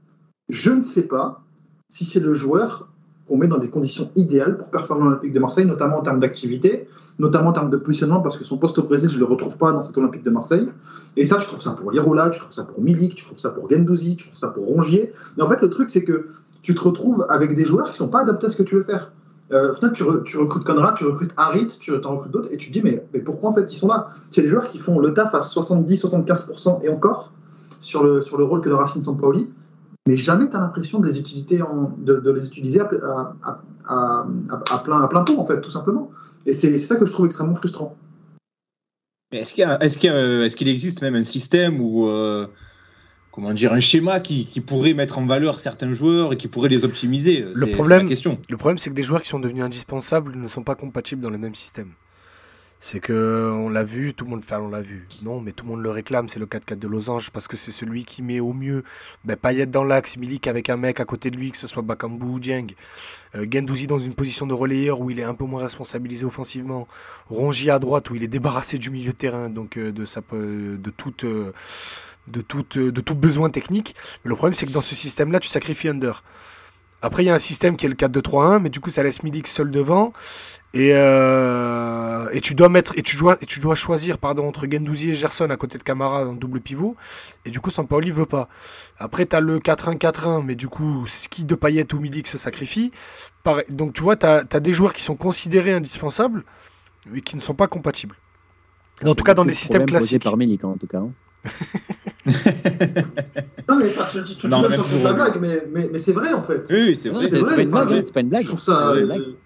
[0.49, 1.43] je ne sais pas
[1.89, 2.89] si c'est le joueur
[3.27, 6.89] qu'on met dans des conditions idéales pour performer l'Olympique de Marseille, notamment en termes d'activité,
[7.19, 9.57] notamment en termes de positionnement, parce que son poste au Brésil, je ne le retrouve
[9.57, 10.69] pas dans cet Olympique de Marseille.
[11.17, 13.51] Et ça, tu trouves ça pour Lirola, tu trouves ça pour Milik, tu trouves ça
[13.51, 15.13] pour Gendouzi, tu trouves ça pour Rongier.
[15.37, 16.29] Mais en fait, le truc, c'est que
[16.63, 18.77] tu te retrouves avec des joueurs qui ne sont pas adaptés à ce que tu
[18.77, 19.13] veux faire.
[19.53, 22.69] Euh, tu, re, tu, recrutes Conrad, tu recrutes Harit, tu en recrutes d'autres, et tu
[22.69, 24.09] te dis, mais, mais, pourquoi en fait ils sont là?
[24.31, 27.33] C'est des joueurs qui font le taf à 70-75% et encore
[27.81, 29.49] sur le, sur le rôle que leur Racine Sampaoli,
[30.07, 32.89] mais jamais tu as l'impression de les utiliser, en, de, de, les utiliser à,
[33.43, 34.27] à, à,
[34.71, 36.11] à, plein, à plein temps, en fait, tout simplement.
[36.47, 37.97] Et c'est ça que je trouve extrêmement frustrant.
[39.33, 42.47] Est-ce qu'il est qu est qu existe même un système où, euh,
[43.33, 46.69] comment dire, un schéma qui, qui, pourrait mettre en valeur certains joueurs et qui pourrait
[46.69, 47.45] les optimiser?
[47.53, 48.39] Le problème, la question.
[48.49, 51.31] Le problème, c'est que des joueurs qui sont devenus indispensables ne sont pas compatibles dans
[51.31, 51.93] le même système.
[52.79, 55.09] C'est que on l'a vu, tout le monde, fait, on l'a vu.
[55.23, 56.29] Non, mais tout le monde le réclame.
[56.29, 58.85] C'est le 4-4 de Losange parce que c'est celui qui met au mieux
[59.25, 61.83] ben, Payet dans l'axe, Milik avec un mec à côté de lui, que ce soit
[61.83, 62.67] Bakambu ou Dieng.
[63.35, 66.87] Euh, Gendouzi dans une position de relayeur où il est un peu moins responsabilisé offensivement.
[67.31, 70.21] Rongi à droite où il est débarrassé du milieu de terrain, donc euh, de, sa,
[70.33, 71.25] de toute.
[71.25, 71.53] Euh,
[72.29, 73.95] de, toute, de tout besoin technique.
[74.25, 76.25] Le problème, c'est que dans ce système-là, tu sacrifies Under.
[77.03, 79.23] Après, il y a un système qui est le 4-2-3-1, mais du coup, ça laisse
[79.23, 80.13] Milik seul devant.
[80.75, 84.67] Et, euh, et tu dois mettre et tu dois et tu dois choisir pardon entre
[84.71, 86.97] Gendouzi et Gerson à côté de Camara dans le double pivot
[87.45, 88.49] et du coup Sampaoli veut pas.
[88.99, 92.91] Après tu as le 4-1-4-1 mais du coup ski de Payet ou Milik se sacrifie.
[93.71, 96.45] Donc tu vois tu as, des joueurs qui sont considérés indispensables
[97.11, 98.17] mais qui ne sont pas compatibles.
[99.05, 100.25] En tout cas dans des systèmes classiques.
[100.25, 100.99] par Milik en tout cas.
[100.99, 101.13] Hein.
[103.69, 106.43] non mais tu, tu, tu non, sur la blague mais, mais, mais c'est vrai en
[106.43, 106.67] fait.
[106.71, 107.29] Oui, c'est vrai.
[107.29, 109.37] C'est pas, une blague, c'est pas une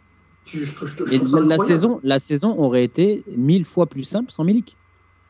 [0.52, 4.76] Je la, saison, la saison aurait été mille fois plus simple sans Milik.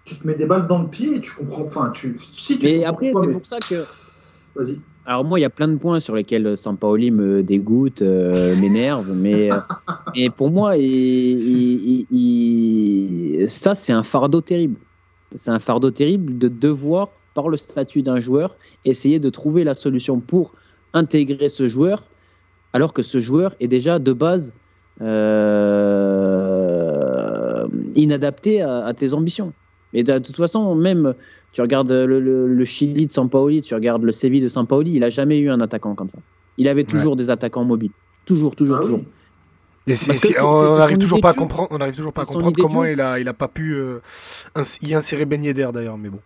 [0.04, 1.64] Tu te mets des balles dans le pied et tu comprends.
[1.64, 3.74] Enfin, tu, si tu mais après, c'est pour ça que.
[4.54, 4.80] Vas-y.
[5.06, 9.12] Alors moi, il y a plein de points sur lesquels Sampaoli me dégoûte, euh, m'énerve,
[9.14, 10.72] mais, euh, pour moi,
[13.46, 14.78] ça c'est un fardeau terrible.
[15.34, 19.74] C'est un fardeau terrible de devoir, par le statut d'un joueur, essayer de trouver la
[19.74, 20.54] solution pour
[20.92, 22.02] intégrer ce joueur,
[22.72, 24.54] alors que ce joueur est déjà de base
[25.02, 26.46] euh,
[27.94, 29.52] inadapté à, tes ambitions.
[29.92, 31.14] Et de, toute façon, même
[31.52, 35.38] tu regardes le, Chili de Sampaoli, tu regardes le Séville de Sampaoli, il a jamais
[35.38, 36.18] eu un attaquant comme ça.
[36.58, 37.90] Il avait toujours des attaquants mobiles.
[38.26, 39.00] Toujours, toujours, ah toujours.
[40.42, 43.18] on n'arrive toujours, pas à comprendre, on arrive toujours pas à comprendre comment il a,
[43.18, 44.00] il a pas pu euh,
[44.82, 46.20] y insérer Ben Yedder d'ailleurs, mais bon.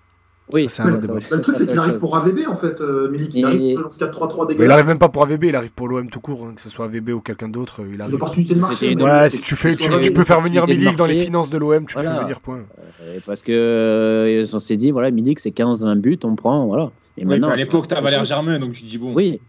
[0.52, 3.30] Oui, c'est un Le truc, c'est qu'il arrive pour AVB en fait, euh, Milik.
[3.34, 4.68] Il arrive ce 4-3-3 dégueulasse.
[4.68, 6.68] Il arrive même pas pour AVB, il arrive pour l'OM tout court, hein, que ce
[6.68, 7.80] soit AVB ou quelqu'un d'autre.
[7.90, 8.12] Il arrive.
[8.12, 8.94] l'opportunité de marché.
[8.94, 11.86] Ouais, si tu, fais, tu, tu peux faire venir Milik dans les finances de l'OM,
[11.86, 12.64] tu peux venir, point.
[13.00, 16.90] Euh, parce que euh, on s'est dit, voilà, Milik, c'est 15-20 buts, on prend, voilà.
[17.16, 19.12] Et maintenant, à l'époque, tu as Valère Germain, donc tu dis bon.
[19.14, 19.40] Oui,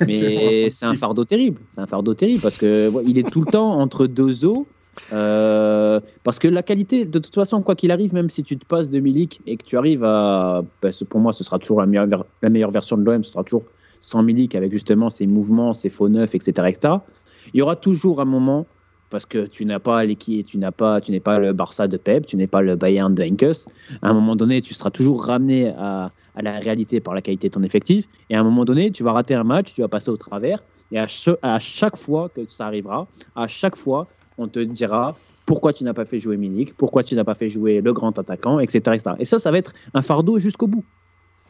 [0.06, 1.60] mais c'est un fardeau terrible.
[1.68, 4.66] C'est un fardeau terrible parce que il est tout le temps entre deux eaux.
[5.12, 8.64] Euh, parce que la qualité, de toute façon, quoi qu'il arrive, même si tu te
[8.66, 10.62] passes de Milik et que tu arrives à.
[10.82, 13.64] Ben, pour moi, ce sera toujours la meilleure, version de l'OM, ce sera toujours
[14.00, 16.94] sans Milik avec justement ses mouvements, ses faux neufs, etc., etc.
[17.52, 18.66] Il y aura toujours un moment,
[19.10, 21.96] parce que tu n'as pas l'équipe, tu n'as pas, tu n'es pas le Barça de
[21.96, 23.68] Pep, tu n'es pas le Bayern de Henkes.
[24.02, 27.54] À un moment donné, tu seras toujours ramené à, la réalité par la qualité de
[27.54, 28.06] ton effectif.
[28.28, 30.64] Et à un moment donné, tu vas rater un match, tu vas passer au travers.
[30.90, 34.08] Et à chaque fois que ça arrivera, à chaque fois,
[34.38, 35.16] on te dira
[35.46, 38.18] pourquoi tu n'as pas fait jouer Milik, pourquoi tu n'as pas fait jouer le grand
[38.18, 38.96] attaquant, etc..
[39.18, 40.84] Et ça, ça va être un fardeau jusqu'au bout.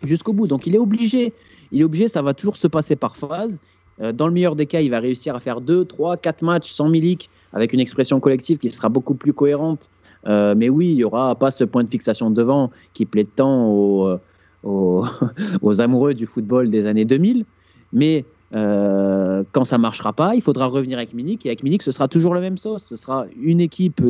[0.02, 0.46] Jusqu'au bout.
[0.46, 1.32] Donc il est obligé.
[1.70, 3.60] Il est obligé, ça va toujours se passer par phase.
[4.00, 6.72] Euh, dans le meilleur des cas, il va réussir à faire 2, 3, 4 matchs
[6.72, 9.90] sans Milik avec une expression collective qui sera beaucoup plus cohérente.
[10.26, 13.68] Euh, mais oui, il n'y aura pas ce point de fixation devant qui plaît tant
[13.68, 14.18] aux,
[14.64, 15.04] aux,
[15.62, 17.44] aux amoureux du football des années 2000.
[17.92, 18.24] Mais
[18.54, 22.08] euh, quand ça marchera pas, il faudra revenir avec Minik et avec Minik, ce sera
[22.08, 22.84] toujours la même sauce.
[22.84, 24.00] Ce sera une équipe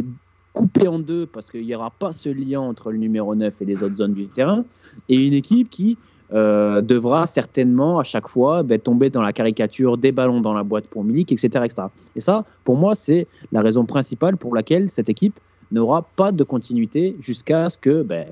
[0.52, 3.64] coupée en deux parce qu'il n'y aura pas ce lien entre le numéro 9 et
[3.64, 4.64] les autres zones du terrain
[5.08, 5.98] et une équipe qui
[6.32, 10.62] euh, devra certainement à chaque fois ben, tomber dans la caricature des ballons dans la
[10.62, 11.82] boîte pour Milik, etc., etc.
[12.16, 15.38] Et ça, pour moi, c'est la raison principale pour laquelle cette équipe
[15.72, 18.26] n'aura pas de continuité jusqu'à ce que, ben,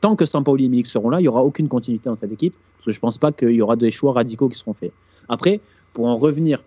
[0.00, 2.54] tant que Sampaoli et Milik seront là, il n'y aura aucune continuité dans cette équipe,
[2.76, 4.92] parce que je ne pense pas qu'il y aura des choix radicaux qui seront faits.
[5.28, 5.60] Après,
[5.92, 6.62] pour en revenir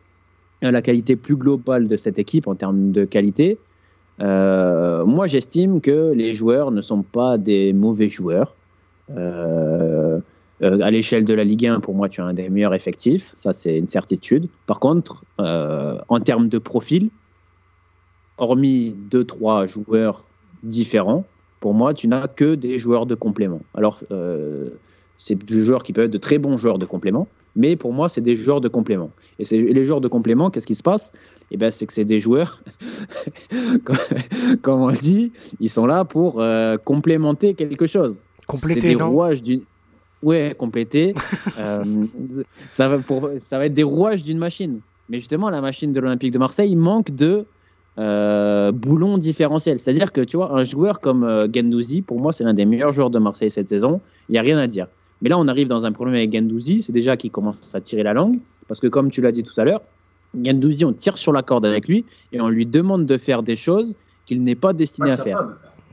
[0.62, 3.58] à la qualité plus globale de cette équipe en termes de qualité,
[4.22, 8.56] euh, moi j'estime que les joueurs ne sont pas des mauvais joueurs.
[9.16, 10.20] Euh,
[10.62, 13.34] euh, à l'échelle de la Ligue 1, pour moi, tu as un des meilleurs effectifs,
[13.36, 14.48] ça c'est une certitude.
[14.68, 17.10] Par contre, en termes de profil,
[18.38, 20.26] hormis deux, trois joueurs
[20.64, 21.26] différents,
[21.60, 23.62] pour moi, tu n'as que des joueurs de complément.
[23.74, 24.70] Alors, euh,
[25.18, 28.10] c'est des joueurs qui peuvent être de très bons joueurs de complément, mais pour moi,
[28.10, 29.12] c'est des joueurs de complément.
[29.40, 31.12] Et les joueurs de complément, qu'est-ce qui se passe?
[31.52, 32.62] Eh ben, c'est que c'est des joueurs,
[34.62, 38.22] comme on le dit, ils sont là pour euh, complémenter quelque chose.
[38.46, 39.62] Compléter, des rouages d'une.
[40.22, 41.14] Ouais, compléter.
[41.58, 42.06] Euh,
[42.72, 44.82] ça, va pour, ça va être des rouages d'une machine.
[45.08, 47.46] Mais justement, la machine de l'Olympique de Marseille manque de
[47.98, 49.80] euh, boulon différentiel.
[49.80, 52.92] C'est-à-dire que tu vois, un joueur comme euh, Gendouzi, pour moi, c'est l'un des meilleurs
[52.92, 54.02] joueurs de Marseille cette saison.
[54.30, 54.88] Il n'y a rien à dire.
[55.22, 56.82] Mais là, on arrive dans un problème avec Gendouzi.
[56.82, 58.40] C'est déjà qu'il commence à tirer la langue.
[58.68, 59.82] Parce que, comme tu l'as dit tout à l'heure,
[60.44, 63.56] Gendouzi, on tire sur la corde avec lui et on lui demande de faire des
[63.56, 65.44] choses qu'il n'est pas destiné à faire.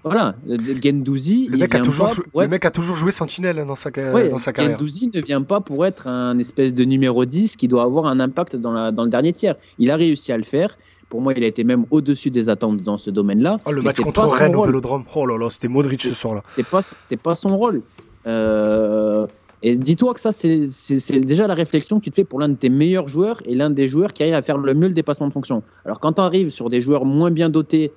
[0.04, 0.34] Voilà,
[0.82, 2.96] Gendouzi, le, il mec a vient toujours pas joué, pour le être- mec a toujours
[2.96, 4.76] joué sentinelle dans sa, Ouais, dans sa carrière.
[4.76, 8.18] Gendouzi ne vient pas pour être un espèce de numéro 10 qui doit avoir un
[8.18, 9.54] impact dans, la, dans le dernier tiers.
[9.78, 10.76] Il a réussi à le faire.
[11.12, 13.58] Pour moi, il a été même au-dessus des attentes dans ce domaine-là.
[13.66, 14.64] Oh, le match contre Rennes au.
[14.64, 15.04] Vélodrome.
[15.14, 16.42] Oh là là, c'était Modric ce soir-là.
[16.54, 17.82] C'est pas, c'est pas son rôle.
[18.26, 19.26] Euh,
[19.62, 22.40] et dis-toi que ça, c'est, c'est, c'est déjà la réflexion que tu te fais pour
[22.40, 24.88] l'un de tes meilleurs joueurs et l'un des joueurs qui arrive à faire le mieux
[24.88, 25.62] le dépassement de fonction.
[25.84, 27.92] Alors quand tu arrives sur des joueurs moins bien dotés,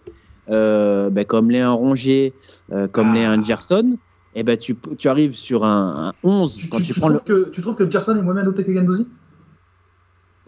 [0.50, 2.34] euh, ben, comme les un Rongier,
[2.74, 3.14] euh, comme Ah.
[3.14, 3.98] les un Gerson,
[4.36, 6.54] et ben, tu, tu arrives sur un, un 11.
[6.54, 8.34] Tu, quand tu- tu tu prends le, trouves que, tu trouves que Gerson est moins
[8.34, 9.08] bien noté que Gendouzi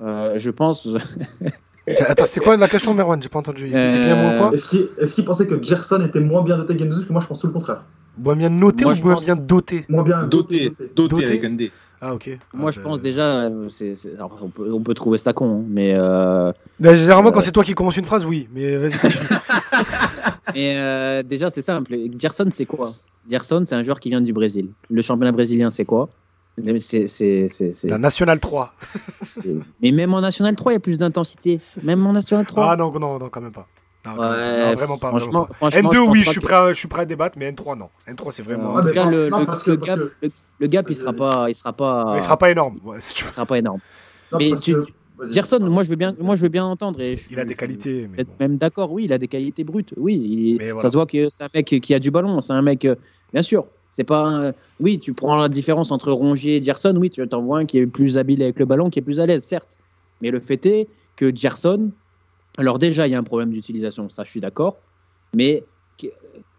[0.02, 0.86] euh, je pense.
[2.08, 3.66] Attends, c'est quoi la question, Merwan J'ai pas entendu.
[3.66, 4.52] Il bien moins quoi?
[4.54, 4.66] Est-ce
[5.16, 7.28] qu'il est pensait que Gerson était moins bien noté que Gendouzi Parce que moi, je
[7.28, 7.84] pense tout le contraire?
[8.18, 9.86] Moins bien noté Moi, ou je moins pense- bien doté?
[9.90, 10.92] Moins bien Doté, doté.
[10.96, 11.72] doté Doté avec.
[12.02, 12.38] Ah, ok.
[12.54, 13.70] Moi, Ah, je bah, pense déjà, euh,
[14.16, 17.42] alors, on, peut, on peut trouver ça con, hein, mais, euh, bah, généralement, quand Euh.
[17.42, 18.48] c'est toi qui commence une phrase, oui.
[18.54, 19.24] Mais vas-y, continue.
[20.54, 21.96] mais euh, déjà, c'est simple.
[22.18, 22.94] Gerson, c'est quoi?
[23.30, 24.70] Gerson, c'est un joueur qui vient du Brésil.
[24.90, 26.10] Le championnat brésilien, c'est quoi?
[26.80, 27.48] C'est,
[27.86, 28.74] La Nationale 3.
[29.24, 31.60] c'est- Mais même en National 3, il y a plus d'intensité.
[31.84, 32.72] Même en National 3.
[32.72, 33.68] Ah non, non, non, quand même pas.
[34.06, 34.14] Non.
[34.18, 35.10] Ouais, vraiment pas.
[35.10, 35.54] franchement, vraiment pas.
[35.54, 37.52] franchement, N2, je pense oui, je suis, prêt à, je suis prêt à débattre, mais
[37.52, 37.90] N3, non.
[38.08, 38.76] N3, c'est vraiment.
[38.76, 40.86] En tout cas, le, non, le- parce que- le parce gap, que- le, le gap,
[40.90, 42.80] il sera pas, il sera pas, il sera pas énorme.
[42.86, 43.80] Ouais, si tu il sera pas énorme.
[44.32, 44.84] Non, Mais tu- que-.
[45.32, 47.02] Gerson, moi, je veux bien, moi, je veux bien entendre.
[47.02, 48.08] Et je- Il a des qualités.
[48.10, 48.36] Mais peut-être bon.
[48.40, 49.94] même d'accord, oui, il a des qualités brutes.
[49.98, 50.14] Oui,
[50.62, 52.40] il- ça se voit que c'est un mec qui a du ballon.
[52.40, 52.96] C'est un mec, euh,
[53.34, 53.66] bien sûr.
[53.98, 56.96] C'est pas, oui, tu prends la différence entre Rongier et Gerson.
[56.98, 59.20] Oui, tu t'en vois un qui est plus habile avec le ballon, qui est plus
[59.20, 59.76] à l'aise, certes.
[60.22, 61.90] Mais le fait est que Gerson,
[62.60, 64.78] alors déjà, il y a un problème d'utilisation, ça, je suis d'accord.
[65.36, 65.64] Mais
[65.98, 66.12] qui,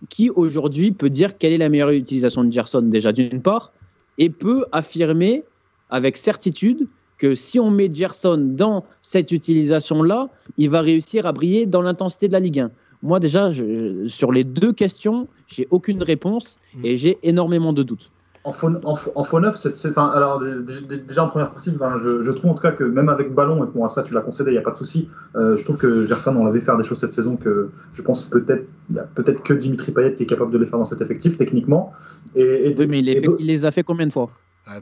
[0.08, 3.72] qui aujourd'hui peut dire quelle est la meilleure utilisation de Gerson déjà d'une part
[4.18, 5.44] et peut affirmer
[5.90, 11.66] avec certitude que si on met Gerson dans cette utilisation-là, il va réussir à briller
[11.66, 12.70] dans l'intensité de la Ligue 1.
[13.02, 16.84] Moi, déjà, je- je- sur les deux questions, j'ai aucune réponse Mm.
[16.84, 18.10] et j'ai énormément de doutes.
[18.44, 21.28] En faux, en, faux- en faux neuf, c'est, c'est- enfin, alors, dé- dé- déjà en
[21.28, 24.02] première partie, je, je trouve en tout cas que même avec ballon, et bon, ça
[24.02, 26.44] tu l'as concédé, il n'y a pas de souci, euh, je trouve que Gerson, on
[26.44, 28.64] l'avait faire des choses cette saison que je pense peut-être,
[29.14, 31.92] peut-être que Dimitri Payet qui est capable de les faire dans cet effectif techniquement.
[32.36, 34.12] Et, et- Oui, mais il les, et fait- do- il les a fait combien de
[34.12, 34.30] fois?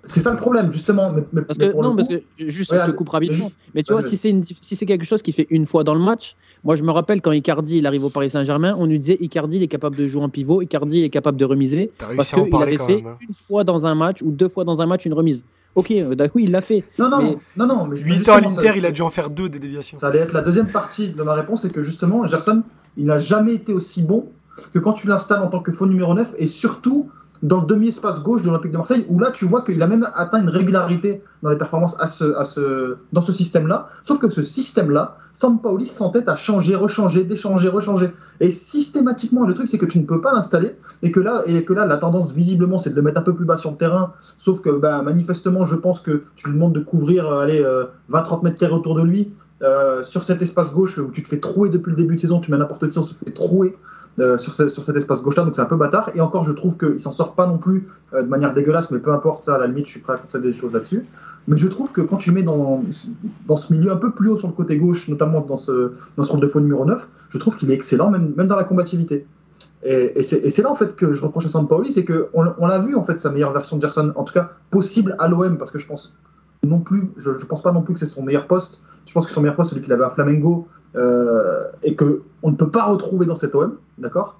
[0.04, 1.12] C'est ça le problème, justement.
[1.12, 3.34] Mais, mais- Parce que non, coup- parce que juste Ouais, je te mais- coupe rapidement.
[3.36, 5.84] juste- Mais tu vois, si c'est une, si c'est quelque chose qui fait une fois
[5.84, 8.86] dans le match, moi je me rappelle quand Icardi il arrive au Paris Saint-Germain, on
[8.86, 11.44] lui disait Icardi il est capable de jouer en pivot, Icardi il est capable de
[11.44, 13.06] remiser T'as parce qu'il avait fait même.
[13.06, 13.16] hein.
[13.20, 15.44] une fois dans un match ou deux fois dans un match une remise.
[15.74, 16.84] Ok, euh, d'accord, oui il l'a fait.
[16.98, 17.86] Non, non, mais- non, non.
[17.86, 19.98] Mais 8 ans à l'Inter, ça- il a dû en faire deux des déviations.
[19.98, 22.62] Ça allait être la deuxième partie de ma réponse, c'est que justement, Gerson,
[22.96, 24.30] il n'a jamais été aussi bon
[24.72, 27.10] que quand tu l'installes en tant que faux numéro 9 et surtout
[27.42, 30.08] dans le demi-espace gauche de l'Olympique de Marseille, où là tu vois qu'il a même
[30.14, 33.88] atteint une régularité dans les performances à ce, à ce, dans ce système-là.
[34.02, 38.10] Sauf que ce système-là, Sampaoli s'entête à changer, rechanger, déchanger, rechanger.
[38.40, 41.64] Et systématiquement, le truc, c'est que tu ne peux pas l'installer et que là, et
[41.64, 43.76] que là la tendance visiblement, c'est de le mettre un peu plus bas sur le
[43.76, 44.12] terrain.
[44.38, 47.84] Sauf que bah, manifestement, je pense que tu lui demandes de couvrir euh, allez, euh,
[48.10, 49.32] 20-30 mètres carrés autour de lui.
[49.62, 52.40] Euh, sur cet espace gauche où tu te fais trouer depuis le début de saison,
[52.40, 53.74] tu mets n'importe qui, on se fait trouer
[54.18, 56.10] euh, sur, ce- cet espace gauche-là, donc c'est un peu bâtard.
[56.14, 58.98] Et encore, je trouve qu'il s'en sort pas non plus euh, de manière dégueulasse, mais
[58.98, 61.04] peu importe ça, à la limite, je suis prêt à concéder des choses là-dessus.
[61.48, 62.82] Mais je trouve que quand tu mets dans,
[63.46, 66.22] dans ce milieu un peu plus haut sur le côté gauche, notamment dans ce, dans
[66.22, 68.64] ce rôle de faux numéro 9, je trouve qu'il est excellent, même, même dans la
[68.64, 69.26] combativité.
[69.82, 72.96] Et, c'est là en fait que je reproche à Sampaoli, c'est qu'on on l'a vu
[72.96, 75.78] en fait sa meilleure version de Gerson, en tout cas possible à l'OM, parce que
[75.78, 76.16] je pense
[76.66, 78.82] non plus, je, je pense pas non plus que c'est son meilleur poste.
[79.06, 80.66] Je pense que son meilleur poste, c'est celui qu'il avait à Flamengo,
[81.82, 84.38] et que on ne peut pas retrouver dans cet OM, d'accord?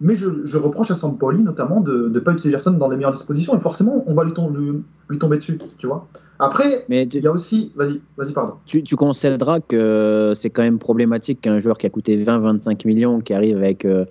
[0.00, 3.12] Mais je, je reproche à Sampaoli notamment de ne pas utiliser Gerson dans les meilleures
[3.12, 6.06] dispositions, et forcément, on va lui, tom- lui- lui tomber dessus, tu vois?
[6.38, 8.54] Après, il y a aussi, vas-y, vas-y, pardon.
[8.64, 13.20] tu, tu concéderas que c'est quand même problématique qu'un joueur qui a coûté 20-25 millions,
[13.20, 14.04] qui arrive avec euh,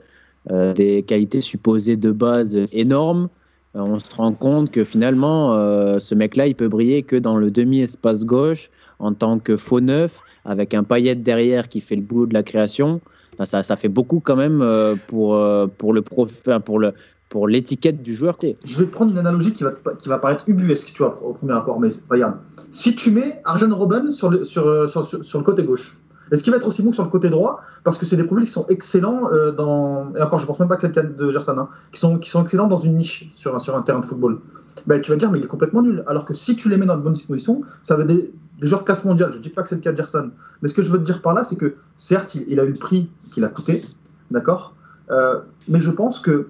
[0.52, 3.30] euh, des qualités supposées de base énormes,
[3.78, 7.38] euh, on se rend compte que finalement, euh, ce mec-là, il peut briller que dans
[7.38, 8.70] le demi-espace gauche
[9.00, 12.44] en tant que faux neuf, avec un paillette derrière qui fait le boulot de la
[12.44, 13.02] création.
[13.44, 16.32] Ça, fait beaucoup quand même euh, pour, euh, pour le prof,
[16.66, 16.94] pour le
[17.30, 18.38] pour l'étiquette du joueur.
[18.64, 21.52] Je vais prendre une analogie qui va, qui va paraître ubuesque, tu vois, au premier
[21.52, 22.36] rapport, mais regarde.
[22.72, 25.98] Si tu mets Arjen Robben sur le, euh, sur, sur- sur le côté gauche,
[26.32, 27.60] est-ce qu'il va être aussi bon sur le côté droit?
[27.84, 30.14] Parce que c'est des profils qui sont excellents dans.
[30.16, 32.18] Et encore, je pense même pas que c'est le cas de Gerson, hein, qui, sont,
[32.18, 34.40] qui sont excellents dans une niche sur, un- sur un terrain de football.
[34.88, 36.06] Ben, tu vas dire, mais il est complètement nul.
[36.08, 38.32] Alors que si tu les mets dans de bonnes dispositions, ça va des
[38.62, 39.32] joueurs de classe mondiale.
[39.34, 40.32] Je dis pas que c'est le cas de Gerson.
[40.62, 42.72] Mais ce que je veux te dire par là, c'est que certes, il, a eu
[42.72, 43.86] le prix qu'il a coûté,
[44.32, 44.74] d'accord
[45.12, 46.50] Euh, Mais je pense que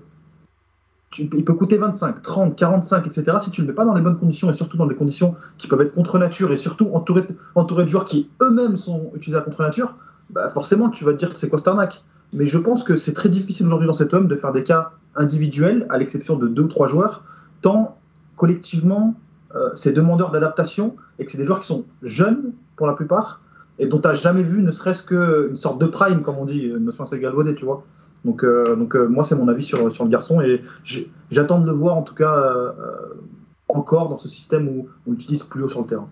[1.18, 3.38] il peut coûter 25, 30, 45, etc.
[3.40, 5.36] Si tu ne le mets pas dans les bonnes conditions et surtout dans des conditions
[5.58, 9.42] qui peuvent être contre nature et surtout entouré, de- joueurs qui eux-mêmes sont utilisés à
[9.42, 9.96] contre nature,
[10.30, 11.70] bah forcément tu vas te dire c'est quoi cette
[12.34, 14.92] mais je pense que c'est très difficile aujourd'hui dans cet homme de faire des cas
[15.16, 17.24] individuels, à l'exception de deux ou trois joueurs,
[17.62, 17.98] tant
[18.36, 19.16] collectivement,
[19.56, 23.42] euh, c'est demandeur d'adaptation et que c'est des joueurs qui sont jeunes pour la plupart
[23.80, 26.60] et dont tu n'as jamais vu ne serait-ce qu'une sorte de prime, comme on dit,
[26.60, 27.84] une notion assez galvaudée, tu vois.
[28.26, 30.62] Donc, euh, donc euh, moi, c'est mon avis sur, sur le garçon et
[31.30, 32.72] j'attends de le voir en tout cas euh,
[33.70, 36.10] encore dans ce système où on l'utilise plus haut sur le terrain.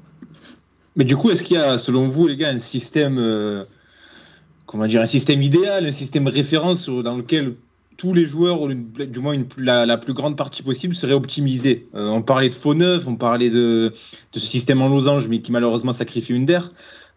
[0.96, 3.66] Mais du coup, est-ce qu'il y a, selon vous, les gars, un système,
[4.66, 7.56] comment dire, un système idéal, un système référence dans lequel
[7.98, 11.14] tous les joueurs, ou une- du moins une, la, la plus grande partie possible, seraient
[11.14, 13.92] optimisés Euh, On parlait de faux neuf, on parlait de,
[14.34, 16.72] de ce système en losange, mais qui malheureusement sacrifie une der.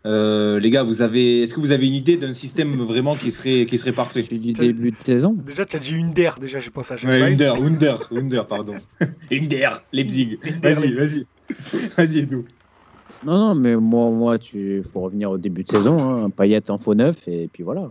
[0.07, 3.33] Euh, les gars, vous avez, est-ce que vous avez une idée d'un système vraiment qui
[3.33, 4.23] serait, qui serait parfait?
[4.23, 5.33] Du début de saison.
[5.45, 7.33] Déjà, tu as dit une der, déjà, j'ai pensé à Ouais, Bail.
[7.33, 8.75] Under, Under, Under, pardon.
[9.33, 10.39] Under, Leipzig.
[10.45, 11.27] Under, Vas-y, Leipzig.
[11.51, 11.89] vas-y.
[11.97, 12.45] Vas-y, Edu.
[13.27, 15.99] Non, non, mais moi, moi, tu faut revenir au début de saison.
[16.25, 17.91] Hein, Payet en faux neuf, et puis voilà.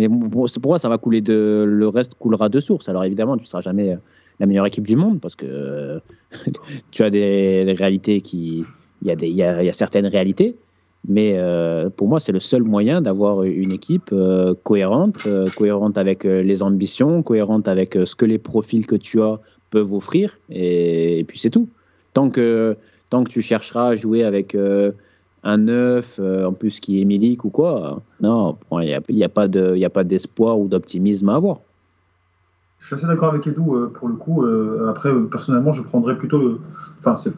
[0.00, 1.64] Mais pour moi, ça va couler de.
[1.68, 2.88] Le reste coulera de source.
[2.88, 3.96] Alors évidemment, tu ne seras jamais euh,
[4.38, 6.00] la meilleure équipe du monde parce que euh,
[6.90, 8.64] tu as des, réalités qui.
[9.02, 10.56] Il y, a des- il y certaines réalités.
[11.08, 14.14] Mais euh, pour moi, c'est le seul moyen d'avoir une équipe
[14.62, 15.26] cohérente,
[15.56, 19.38] cohérente avec les ambitions, cohérente avec ce que les profils que tu as
[19.70, 20.38] peuvent offrir.
[20.50, 21.68] Et, et puis c'est tout.
[22.12, 22.76] Tant que,
[23.10, 24.54] tant que tu chercheras à jouer avec
[25.42, 29.24] un neuf, euh, en plus qui est Milik ou quoi, non, il n'y a, y
[29.24, 31.60] a pas d'espoir ou d'optimisme à avoir.
[32.78, 34.44] Je suis assez d'accord avec Edu euh, pour le coup.
[34.44, 36.58] euh, après, personnellement, je prendrais plutôt
[37.14, 37.34] c'est-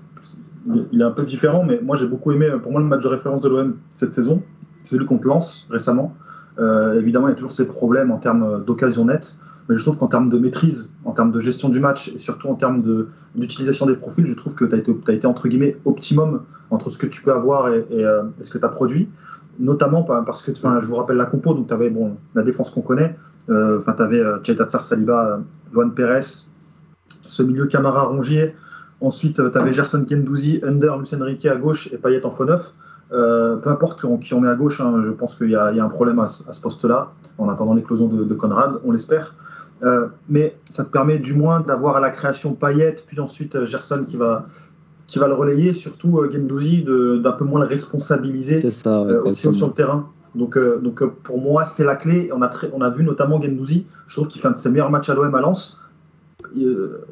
[0.93, 2.49] il est un peu différent, mais moi j'ai beaucoup aimé.
[2.63, 4.43] Pour moi, le match de référence de l'OM cette saison,
[4.85, 6.15] c'est celui contre Lens récemment.
[6.59, 9.37] Euh, évidemment, il y a toujours ces problèmes en termes d'occasion nette,
[9.73, 12.49] mais je trouve qu'en termes de maîtrise, en termes de gestion du match et surtout
[12.49, 12.83] en termes
[13.35, 17.07] d'utilisation des profils, je trouve que tu as été, entre guillemets optimum entre ce que
[17.07, 19.09] tu peux avoir et, euh, ce que tu as produit.
[19.59, 22.71] Notamment par- parce que, je vous rappelle la compo, donc tu avais bon, la défense
[22.71, 23.17] qu'on connaît,
[23.49, 25.39] euh, tu avais Tchaïta Tsar Saliba, euh,
[25.73, 26.21] Luan Pérez,
[27.23, 28.55] ce milieu Camara Rongier.
[29.01, 32.75] Ensuite, tu avais Gerson Kendouzi, Under, Lucien Riquet à gauche et Payet en faux neuf.
[33.13, 35.57] Euh, peu importe qui on, qui on met à gauche, hein, je pense qu'il y,
[35.57, 38.25] a il y a un problème à, ce à ce poste-là, en attendant l'éclosion de,
[38.25, 39.35] de Conrad, on l'espère.
[39.83, 43.67] Euh, mais ça te permet du moins d'avoir à la création Payet, puis ensuite euh,
[43.67, 44.47] Gerson qui va,
[45.07, 49.03] qui va le relayer, surtout Gendouzi d'un peu moins le responsabiliser ça.
[49.25, 50.09] aussi sur le terrain.
[50.35, 52.31] Donc, euh, donc pour moi, c'est la clé.
[52.35, 54.71] On a, très- on a vu notamment Gendouzi, je trouve qu'il fait un de ses
[54.71, 55.83] meilleurs matchs à l'OM à Lens.
[56.57, 57.05] Euh,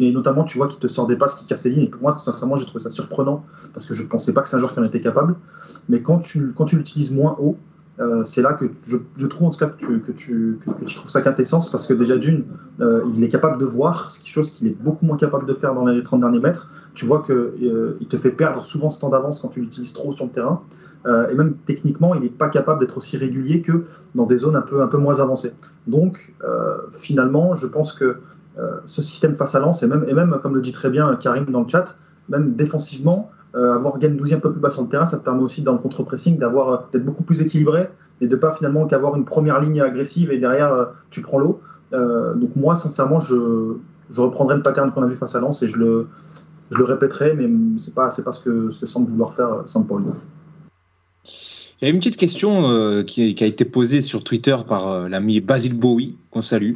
[0.00, 1.84] et notamment, tu vois, qu'il te sort des passes, qui casse les lignes.
[1.84, 4.48] Et pour moi, sincèrement, j'ai trouvé ça surprenant parce que je ne pensais pas que
[4.48, 5.36] c'est un joueur qui en était capable.
[5.88, 7.56] Mais quand tu, quand tu l'utilises moins haut,
[8.00, 10.70] euh, c'est là que je, je trouve en tout cas que tu, que tu, que,
[10.70, 12.44] que tu trouves sa quintessence parce que déjà d'une,
[12.80, 15.54] euh, il est capable de voir, ce qui chose qu'il est beaucoup moins capable de
[15.54, 16.70] faire dans les 30 derniers mètres.
[16.94, 20.12] Tu vois qu'il il te fait perdre souvent ce temps d'avance quand tu l'utilises trop
[20.12, 20.62] sur le terrain.
[21.06, 23.84] Euh, et même techniquement, il n'est pas capable d'être aussi régulier que
[24.14, 25.52] dans des zones un peu, un peu moins avancées.
[25.86, 28.14] Donc, euh, finalement, je pense que euh,
[28.86, 31.68] ce système face à Lens, et même, comme le dit très bien Karim dans le
[31.68, 31.96] chat,
[32.28, 35.42] même défensivement, euh, avoir Gendouzi un peu plus bas sur le terrain, ça te permet
[35.42, 37.88] aussi dans le contre-pressing euh, d'être beaucoup plus équilibré
[38.20, 41.60] et de pas finalement qu'avoir une première ligne agressive et derrière euh, tu prends l'eau.
[41.92, 43.76] Euh, donc moi, sincèrement, je,
[44.16, 46.06] reprendrai le pattern qu'on a vu face à Lens et je le,
[46.70, 47.48] répéterai, mais
[47.78, 50.06] c'est pas, pas ce que, ce que semble vouloir faire euh, Sampaoli.
[51.80, 55.78] J'avais une petite question euh, qui, a été posée sur Twitter par euh, l'ami Basile
[55.78, 56.74] Bowie, qu'on salue.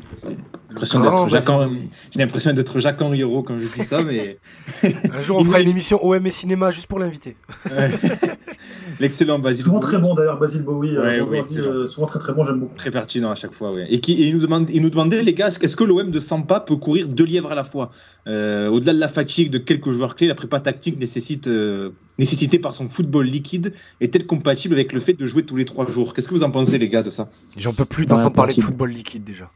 [0.80, 4.38] J'ai l'impression d'être Jacques Henri- Hérault quand je dis ça, mais
[5.12, 7.36] Un jour, on fera une émission OM et cinéma juste pour l'inviter.
[9.00, 9.88] l'excellent Basile Souvent Bowie.
[9.92, 12.76] très bon d'ailleurs, Basile Bowie, euh, Ouais, oui, euh, souvent très très bon, j'aime beaucoup.
[12.76, 13.86] Très pertinent à chaque fois, ouais.
[13.90, 16.18] Et, qui, et il, nous demande, il nous demandait, les gars, est-ce que l'OM de
[16.20, 17.90] Sampa peut courir deux lièvres à la fois?
[18.28, 22.58] Euh, Au-delà de la fatigue de quelques joueurs clés, la prépa tactique nécessite, euh, nécessitée
[22.58, 26.14] par son football liquide est-elle compatible avec le fait de jouer tous les trois jours?
[26.14, 27.28] Qu'est-ce que vous en pensez, les gars, de ça?
[27.56, 29.50] J'en peux plus Ouais, d'entendre parler de football liquide déjà.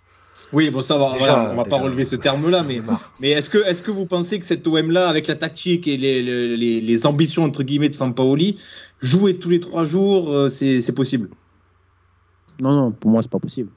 [0.52, 1.76] Oui, bon, ça va, Déjà, voilà, on va déjà.
[1.76, 2.80] pas relever ce terme-là, mais,
[3.20, 6.22] mais est-ce que, est que vous pensez que cet OM-là, avec la tactique et les,
[6.22, 8.56] les, les- les ambitions, entre guillemets, de Sampaoli,
[9.00, 11.30] jouer tous les trois jours, euh, c'est c'est possible?
[12.60, 13.70] Non, non, pour moi, c'est pas possible.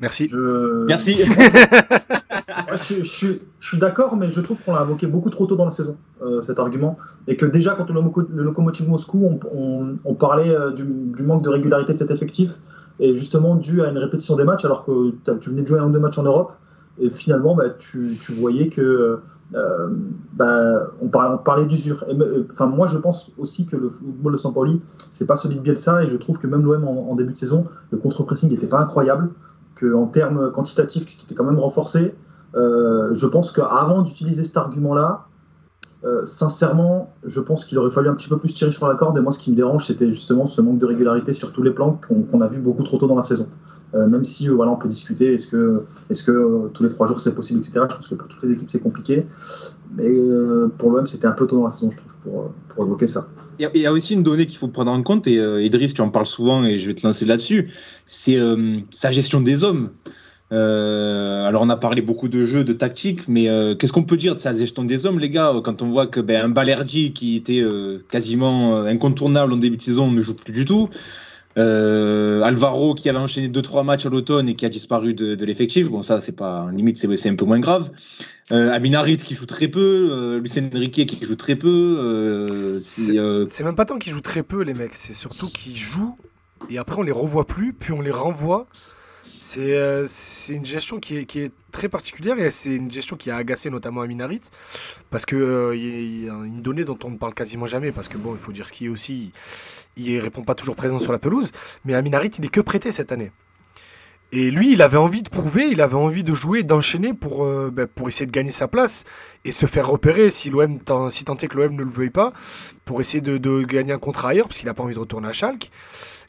[0.00, 0.26] Merci.
[0.28, 0.84] Je...
[0.86, 1.16] Merci.
[2.74, 5.96] Je, suis- d'accord, mais je trouve qu'on l'a invoqué beaucoup trop tôt dans la saison,
[6.22, 6.96] euh, cet argument.
[7.28, 8.00] Et que déjà, quand le,
[8.30, 9.38] le Lokomotiv Moscou,
[10.04, 10.84] on, parlait euh, du,
[11.22, 12.54] manque de régularité de cet effectif,
[12.98, 15.86] et justement dû à une répétition des matchs, alors que tu venais de jouer un
[15.86, 16.52] ou deux matchs en Europe,
[16.98, 19.20] et finalement, bah, tu, voyais que.
[19.54, 19.88] euh,
[20.32, 22.04] bah, on, parlait, parlait d'usure.
[22.50, 26.02] Enfin, moi, je pense aussi que le football de Sampaoli, c'est pas celui de Bielsa,
[26.02, 28.80] et je trouve que même l'OM en, en début de saison, le contre-pressing n'était pas
[28.80, 29.30] incroyable,
[29.78, 32.14] qu'en termes quantitatifs, tu t'étais quand même renforcé.
[32.54, 35.26] Euh, je pense qu'avant d'utiliser cet argument-là,
[36.04, 39.16] euh, sincèrement, je pense qu'il aurait fallu un petit peu plus tirer sur la corde.
[39.18, 41.70] Et moi, ce qui me dérange, c'était justement ce manque de régularité sur tous les
[41.70, 43.48] plans qu'on a vu beaucoup trop tôt dans la saison.
[43.94, 47.60] Euh, même si, voilà, on peut discuter, est-ce que, tous les trois jours c'est possible,
[47.60, 47.86] etc.
[47.90, 49.26] Je pense que pour toutes les équipes c'est compliqué.
[49.96, 50.14] Mais
[50.76, 53.28] pour l'OM, c'était un peu tôt dans la saison, je trouve, pour, évoquer ça.
[53.58, 56.10] Il y, a aussi une donnée qu'il faut prendre en compte, et Idriss, tu en
[56.10, 57.72] parles souvent, et je vais te lancer là-dessus,
[58.04, 58.38] c'est
[58.92, 59.88] sa gestion des hommes.
[60.52, 64.16] Euh, alors on a parlé beaucoup de jeux, de tactique, mais euh, qu'est-ce qu'on peut
[64.16, 67.12] dire de sa gestion des hommes, les gars, quand on voit que ben, un Balerdi
[67.12, 70.88] qui était euh, quasiment incontournable en début de saison ne joue plus du tout.
[71.56, 75.88] Alvaro qui avait enchaîné 2-3 matchs à l'automne et qui a disparu de, l'effectif.
[75.88, 77.90] Bon, ça, c'est pas limite, c'est un peu moins grave.
[78.50, 82.78] Aminarit qui joue très peu, Lucien Enrique qui joue très peu.
[82.82, 86.16] c'est même pas tant qu'ils jouent très peu, les mecs, c'est surtout qu'ils jouent
[86.70, 88.66] et après on les revoit plus, puis on les renvoie.
[89.58, 93.68] Euh, c'est une gestion qui est, très particulière et c'est une gestion qui a agacé
[93.68, 94.40] notamment Aminarit
[95.10, 98.16] parce qu'il euh, y, a une donnée dont on ne parle quasiment jamais parce que
[98.16, 99.30] bon, il faut dire ce qui est aussi,
[99.96, 101.52] il, répond pas toujours présent sur la pelouse,
[101.84, 103.30] mais Aminarit il est que prêté cette année.
[104.32, 107.70] Et lui, il avait envie de prouver, il avait envie de jouer, d'enchaîner pour, euh,
[107.72, 109.04] ben, essayer de gagner sa place
[109.44, 110.80] et se faire repérer si l'OM,
[111.10, 112.32] si tant est que l'OM ne le veuille pas,
[112.84, 115.28] pour essayer de, de gagner un contrat ailleurs parce qu'il n'a pas envie de retourner
[115.28, 115.70] à Schalke.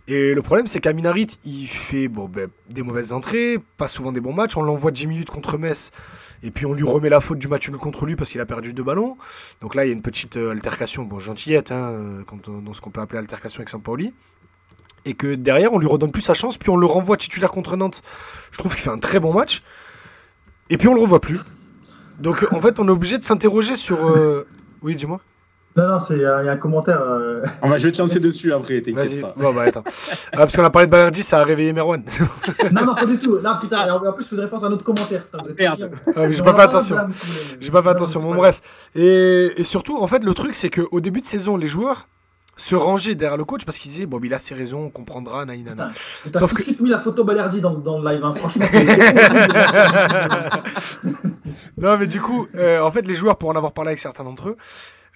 [0.08, 4.22] Et le problème, c'est qu'Aminarit, il fait bon, ben, des mauvaises entrées, pas souvent des
[4.22, 4.56] bons matchs.
[4.56, 5.92] On l'envoie 10 minutes contre Metz,
[6.44, 8.72] et puis on lui remet la faute du match contre lui parce qu'il a perdu
[8.72, 9.18] deux ballons.
[9.60, 12.80] Donc là, il y a une petite euh, altercation, bon, gentillette, hein, quand dans ce
[12.80, 14.14] qu'on peut appeler altercation avec Sampaoli.
[15.04, 17.76] Et que derrière, on lui redonne plus sa chance, puis on le renvoie titulaire contre
[17.76, 18.02] Nantes.
[18.52, 19.62] Je trouve qu'il fait un très bon match.
[20.70, 21.40] Et puis on le revoit plus.
[22.20, 24.06] Donc en fait, on est obligé de s'interroger sur.
[24.06, 24.48] Euh,
[24.82, 25.22] oui, dis-moi.
[25.76, 27.02] Non, non, il y, a un commentaire.
[27.02, 27.44] Euh...
[27.62, 29.22] On va, je vais te lancer dessus après, Vas-y.
[29.22, 29.84] Bon, bah attends.
[30.34, 32.04] Ah, parce qu'on a parlé de Balerdi, ça a réveillé Merwan.
[32.72, 33.40] non, non, pas du tout.
[33.40, 35.24] Non, putain, en plus, je voudrais faire un autre commentaire.
[35.60, 35.92] Merde.
[36.16, 36.96] Ah, j'ai pas fait attention.
[37.60, 38.24] J'ai pas fait attention.
[38.24, 38.90] Bon, bref.
[38.96, 42.08] Et, et, surtout, en fait, le truc, c'est qu'au début de saison, les joueurs
[42.58, 45.46] se rangeaient derrière le coach parce qu'ils disaient bon il a ses raisons on comprendra
[45.46, 45.92] naïnana
[46.32, 48.66] t'as tout de suite mis la photo Balerdi dans, dans le live hein, franchement
[51.78, 54.24] non mais du coup euh, en fait les joueurs pour en avoir parlé avec certains
[54.24, 54.58] d'entre eux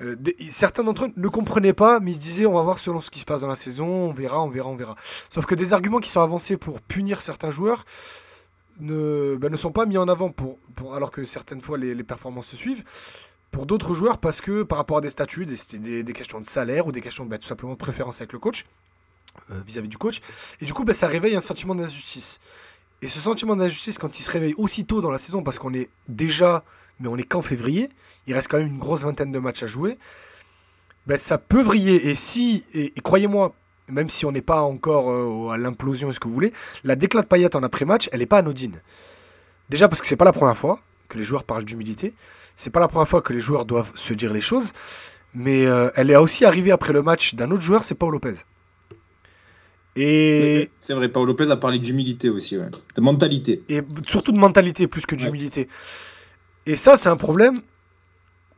[0.02, 0.16] euh,
[0.50, 3.12] certains d'entre eux ne comprenaient pas, mais ils se disaient on va voir selon ce
[3.12, 4.96] qui se passe dans la saison, on verra, on verra, on verra.
[5.30, 7.86] Sauf que des arguments qui sont avancés pour punir certains joueurs
[8.80, 12.04] ne, ben, ne sont pas mis en avant, pour, pour, alors que certaines fois les,
[12.04, 12.84] performances se suivent.
[13.52, 16.88] Pour d'autres joueurs, parce que par rapport à des statuts, des, des, questions de salaire
[16.88, 18.66] ou des questions ben, tout simplement de préférence avec le coach,
[19.52, 20.22] euh, vis-à-vis du coach,
[20.62, 22.40] et du coup ben, ça réveille un sentiment d'injustice.
[23.02, 25.90] Et ce sentiment d'injustice, quand il se réveille aussitôt dans la saison, parce qu'on est
[26.08, 26.64] déjà
[27.02, 27.90] mais on est qu'en février,
[28.28, 29.98] il reste quand même une grosse vingtaine de matchs à jouer,
[31.08, 32.10] ben, ça peut vriller.
[32.10, 33.56] Et si, et, croyez-moi,
[33.88, 37.24] même si on n'est pas encore euh, à l'implosion, est-ce que vous voulez, la déclat
[37.24, 38.80] de Payet en après-match, elle n'est pas anodine.
[39.70, 40.80] Déjà parce que c'est pas la première fois
[41.10, 42.14] que les joueurs parlent d'humilité,
[42.56, 44.72] c'est pas la première fois que les joueurs doivent se dire les choses,
[45.34, 48.34] mais euh, elle est aussi arrivée après le match d'un autre joueur, c'est Paul Lopez.
[49.96, 53.64] Et c'est vrai, Paul Lopez a parlé d'humilité aussi, de mentalité.
[53.68, 55.68] Et surtout de mentalité plus que d'humilité.
[56.76, 57.62] Ça, c'est un problème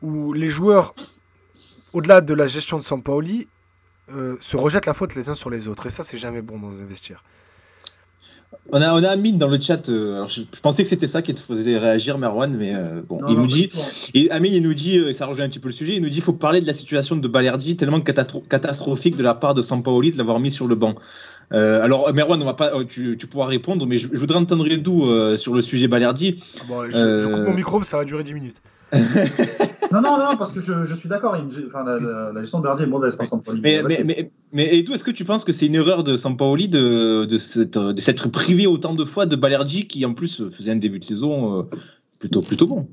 [0.02, 0.94] où les joueurs,
[1.92, 3.48] au-delà de la gestion de Sampaoli,
[4.12, 5.86] euh, se rejettent la faute les uns sur les autres.
[5.86, 7.24] Et ça, c'est jamais bon dans un vestiaire.
[8.70, 9.88] On a, on a Amine dans le chat.
[9.88, 13.36] Euh, je, pensais que c'était ça qui te faisait réagir, Merwan, mais euh, bon, il
[13.36, 13.70] nous dit.
[14.14, 16.08] Et Amine, il nous dit, et ça rejoint un petit peu le sujet, il nous
[16.08, 19.62] dit il faut parler de la situation de Balerdi, tellement catastrophique de la part de
[19.62, 20.94] Sampaoli de l'avoir mis sur le banc.
[21.52, 25.06] Euh, alors, Merwan, on va pas, tu, tu, pourras répondre, mais je, voudrais entendre d'où
[25.06, 26.42] euh, sur le sujet Balerdi.
[26.60, 28.62] Ah bon, je, coupe mon micro, ça va durer 10 minutes.
[29.92, 31.36] non, non, non, parce que je, je suis d'accord.
[31.66, 33.60] Enfin, la, la, gestion de Balerdi est mauvaise par Sampaoli.
[33.60, 36.68] Mais, mais, mais, mais Edou, est-ce que tu penses que c'est une erreur de Sampaoli
[36.68, 40.98] de, de, s'être privé autant de fois de Balerdi qui, en plus, faisait un début
[40.98, 41.62] de saison euh,
[42.18, 42.88] plutôt, plutôt bon?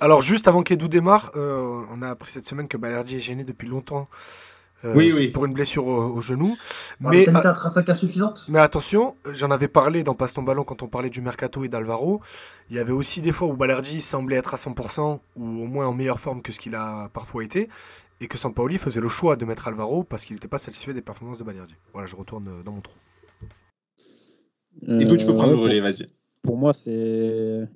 [0.00, 3.68] Alors juste avant qu'Edou démarre, on a appris cette semaine que Balerdi est gêné depuis
[3.68, 4.53] longtemps euh,
[4.94, 5.28] oui, oui.
[5.28, 6.56] pour une blessure au, genou.
[7.00, 8.46] mais intrinsèque insuffisante.
[8.48, 11.68] Mais attention, j'en avais parlé dans Passe ton ballon quand on parlait du mercato et
[11.68, 12.20] d'Alvaro.
[12.70, 15.86] Il y avait aussi des fois où Balerdi semblait être à 100% ou au moins
[15.86, 17.68] en meilleure forme que ce qu'il a parfois été
[18.20, 21.02] et que Sampaoli faisait le choix de mettre Alvaro parce qu'il n'était pas satisfait des
[21.02, 21.74] performances de Balerdi.
[21.92, 22.94] Voilà, je retourne dans mon trou.
[24.86, 26.06] et toi, tu peux prendre le relais, vas-y.
[26.42, 27.68] Pour moi, c'est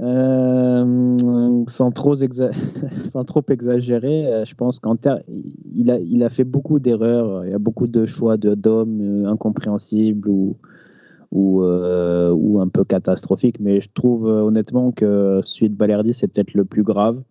[0.00, 2.14] euh, sans, trop
[3.50, 4.96] exagérer, euh, je pense qu'en
[5.74, 7.44] il a, il a fait beaucoup d'erreurs.
[7.44, 10.56] Il y a beaucoup de choix d'hommes euh, incompréhensibles ou,
[11.32, 13.60] un peu catastrophiques.
[13.60, 17.22] Mais je trouve honnêtement que de Balerdi, c'est peut-être le plus grave.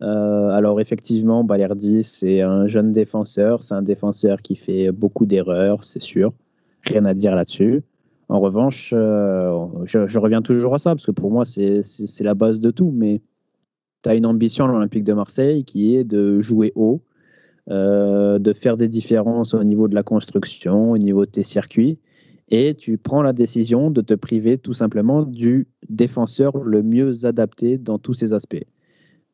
[0.00, 3.62] alors effectivement, Balerdi, c'est un jeune défenseur.
[3.62, 6.32] C'est un défenseur qui fait beaucoup d'erreurs, c'est sûr.
[6.84, 7.82] Rien à dire là-dessus.
[8.28, 11.82] En revanche, euh, je, reviens toujours à ça, parce que pour moi, c'est
[12.20, 12.90] la base de tout.
[12.92, 13.22] Mais
[14.02, 17.02] tu as une ambition à l'Olympique de Marseille qui est de jouer haut,
[17.70, 21.98] euh, de faire des différences au niveau de la construction, au niveau de tes circuits,
[22.48, 27.78] et tu prends la décision de te priver tout simplement du défenseur le mieux adapté
[27.78, 28.64] dans tous ses aspects.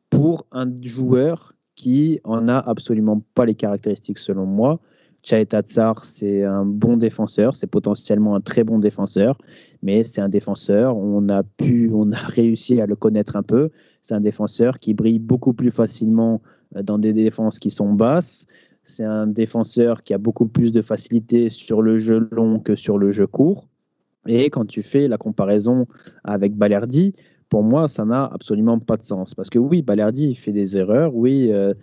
[0.09, 4.79] Pour un joueur qui en a absolument pas les caractéristiques selon moi,
[5.23, 9.37] Tsar, c'est un bon défenseur, c'est potentiellement un très bon défenseur,
[9.81, 13.69] mais c'est un défenseur, on a pu, on a réussi à le connaître un peu.
[14.01, 16.41] C'est un défenseur qui brille beaucoup plus facilement
[16.75, 18.45] euh, dans des défenses qui sont basses.
[18.83, 22.97] C'est un défenseur qui a beaucoup plus de facilité sur le jeu long que sur
[22.97, 23.69] le jeu court.
[24.27, 25.87] Et quand tu fais la comparaison
[26.25, 27.13] avec Balerdi,
[27.47, 29.35] pour moi, ça n'a absolument pas de sens.
[29.35, 31.73] Parce que oui, Balerdi fait des erreurs, oui, euh,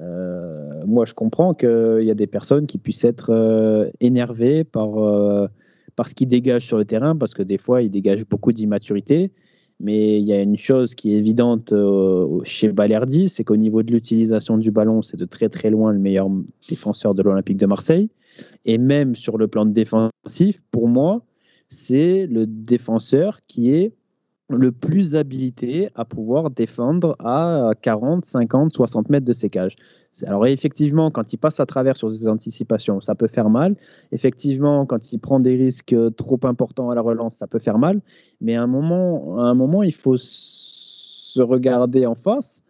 [0.00, 4.98] euh, moi, je comprends qu'il y a des personnes qui puissent être euh, énervées par,
[4.98, 5.48] euh,
[5.96, 9.30] par ce qu'il dégage sur le terrain, parce que des fois, il dégage beaucoup d'immaturité.
[9.80, 11.72] Mais il y a une chose qui est évidente
[12.42, 16.00] chez Balerdi, c'est qu'au niveau de l'utilisation du ballon, c'est de très très loin le
[16.00, 16.28] meilleur
[16.68, 18.10] défenseur de l'Olympique de Marseille.
[18.64, 21.22] Et même sur le plan défensif, pour moi,
[21.68, 23.92] c'est le défenseur qui est
[24.50, 29.76] le plus habilité à pouvoir défendre à 40, 50, 60 mètres de ses cages.
[30.26, 33.76] Alors effectivement, quand il passe à travers sur ses anticipations, ça peut faire mal.
[34.10, 38.00] Effectivement, quand il prend des risques trop importants à la relance, ça peut faire mal.
[38.40, 42.62] Mais à un moment, un moment il faut se regarder en face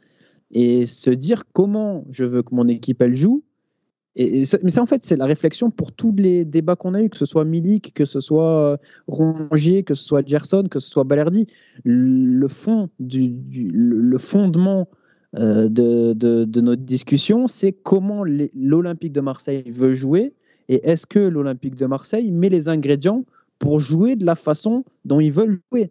[0.50, 3.44] et se dire comment je veux que mon équipe elle joue
[4.18, 7.16] mais ça, en fait, c'est la réflexion pour tous les débats qu'on a eu, que
[7.16, 8.76] ce soit Milik, que ce soit euh,
[9.06, 11.46] Rongier, que ce soit Gerson, que ce soit Balerdi.
[11.84, 13.36] Le, fond du,
[13.72, 14.88] le fondement
[15.36, 20.32] euh, de, de, notre discussion, c'est comment l'Olympique de Marseille veut jouer
[20.68, 23.24] et est-ce que l'Olympique de Marseille met les ingrédients
[23.58, 25.90] pour jouer de la façon dont ils veulent jouer.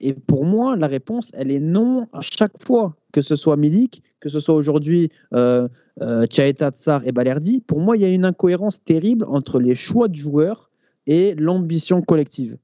[0.00, 4.02] Et pour moi, la réponse, elle est non à chaque fois, que ce soit Milik,
[4.20, 5.68] que ce soit aujourd'hui euh,
[6.00, 10.08] euh, Tsar et Balerdi, pour moi, il y a une incohérence terrible entre les choix
[10.08, 10.70] de joueurs
[11.06, 12.56] et l'ambition collective.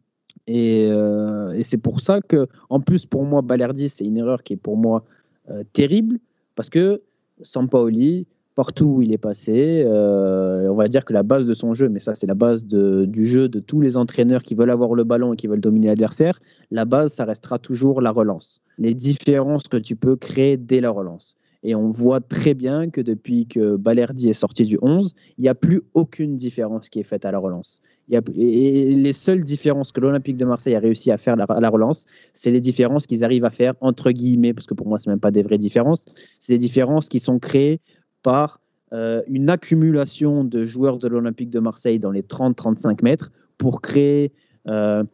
[0.46, 4.54] Et, euh, c'est pour ça que, en plus, pour moi, Balerdi, c'est une erreur qui
[4.54, 5.04] est pour moi
[5.50, 6.18] euh, terrible,
[6.54, 7.02] parce que
[7.42, 8.26] Sampaoli,
[8.58, 9.84] partout où il est passé.
[9.86, 13.24] on va dire que la base de son jeu, mais ça c'est la base du
[13.24, 16.40] jeu de tous les entraîneurs qui veulent avoir le ballon et qui veulent dominer l'adversaire,
[16.72, 18.60] la base, ça restera toujours la relance.
[18.76, 21.36] Les différences que tu peux créer dès la relance.
[21.62, 25.48] Et on voit très bien que depuis que Balerdi est sorti du 11, il n'y
[25.48, 27.80] a plus aucune différence qui est faite à la relance.
[28.10, 32.06] Et les seules différences que l'Olympique de Marseille a réussi à faire à la relance,
[32.32, 35.20] c'est les différences qu'ils arrivent à faire entre guillemets, parce que pour moi, ce même
[35.20, 36.06] pas des vraies différences,
[36.40, 37.80] c'est des différences qui sont créées
[38.22, 38.60] par
[38.92, 44.32] euh, une accumulation de joueurs de l'Olympique de Marseille dans les 30-35 mètres pour créer
[44.66, 45.04] euh,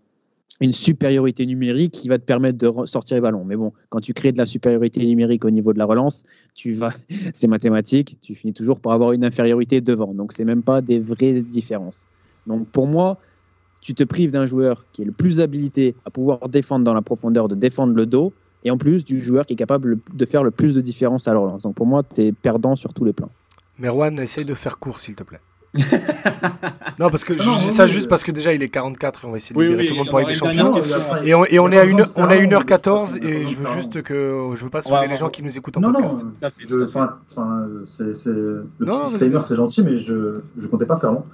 [0.60, 3.44] une supériorité numérique qui va te permettre de sortir les ballons.
[3.44, 6.22] Mais bon, quand tu crées de la supériorité numérique au niveau de la relance,
[6.54, 6.90] tu vas,
[7.32, 10.14] c'est mathématique, tu finis toujours par avoir une infériorité devant.
[10.14, 12.06] Donc c'est même pas des vraies différences.
[12.46, 13.18] Donc pour moi,
[13.80, 17.02] tu te prives d'un joueur qui est le plus habilité à pouvoir défendre dans la
[17.02, 18.32] profondeur, de défendre le dos,
[18.64, 21.32] et en plus du joueur qui est capable de faire le plus de différence à
[21.32, 21.62] la relance.
[21.62, 23.30] Donc pour moi, tu es perdant sur tous les plans.
[23.78, 25.40] Merwan, essaye de faire court, s'il te plaît.
[27.00, 29.30] non, parce que je dis ça juste parce que déjà il est 44 et on
[29.32, 30.72] va essayer de libérer tout le monde pour être des champions.
[31.24, 34.50] Et on, et on est à une, on a 1h14 et je veux juste que
[34.54, 36.24] je veux pas sauver les gens qui nous écoutent en podcast.
[36.70, 37.18] Non, enfin,
[37.86, 41.24] c'est le petit disclaimer, c'est gentil, mais je je comptais pas faire long.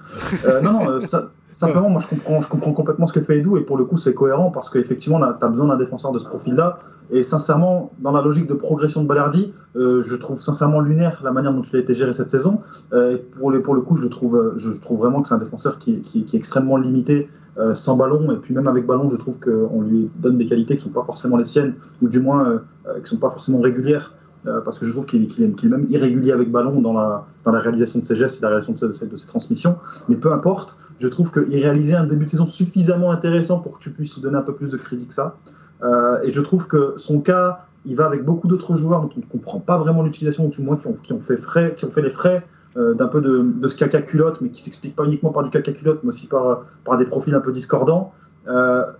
[0.45, 3.37] Euh, non, non, euh, ça, Simplement, moi, je comprends, je comprends complètement ce que fait
[3.37, 6.19] Edou, et pour le coup, c'est cohérent parce qu'effectivement, tu as besoin d'un défenseur de
[6.19, 6.79] ce profil-là.
[7.13, 11.31] Et sincèrement, dans la logique de progression de Balardi, euh, je trouve sincèrement lunaire la
[11.31, 12.61] manière dont il a été géré cette saison.
[12.93, 15.77] Euh, pour, le, pour le coup, je trouve, je trouve vraiment que c'est un défenseur
[15.77, 18.31] qui, qui, qui, est extrêmement limité euh, sans ballon.
[18.31, 20.99] Et puis, même avec ballon, je trouve qu'on lui donne des qualités qui ne sont
[20.99, 22.59] pas forcément les siennes, ou du moins euh,
[22.95, 24.13] qui ne sont pas forcément régulières.
[24.47, 27.59] Euh, parce que je trouve qu'il est, même irrégulier avec ballon dans la, dans la
[27.59, 29.77] réalisation de ses gestes et la réalisation de ses, de ses transmissions.
[30.09, 33.83] Mais peu importe, je trouve qu'il réalisait un début de saison suffisamment intéressant pour que
[33.83, 35.35] tu puisses donner un peu plus de crédit que ça.
[35.83, 39.19] Euh, et je trouve que son cas, il va avec beaucoup d'autres joueurs dont on
[39.19, 41.85] ne comprend pas vraiment l'utilisation, ou du moins qui ont, qui ont, fait, frais, qui
[41.85, 42.43] ont fait les frais
[42.77, 45.51] euh, d'un peu de, de, ce caca culotte, mais qui s'explique pas uniquement par du
[45.51, 48.11] caca culotte, mais aussi par, par des profils un peu discordants.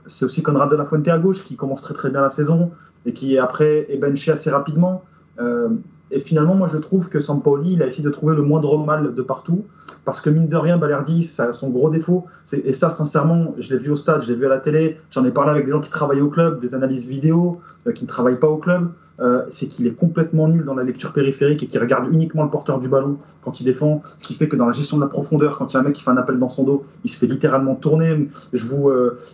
[0.05, 2.71] C'est aussi Conrad de la Fuente à gauche qui commence très très bien la saison
[3.07, 5.03] et qui après est benché assez rapidement.
[5.39, 5.69] Euh,
[6.11, 9.15] et finalement, moi, je trouve que Sampaoli, il a essayé de trouver le moindre mal
[9.15, 9.63] de partout.
[10.03, 13.77] Parce que, mine de rien, Balerdi, ça, son gros défaut, et ça, sincèrement, je l'ai
[13.77, 15.79] vu au stade, je l'ai vu à la télé, j'en ai parlé avec des gens
[15.79, 18.89] qui travaillent au club, des analyses vidéo, euh, qui ne travaillent pas au club,
[19.21, 22.49] euh, c'est qu'il est complètement nul dans la lecture périphérique et qu'il regarde uniquement le
[22.49, 24.01] porteur du ballon quand il défend.
[24.03, 25.83] Ce qui fait que dans la gestion de la profondeur, quand il y a un
[25.83, 28.27] mec qui fait un appel dans son dos, il se fait littéralement tourner.
[28.51, 28.91] Je vous,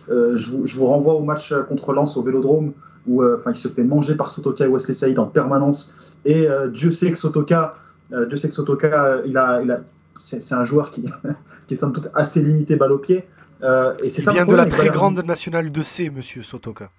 [0.08, 2.72] je vous, je vous renvoie au match contre Lens au Vélodrome
[3.06, 6.16] où euh, enfin il se fait manger par Sotoka et Wesley Saïd en permanence.
[6.24, 7.76] Et euh, Dieu sait que Sotoka,
[8.12, 9.80] euh, Dieu sait que Sotoka, il a, il a,
[10.18, 11.04] c'est un joueur qui,
[11.66, 13.24] qui est somme toute assez limité balle au pied.
[13.62, 14.98] Euh, et c'est Il ça vient de la très Balerdi.
[14.98, 16.90] grande nationale de C, monsieur Sotoka.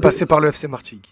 [0.00, 1.06] Passé par le FC Martigues.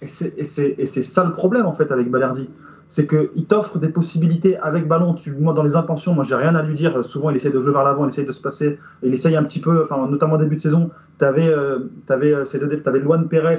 [0.00, 2.50] Et c'est et c'est- et c'est ça le problème en fait avec Balerdi.
[2.92, 5.14] C'est qu'il t'offre des possibilités avec ballon.
[5.14, 7.02] Tu, moi, dans les intentions, moi, j'ai rien à lui dire.
[7.02, 8.78] Souvent, il essaie de jouer vers l'avant, il essaie de se passer.
[9.02, 12.34] Il essaye un petit peu, enfin, notamment au début de saison, tu avais, euh, t'avais,
[12.34, 13.56] euh, Luan Pérez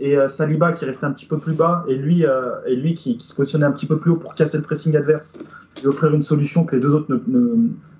[0.00, 2.94] et euh, Saliba qui restaient un petit peu plus bas, et lui, euh, et lui
[2.94, 5.38] qui, qui se positionnait un petit peu plus haut pour casser le pressing adverse
[5.80, 7.20] et offrir une solution que les deux autres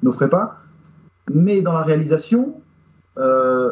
[0.02, 0.58] n'offraient pas.
[1.32, 2.60] Mais dans la réalisation,
[3.18, 3.70] euh,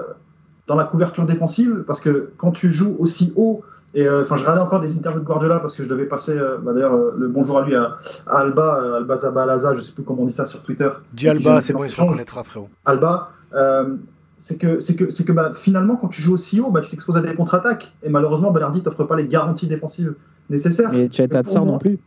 [0.68, 3.64] dans la couverture défensive, parce que quand tu joues aussi haut,
[3.94, 6.36] et euh, enfin, je regardais encore des interviews de Guardiola parce que je devais passer,
[6.36, 7.96] euh, bah, d'ailleurs, euh, le bonjour à lui à,
[8.26, 10.88] à Alba, euh, Alba Zabalaza, je sais plus comment on dit ça sur Twitter.
[11.12, 12.68] Dis Alba, c'est bon, il se reconnaîtra, frérot.
[12.84, 13.94] Alba, euh,
[14.36, 16.90] c'est que, c'est que, c'est que bah, finalement, quand tu joues aussi haut, bah, tu
[16.90, 17.94] t'exposes à des contre-attaques.
[18.02, 20.14] Et malheureusement, Balerdi t'offre pas les garanties défensives
[20.50, 20.92] nécessaires.
[20.92, 21.98] Et Chet pour Hatsar moi- non plus.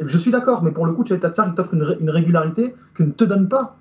[0.00, 2.74] Je suis d'accord, mais pour le coup, Chet Tatsar, il t'offre une, ré- une régularité
[2.94, 3.76] que ne te donne pas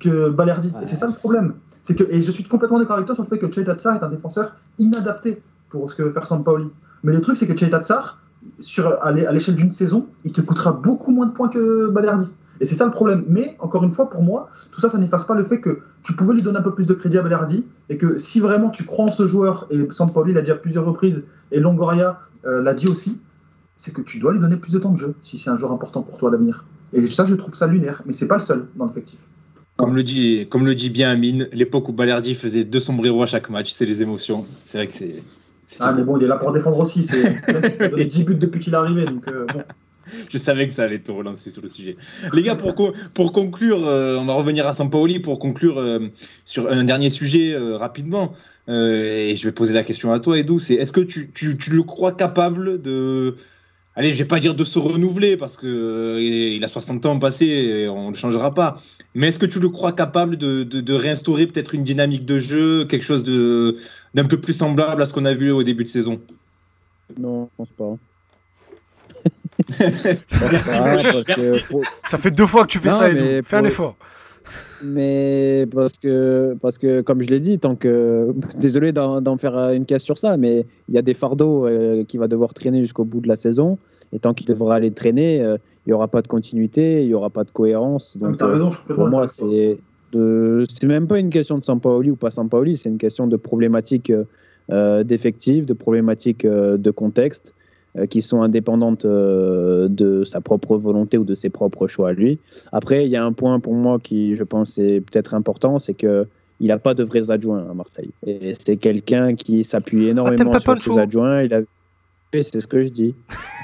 [0.00, 0.72] que Balerdi.
[0.74, 0.82] Ouais.
[0.82, 1.54] Et c'est ça le problème.
[1.82, 3.94] C'est que, et je suis complètement d'accord avec toi sur le fait que Chet Tatsar
[3.96, 6.68] est un défenseur inadapté pour ce que veut faire Sampaoli.
[7.02, 8.18] Mais le truc, c'est que Chet Tatsar,
[8.60, 12.30] sur, à l'échelle d'une saison, il te coûtera beaucoup moins de points que Balerdi.
[12.60, 13.24] Et c'est ça le problème.
[13.28, 16.14] Mais, encore une fois, pour moi, tout ça, ça n'efface pas le fait que tu
[16.14, 18.84] pouvais lui donner un peu plus de crédit à Balerdi et que si vraiment tu
[18.84, 22.74] crois en ce joueur, et Sampaoli l'a dit à plusieurs reprises, et Longoria euh, l'a
[22.74, 23.20] dit aussi,
[23.76, 25.72] c'est que tu dois lui donner plus de temps de jeu si c'est un joueur
[25.72, 26.64] important pour toi à l'avenir.
[26.92, 29.20] Et ça, je trouve ça lunaire, mais c'est pas le seul dans l'effectif.
[29.76, 33.26] Comme le dit, comme le dit bien Amine, l'époque où Balerdi faisait deux sombreros à
[33.26, 34.44] chaque match, c'est les émotions.
[34.64, 35.22] C'est vrai que c'est.
[35.80, 37.02] Ah, mais bon, il est là pour défendre aussi.
[37.04, 39.04] C'est donné 10 buts depuis qu'il est arrivé.
[39.04, 39.62] Donc, euh, bon.
[40.30, 41.96] Je savais que ça allait te relancer sur le sujet.
[42.32, 46.08] Les gars, pour, co- pour conclure, euh, on va revenir à Sampaoli pour conclure euh,
[46.46, 48.32] sur un dernier sujet euh, rapidement.
[48.68, 50.58] Et je vais poser la question à toi, Edou.
[50.58, 53.36] C'est est-ce que tu, tu- tu le crois capable de.
[53.94, 57.46] Allez, je vais pas dire de se renouveler parce que il a 60 ans passé
[57.46, 58.80] et on ne le changera pas.
[59.14, 62.38] Mais est-ce que tu le crois capable de, de- de réinstaurer peut-être une dynamique de
[62.38, 63.78] jeu, quelque chose de
[64.14, 66.20] d'un peu plus semblable à ce qu'on a vu au début de saison
[67.18, 67.96] Non, je pense pas.
[69.78, 71.56] Parce que
[72.04, 73.46] Ça fait deux fois que tu fais Non, ça, Edou.
[73.46, 73.96] Fais un effort.
[74.82, 78.32] Mais parce que, parce que, comme je l'ai dit, tant que.
[78.58, 82.04] Désolé d'en faire euh, une caisse sur ça, mais il y a des fardeaux euh,
[82.04, 83.78] qui va devoir traîner jusqu'au bout de la saison.
[84.12, 87.14] Et tant qu'il devra aller traîner, euh, il n'y aura pas de continuité, il n'y
[87.14, 88.16] aura pas de cohérence.
[88.16, 89.78] Donc, t'as euh, raison, pour moi, c'est
[90.12, 90.64] de...
[90.68, 94.12] c'est même pas une question de Sampaoli ou pas Sampaoli, c'est une question de problématique
[94.70, 97.54] euh, d'effectifs, de problématiques euh, de contexte
[97.96, 102.12] euh, qui sont indépendantes euh, de sa propre volonté ou de ses propres choix à
[102.12, 102.38] lui.
[102.72, 105.94] Après, il y a un point pour moi qui, je pense, est peut-être important, c'est
[105.94, 106.26] que
[106.60, 108.10] il n'a pas de vrais adjoints à Marseille.
[108.26, 111.42] Et c'est quelqu'un qui s'appuie énormément pas sur ses adjoints.
[111.42, 111.60] Il a...
[112.34, 113.14] Oui, c'est ce que je dis.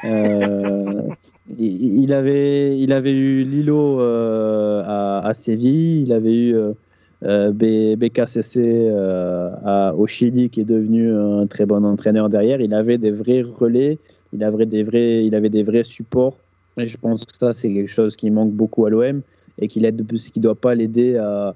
[0.05, 1.03] Euh,
[1.59, 6.73] il, avait, il avait eu Lilo euh, à, Séville, il avait eu euh,
[7.25, 8.89] euh, B- BKCC
[9.65, 12.61] à- au Chili qui est devenu un très bon entraîneur derrière.
[12.61, 13.99] Il avait des vrais relais,
[14.33, 16.39] il avait des vrais, il avait des vrais supports.
[16.79, 19.23] Et je pense que ça, c'est quelque chose qui manque beaucoup à l'OM
[19.59, 21.55] et qui ne doit pas l'aider à,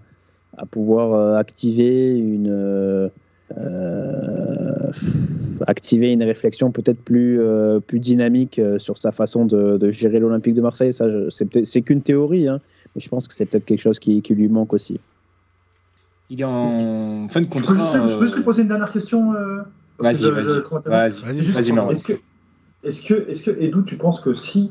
[0.56, 3.10] à pouvoir activer une,
[5.66, 10.18] activer une réflexion peut-être plus, euh, plus dynamique euh, sur sa façon de, de gérer
[10.18, 10.92] l'Olympique de Marseille.
[10.92, 12.60] Ça, je- c'est peut-être- c'est qu'une théorie, hein,
[12.94, 15.00] mais je pense que c'est peut-être quelque chose qui, qui lui manque aussi.
[16.30, 17.74] Il est en fin de Je peux, contrat.
[17.74, 19.62] juste, je peux juste euh, lui poser une dernière question euh,
[19.98, 20.30] Vas-y, je- je-
[20.86, 21.52] vas-y.
[21.52, 21.72] Vas-y.
[21.72, 21.92] Marwan.
[21.92, 22.12] Est-ce que,
[22.84, 24.70] est-ce que, est-ce que, Edu, tu penses que si,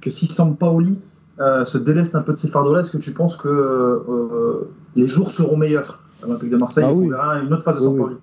[0.00, 0.98] que si Sampaoli
[1.40, 5.08] euh, se déleste un peu de ses fardeaux-là, est-ce que tu penses que euh, les
[5.08, 6.02] jours seront meilleurs?
[6.22, 7.08] l'Olympique de Marseille Ah et qu'on oui.
[7.10, 8.14] verra une autre phase de Oui, oui.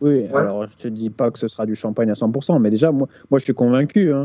[0.00, 2.92] Oui, alors je te dis pas que ce sera du champagne à 100%, mais déjà,
[2.92, 4.12] moi, moi je suis convaincu.
[4.12, 4.24] hein.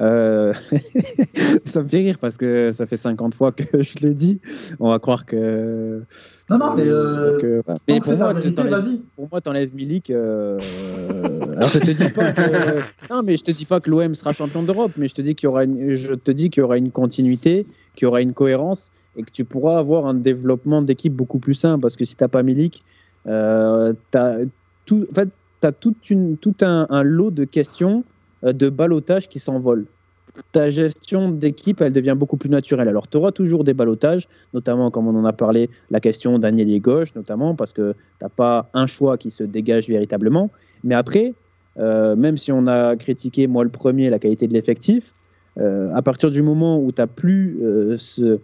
[0.00, 0.54] Euh,
[1.64, 4.40] ça me fait rire parce que ça fait 50 fois que je le dis.
[4.80, 6.02] On va croire que.
[6.48, 8.62] Non, non, mais, euh, que- Mais pour moi, vérité,
[9.16, 10.10] pour moi, t'enlèves Milik.
[10.10, 10.58] euh,
[11.56, 12.80] Alors, je te dis pas que.
[13.10, 15.34] Non, mais je te dis pas que l'OM sera champion d'Europe, mais je te dis
[15.34, 15.94] qu'il y aura une...
[15.94, 19.30] je te dis qu'il y aura une continuité, qu'il y aura une cohérence et que
[19.30, 21.82] tu pourras avoir un développement d'équipe beaucoup plus simple.
[21.82, 22.82] Parce que si t'as pas Milik,
[23.26, 24.38] euh, t'as
[24.86, 25.06] tout.
[25.10, 25.28] En fait,
[25.60, 26.36] t'as toute une...
[26.36, 28.04] tout un, lot de questions
[28.44, 29.86] euh, de balotage qui s'envolent.
[30.50, 32.88] Ta gestion d'équipe, elle devient beaucoup plus naturelle.
[32.88, 36.56] Alors, tu auras toujours des balotages, notamment, comme on en a parlé, la question d'un
[36.56, 40.50] ailier gauche, notamment, parce que tu n'as pas un choix qui se dégage véritablement.
[40.84, 41.34] Mais après,
[41.78, 45.14] euh, même si on a critiqué, moi le premier, la qualité de l'effectif,
[45.58, 47.58] euh, à partir du moment où tu n'as plus
[47.98, 48.40] ce,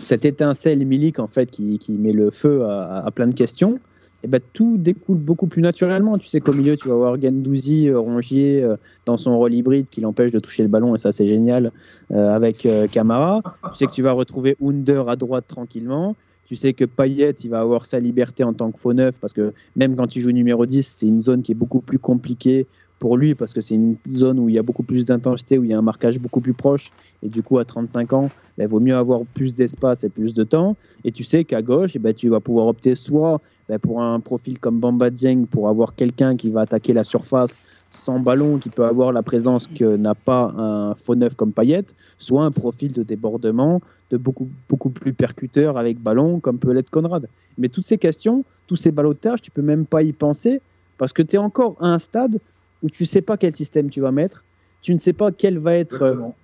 [0.00, 3.78] cette étincelle milique en fait, qui, qui met le feu à, plein de questions,
[4.22, 6.18] eh ben, tout découle beaucoup plus naturellement.
[6.18, 8.76] Tu sais qu'au milieu, tu vas avoir Gendouzi, euh, Rongier euh,
[9.06, 11.72] dans son rôle hybride qui l'empêche de toucher le ballon, et ça, c'est génial,
[12.10, 13.40] euh, avec euh, Camara.
[13.72, 16.16] Tu sais que tu vas retrouver Under à droite tranquillement.
[16.44, 19.32] Tu sais que Payet, il va avoir sa liberté en tant que faux neuf, parce
[19.32, 22.66] que même quand il joue numéro 10, c'est une zone qui est beaucoup plus compliquée
[23.00, 25.64] pour lui, parce que c'est une zone où il y a beaucoup plus d'intensité, où
[25.64, 26.92] il y a un marquage beaucoup plus proche.
[27.22, 30.34] Et du coup, à 35 ans, ben, il vaut mieux avoir plus d'espace et plus
[30.34, 30.76] de temps.
[31.04, 33.40] Et tu sais qu'à gauche, eh ben, tu vas pouvoir opter soit
[33.70, 37.62] ben, pour un profil comme Bamba Dieng, pour avoir quelqu'un qui va attaquer la surface
[37.90, 41.86] sans ballon, qui peut avoir la présence que n'a pas un faux neuf comme Payet,
[42.18, 46.90] soit un profil de débordement de beaucoup, beaucoup plus percuteur avec ballon, comme peut l'être
[46.90, 47.28] Conrad.
[47.56, 50.60] Mais toutes ces questions, tous ces ballottages, tu peux même pas y penser
[50.98, 52.38] parce que tu es encore à un stade
[52.82, 54.44] où tu sais pas quel système tu vas mettre,
[54.82, 55.94] tu ne sais pas quel va être.
[55.94, 56.36] Exactement.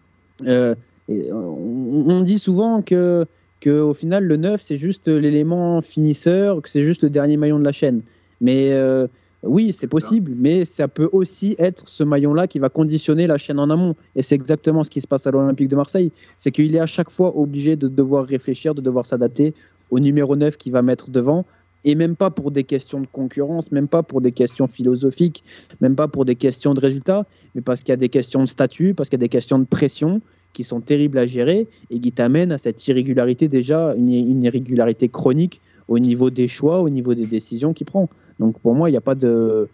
[0.47, 0.75] euh,
[1.09, 3.27] et on, on dit souvent que,
[3.61, 7.59] que au final le 9 c'est juste l'élément finisseur, que c'est juste le dernier maillon
[7.59, 8.03] de la chaîne.
[8.41, 9.07] Mais euh,
[9.43, 13.59] oui, c'est possible, mais ça peut aussi être ce maillon-là qui va conditionner la chaîne
[13.59, 13.95] en amont.
[14.15, 16.11] Et c'est exactement ce qui se passe à l'Olympique de Marseille.
[16.37, 19.55] C'est qu'il est à chaque fois obligé de devoir réfléchir, de devoir s'adapter
[19.91, 21.45] au numéro 9 qui va mettre devant.
[21.87, 25.43] Et même pas pour des questions de concurrence, même pas pour des questions philosophiques,
[25.81, 28.49] même pas pour des questions de résultats, mais parce qu'il y a des questions de
[28.49, 30.21] statut, parce qu'il y a des questions de pression
[30.53, 35.09] qui sont terribles à gérer et qui t'amènent à cette irrégularité déjà, une, une irrégularité
[35.09, 38.09] chronique au niveau des choix, au niveau des décisions qu'il prend.
[38.41, 39.69] Donc pour moi, il n'y a pas de.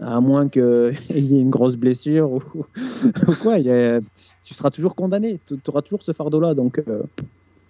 [0.00, 2.40] À moins qu'il y ait une grosse blessure ou,
[3.28, 4.00] ou quoi, il y a-
[4.42, 5.38] tu seras toujours condamné.
[5.46, 6.54] Tu auras toujours ce fardeau-là.
[6.54, 7.02] Donc, euh,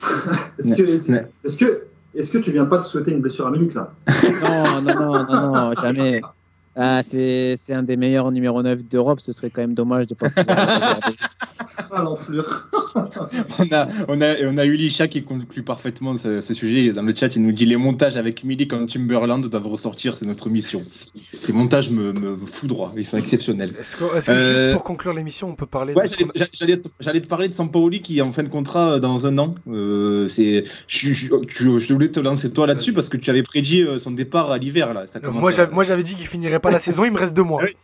[0.59, 0.82] Est-ce que,
[1.45, 1.82] est-ce que,
[2.15, 3.93] est-ce que tu viens pas de souhaiter une blessure à Milik là?
[4.43, 6.20] Non, non, non, non, non, jamais.
[6.77, 9.20] Ah, c'est c'est un des meilleurs numéro 9 d'Europe.
[9.20, 11.01] Ce serait quand même dommage de ne pas pouvoir.
[11.93, 12.69] Ah l'enflure
[13.59, 14.66] On a, on a, on a
[15.09, 16.91] qui conclut parfaitement ce, ce sujet.
[16.93, 20.27] Dans le chat, il nous dit les montages avec Milik en Timberland doivent ressortir, c'est
[20.27, 20.82] notre mission.
[21.41, 23.73] Ces montages me, me foudroient, ils sont exceptionnels.
[23.81, 26.15] Est-ce que, est-ce que Euh, juste pour conclure l'émission, on peut parler Ouais, de
[26.53, 29.55] j'allais- te- parler de Sampaoli qui est en fin de contrat euh, dans un an.
[29.69, 33.43] Euh, c'est, je, je- tu- je voulais te lancer toi là-dessus parce que tu avais
[33.43, 35.07] prédit euh, son départ à l'hiver là.
[35.07, 37.35] Ça Euh, Moi, à- moi, j'avais dit qu'il finirait pas la saison, il me reste
[37.35, 37.61] deux mois.
[37.62, 37.77] Ah oui.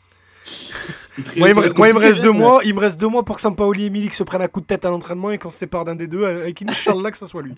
[1.37, 3.43] Moi, il me, moi, il reste deux mois, il me reste deux mois pour que
[3.43, 5.85] Sampaoli et Milik se prennent un coup de tête à l'entraînement et qu'on se sépare
[5.85, 7.55] d'un des deux, avec Inch'Allah que ça soit lui.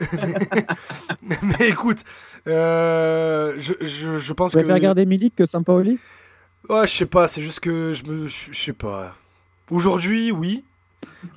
[1.42, 1.98] Mais écoute,
[2.46, 4.62] euh, je, je, je pense Tu que.
[4.62, 5.98] préfères regarder Milik que Sampaoli?
[6.68, 8.26] Ouais, je sais pas, c'est juste que je me.
[8.28, 9.14] Je sais pas.
[9.70, 10.64] Aujourd'hui, oui.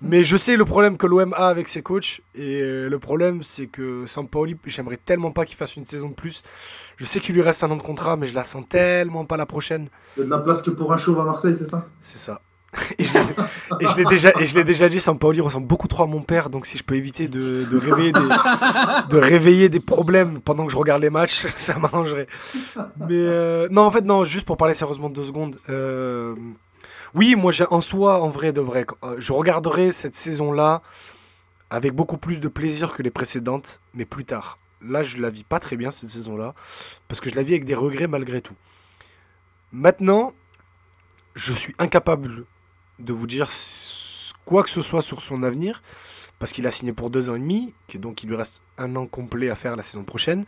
[0.02, 2.22] Mais je sais le problème que l'OM a avec ses coachs.
[2.36, 6.14] Et euh, le problème, c'est que Sampaoli, j'aimerais tellement pas qu'il fasse une saison de
[6.16, 6.42] plus.
[6.98, 9.38] Je sais qu'il lui reste un an de contrat, mais je la sens tellement pas
[9.38, 9.90] la prochaine.
[10.18, 11.88] Il y a de la place que pour un chauve à Marseille, c'est ça?
[12.00, 12.42] C'est ça.
[13.00, 13.26] Et je l'ai-
[13.80, 16.22] et je l'ai déjà, et je l'ai déjà dit, Sampaoli ressemble beaucoup trop à mon
[16.22, 18.20] père, donc si je peux éviter de, de réveiller des,
[19.10, 22.28] de réveiller des problèmes pendant que je regarde les matchs, ça m'arrangerait.
[23.00, 25.58] Mais euh, non, en fait, non, juste pour parler sérieusement de deux secondes.
[25.70, 26.36] euh,
[27.16, 30.82] oui, moi, en soi, en vrai, de vrai, euh, je regarderai cette saison-là
[31.70, 34.60] avec beaucoup plus de plaisir que les précédentes, mais plus tard.
[34.82, 36.54] Là, je la vis pas très bien cette saison-là,
[37.08, 38.56] parce que je la vis avec des regrets malgré tout.
[39.72, 40.34] Maintenant,
[41.36, 42.46] je suis incapable
[43.00, 43.50] de vous dire
[44.44, 45.82] quoi que ce soit sur son avenir,
[46.38, 48.94] parce qu'il a signé pour deux ans et demi, que donc il lui reste un
[48.98, 50.46] an complet à faire la saison prochaine.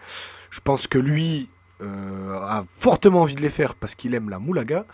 [0.50, 1.50] Je pense que lui
[1.82, 4.86] a fortement envie de les faire parce qu'il aime la moulaga,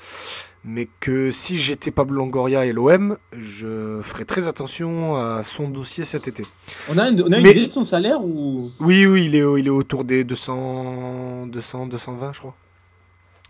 [0.65, 6.03] mais que si j'étais Pablo Longoria et l'OM, je ferais très attention à son dossier
[6.03, 6.45] cet été.
[6.89, 8.71] On a, une, on a une Mais- idée de son salaire ou?
[8.79, 12.55] Oui, oui, il est, au- il est autour des 200, 200, 220, je crois.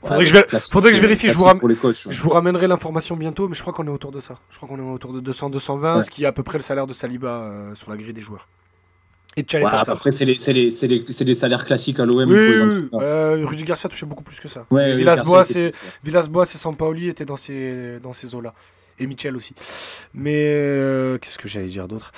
[0.01, 1.93] Faudrait, Ouais, que, je, vé- classique, faudrait que je vérifie, je vous, ram- coachs, ouais.
[2.09, 4.37] je vous ramènerai l'information bientôt, mais je crois qu'on est autour de ça.
[4.49, 6.01] Je crois qu'on est autour de 200, 220, Ouais.
[6.01, 8.21] ce qui est à peu près le salaire de Saliba euh, sur la grille des
[8.21, 8.47] joueurs.
[9.35, 12.29] Et Ouais, Tchale après, c'est les, c'est les, les, les salaires classiques à l'OM.
[12.29, 12.89] Oui, oui.
[12.93, 14.65] Euh, Rudy Garcia touchait beaucoup plus que ça.
[14.69, 15.71] Ouais, Villas-Boas et.
[16.03, 18.53] Villas-Boas et Sampaoli étaient dans ces, dans ces eaux-là.
[18.99, 19.55] Et Michel aussi.
[20.13, 22.11] Mais euh, qu'est-ce que j'allais dire d'autre?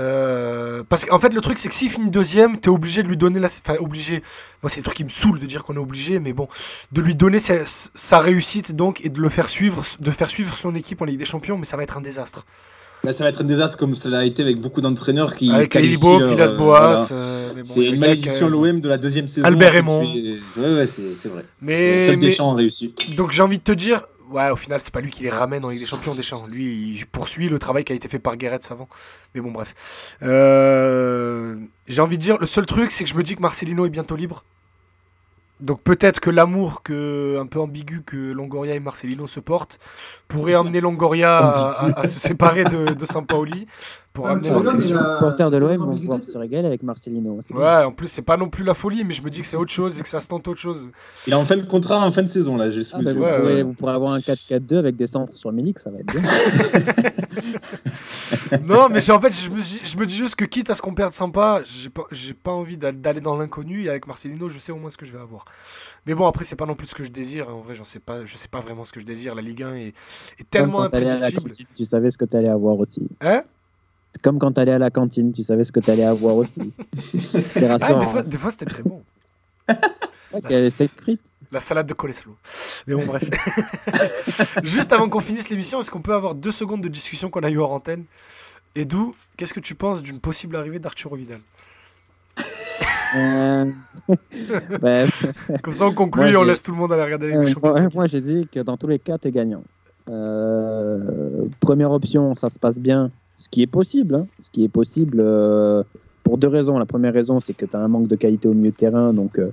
[0.00, 3.18] Euh, Parce qu'en fait, le truc, c'est que s'il finit deuxième, t'es obligé de lui
[3.18, 3.48] donner la.
[3.48, 4.22] Enfin, obligé.
[4.62, 6.48] Moi, c'est le truc qui me saoule de dire qu'on est obligé, mais bon,
[6.92, 10.56] de lui donner sa, sa réussite donc et de le faire suivre, de faire suivre
[10.56, 12.46] son équipe en Ligue des Champions, mais ça va être un désastre.
[13.04, 15.50] Là, ça va être un désastre comme ça l'a été avec beaucoup d'entraîneurs qui.
[15.50, 17.06] Avec Elibo, leur, euh, voilà.
[17.12, 19.46] euh, bon, C'est une malédiction l'OM de la deuxième saison.
[19.46, 20.00] Albert Raymond.
[20.12, 21.44] fait- Ouais, ouais, c'est vrai.
[21.60, 22.94] Mais, Deschamps a réussi.
[23.16, 25.64] Donc j'ai envie de te dire, ouais, au final, c'est pas lui qui les ramène
[25.64, 26.46] en Ligue des Champions, Deschamps.
[26.50, 28.88] Lui, il poursuit le travail qui a été fait par Guéret avant.
[29.34, 29.74] Mais bon, bref.
[30.22, 31.56] Euh,
[31.86, 33.90] j'ai envie de dire, le seul truc, c'est que je me dis que Marcelino est
[33.90, 34.44] bientôt libre.
[35.60, 39.78] Donc peut-être que l'amour que, un peu ambigu que Longoria et Marcelino se portent
[40.28, 43.66] pourrait emmener Longoria à, à- à se séparer de, de Sampaoli
[44.12, 44.80] pour Ah, amener Marcelino.
[44.80, 47.38] Les supporters de l'OM vont pouvoir se régaler avec Marcelino.
[47.50, 49.56] Ouais, en plus c'est pas non plus la folie, mais je me dis que c'est
[49.56, 50.88] autre chose et que ça se tente autre chose.
[51.28, 53.20] Il a en fin de contrat en fin de saison, là, juste Ah, bah, vous,
[53.22, 53.62] Ouais, pourrez, ouais.
[53.62, 56.22] vous pourrez avoir un 4-4-2 avec des centres sur Milik, ça va être bien.
[58.62, 60.82] non, mais en fait, je me, dis- je me dis juste que quitte à ce
[60.82, 64.48] qu'on perde sympa, j'ai pas, j'ai pas envie d'a- d'aller dans l'inconnu et avec Marcelino,
[64.48, 65.44] je sais au moins ce que je vais avoir.
[66.06, 67.48] Mais bon, après, c'est pas non plus ce que je désire.
[67.48, 69.34] En vrai, j'en sais pas, je sais pas vraiment ce que je désire.
[69.34, 69.94] La Ligue 1 est,
[70.38, 71.50] est tellement t'allais la imprédictible.
[71.50, 73.02] cantine, tu savais ce que tu allais avoir aussi.
[73.20, 73.42] Hein?
[74.22, 76.72] Comme quand tu allais à la cantine, tu savais ce que tu allais avoir aussi.
[77.52, 77.98] C'est Ah, rassurant.
[77.98, 79.02] des fois, des fois c'était très bon.
[80.32, 81.20] Ouais, frites.
[81.54, 82.32] La salade de coleslaw.
[82.88, 83.30] Mais bon, bref.
[84.64, 87.50] Juste avant qu'on finisse l'émission, est-ce qu'on peut avoir deux secondes de discussion qu'on a
[87.50, 88.06] eu hors antenne?
[88.74, 91.38] Et d'où, qu'est-ce que tu penses d'une possible arrivée d'Arturo Vidal?
[93.16, 93.70] Euh,
[94.80, 95.04] bah,
[95.62, 97.54] Comme ça, on conclut Moi, et on laisse tout le monde aller regarder les Euh,
[97.62, 99.62] moi, moi, j'ai dit que dans tous les cas, tu es gagnant.
[100.10, 104.16] Euh, première option, ça se passe bien, ce qui est possible.
[104.16, 105.84] hein, ce qui est possible euh,
[106.24, 106.80] pour deux raisons.
[106.80, 109.12] La première raison, c'est que tu as un manque de qualité au milieu de terrain,
[109.12, 109.52] donc euh,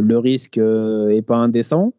[0.00, 1.92] le risque euh, est pas indécent.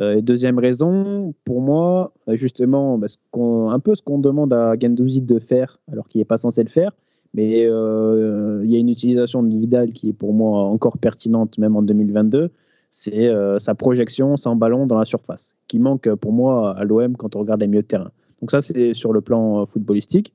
[0.00, 4.52] Euh, deuxième raison, pour moi, euh, justement, bah, ce qu'on- un peu ce qu'on demande
[4.52, 6.92] à Gendouzi de faire, alors qu'il n'est pas censé le faire,
[7.34, 11.58] mais euh, il y a une utilisation de Vidal qui est pour moi encore pertinente,
[11.58, 12.50] même en 2022
[12.90, 16.84] c'est euh, sa projection sans ballon dans la surface, qui manque euh, pour moi à
[16.84, 18.10] l'OM quand on regarde les milieux de terrain.
[18.40, 20.32] Donc ça, c'est sur le plan euh, footballistique.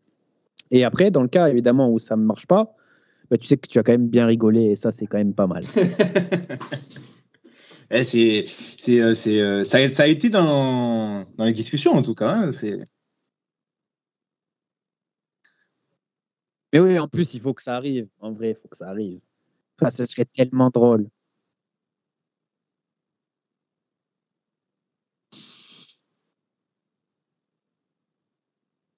[0.71, 2.75] Et après, dans le cas évidemment où ça ne marche pas,
[3.33, 5.33] bah, tu sais que tu as quand même bien rigolé et ça, c'est quand même
[5.33, 5.65] pas mal.
[7.95, 8.45] Eh, c'est,
[8.79, 12.15] c'est, euh, c'est, euh, ça, a, ça a été dans, dans les discussions, en tout
[12.15, 12.29] cas.
[12.33, 12.79] hein, c'est...
[16.71, 18.07] Mais oui, en plus, il faut que ça arrive.
[18.19, 19.19] En vrai, il faut que ça arrive.
[19.79, 21.07] Enfin, ce serait tellement drôle.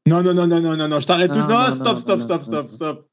[0.08, 1.40] Non, non, non, non, non, non, non, je t'arrête tout.
[1.40, 3.06] Non, Non, non, stop, stop, stop, stop, stop.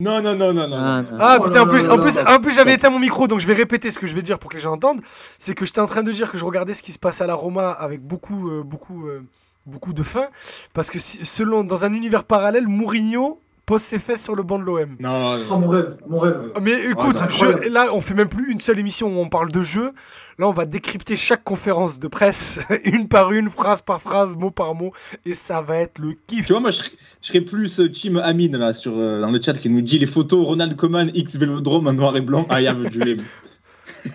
[0.00, 0.76] Non, non, non, non, non.
[0.76, 1.04] Ah.
[1.18, 2.36] Ah putain, en plus, en plus, là.
[2.36, 4.38] en plus j'avais éteint mon micro, donc je vais répéter ce que je vais dire
[4.40, 5.00] pour que les gens entendent.
[5.38, 7.28] C'est que j'étais en train de dire que je regardais ce qui se passait à
[7.28, 9.22] la Roma avec beaucoup, euh, beaucoup, euh,
[9.66, 10.26] beaucoup de faim,
[10.74, 13.38] parce que si- selon dans un univers parallèle, Mourinho
[13.70, 14.96] pose ses fesses sur le banc de l'OM.
[14.98, 16.50] Non, Oh, mon rêve, mon rêve.
[16.60, 17.68] Mais écoute, c'est je- incroyable.
[17.72, 19.92] là, on fait même plus une seule émission où on parle de jeu.
[20.38, 24.50] Là, on va décrypter chaque conférence de presse, une par une, phrase par phrase, mot
[24.50, 24.92] par mot,
[25.24, 26.46] et ça va être le kiff.
[26.46, 26.90] Tu vois, moi, je serais,
[27.22, 29.98] je serais plus euh, Team Amine, là, sur, euh, dans le chat, qui nous dit
[30.00, 32.46] les photos Ronald Koeman X Vélodrome en noir et blanc.
[32.50, 33.18] I have a dream.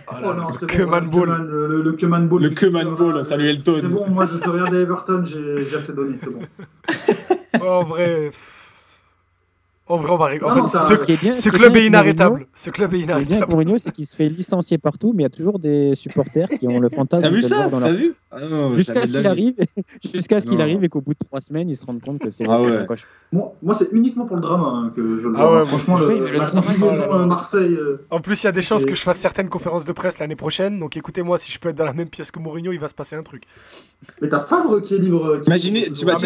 [0.08, 1.30] Oh Oh non, c'est bon, Koeman le Ball.
[1.48, 2.42] Le, le, le Koeman Ball.
[2.44, 3.78] Le futur, Ball, là, salut euh, Elton.
[3.80, 6.42] C'est bon, moi je te regardais Everton, j'ai assez donné, c'est bon.
[7.62, 8.32] Oh, en vrai.
[9.88, 10.50] En vrai, on va rigoler.
[10.52, 12.48] Non, En non, fait, ce, Ce qui est bien- ce est club est inarrêtable.
[12.54, 13.52] Ce club est Ce qui est bien avec inarrêtable.
[13.54, 16.68] Mourinho, c'est qu'il se fait licencier partout, mais il y a toujours des supporters qui
[16.68, 18.38] ont le fantasme T'as vu de le ça voir dans leur T'as vu Ah
[18.76, 19.54] Jusqu'à ce qu'il arrive,
[20.14, 22.32] jusqu'à ce qu'il arrive et qu'au bout de trois semaines, ils se rendent compte que
[22.32, 22.86] c'est Ah ouais.
[22.88, 23.12] cauchemar.
[23.32, 25.52] Moi, moi c'est uniquement pour le drama hein, que je le Ah vois.
[25.62, 27.76] ouais, moi Franchement, le, la euh, Marseille.
[27.76, 30.18] euh, En plus, il y a des chances que je fasse certaines conférences de presse
[30.20, 30.80] l'année prochaine.
[30.80, 32.96] Donc écoutez-moi, si je peux être dans la même pièce que Mourinho, il va se
[32.96, 33.44] passer un truc.
[34.22, 35.40] Mais t'as Favre qui est libre.
[35.46, 36.18] Imaginez, tu Ah,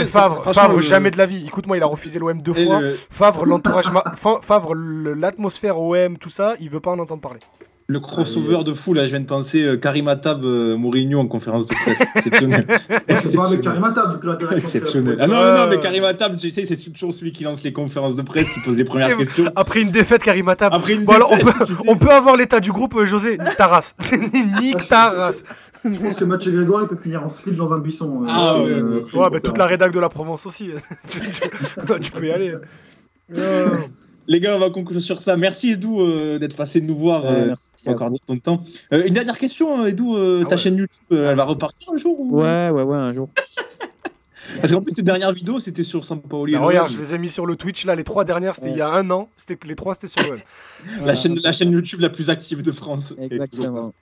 [0.54, 1.46] Favre, le- jamais de la vie.
[1.46, 2.82] Écoute-moi, il a refusé l'OM deux fois.
[2.82, 4.04] le, Favre, l'entourage, ma-
[4.42, 7.40] Favre, l'atmosphère OM, tout ça, il veut pas en entendre parler.
[7.88, 11.26] le crossover de fou, là, je viens de penser euh, Karim Attab, euh, Mourinho en
[11.28, 12.00] conférence de presse.
[12.16, 12.66] Exceptionnel.
[13.22, 14.60] C'est pas avec Karim Attab, vu que l'interaction.
[14.64, 15.18] Exceptionnel.
[15.20, 15.58] Ah non, Ouais.
[15.58, 18.48] non, mais Karim Attab, tu sais, c'est toujours celui qui lance les conférences de presse,
[18.54, 19.52] qui pose les premières questions.
[19.56, 20.72] Après une défaite, Karim Attab.
[20.74, 21.82] Après une Bon, alors, on peut, tu sais.
[21.88, 23.38] on peut avoir l'état du groupe, euh, José.
[23.40, 23.96] Nique ta race.
[24.62, 25.44] Nique ta race.
[25.84, 28.22] Je pense que Mathieu Grégoire, il peut finir en slip dans un buisson.
[28.24, 29.30] euh, Ah, ouais, euh, ouais.
[29.32, 30.70] bah, toute la rédac de la Provence aussi.
[31.08, 32.54] tu, tu- tu peux y aller.
[34.28, 35.38] Les gars, on va conclure sur ça.
[35.38, 37.26] Merci Edou euh, d'être passé de nous voir.
[37.26, 38.62] Euh, merci encore ton temps.
[38.94, 40.16] Euh, une dernière question, Edou.
[40.16, 40.62] euh, Ah ta ouais.
[40.62, 43.28] chaîne YouTube, euh, elle va repartir un jour ou- Ouais, ouais, ouais, un jour.
[44.62, 46.54] Parce qu'en plus, tes dernières vidéos, c'était sur Sampaoli.
[46.54, 47.86] bah, regarde, je les ai mis sur le Twitch.
[47.86, 49.30] Là, les trois dernières, c'était il y a un an.
[49.36, 50.22] C'était que les trois, c'était sur
[51.06, 53.14] la, chaîne, la chaîne YouTube la plus active de France.
[53.20, 53.94] Exactement.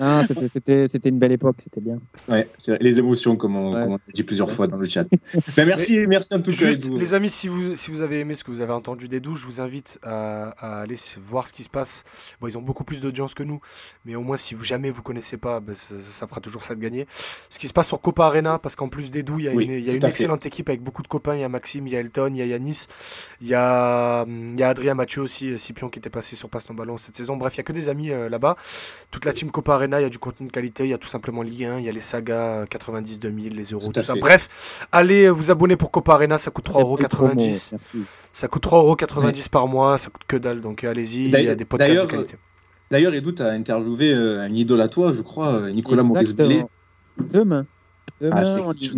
[0.00, 1.98] Ah, c'était- une belle époque, c'était bien.
[2.28, 2.48] Ouais,
[2.80, 3.80] les émotions, comme on, Ouais.
[3.80, 5.04] comme on a dit plusieurs fois dans le chat.
[5.56, 6.56] Ben, merci, merci en tout cas.
[6.56, 9.20] Juste, les amis, si vous, si vous avez aimé ce que vous avez entendu des
[9.20, 12.04] douches, je vous invite à, à aller voir ce qui se passe.
[12.40, 13.60] Bon, ils ont beaucoup plus d'audience que nous,
[14.04, 16.74] mais au moins, si vous jamais vous connaissez pas, ben, ça, ça fera toujours ça
[16.74, 17.06] de gagner.
[17.48, 19.52] Ce qui se passe sur Copa Arena, parce qu'en plus des douilles, il y a
[19.54, 20.10] Oui, une, il y a tout une à fait.
[20.12, 21.34] excellente équipe avec beaucoup de copains.
[21.34, 22.86] Il y a Maxime, il y a Elton, il y a Yanis,
[23.40, 26.66] il y a, il y a Adrien Mathieu aussi, Scipion qui était passé sur Passe
[26.66, 27.36] ton ballon cette saison.
[27.36, 28.56] Bref, il y a que des amis euh, là-bas.
[29.10, 30.98] Toute la team Copa Arena, il y a du contenu de qualité, il y a
[30.98, 34.14] tout simplement Ligue 1, il y a les sagas euh, 90-2000, les euros, Tout ça.
[34.14, 34.20] fait.
[34.20, 37.34] Bref, allez euh, vous abonner pour Copa Arena, ça coûte Très belle promo, 3,90€.
[37.36, 37.74] merci.
[38.32, 41.54] Ça coûte 3,90€ par mois, ça coûte que dalle, donc euh, allez-y, il y a
[41.54, 42.36] des podcasts de qualité.
[42.90, 46.34] D'ailleurs, Edu, tu as interviewé euh, un idole à toi, je crois, euh, Nicolas Maurice
[46.34, 46.64] Bellé.
[47.18, 47.62] Demain.
[48.20, 48.90] Demain, Ah, on dit.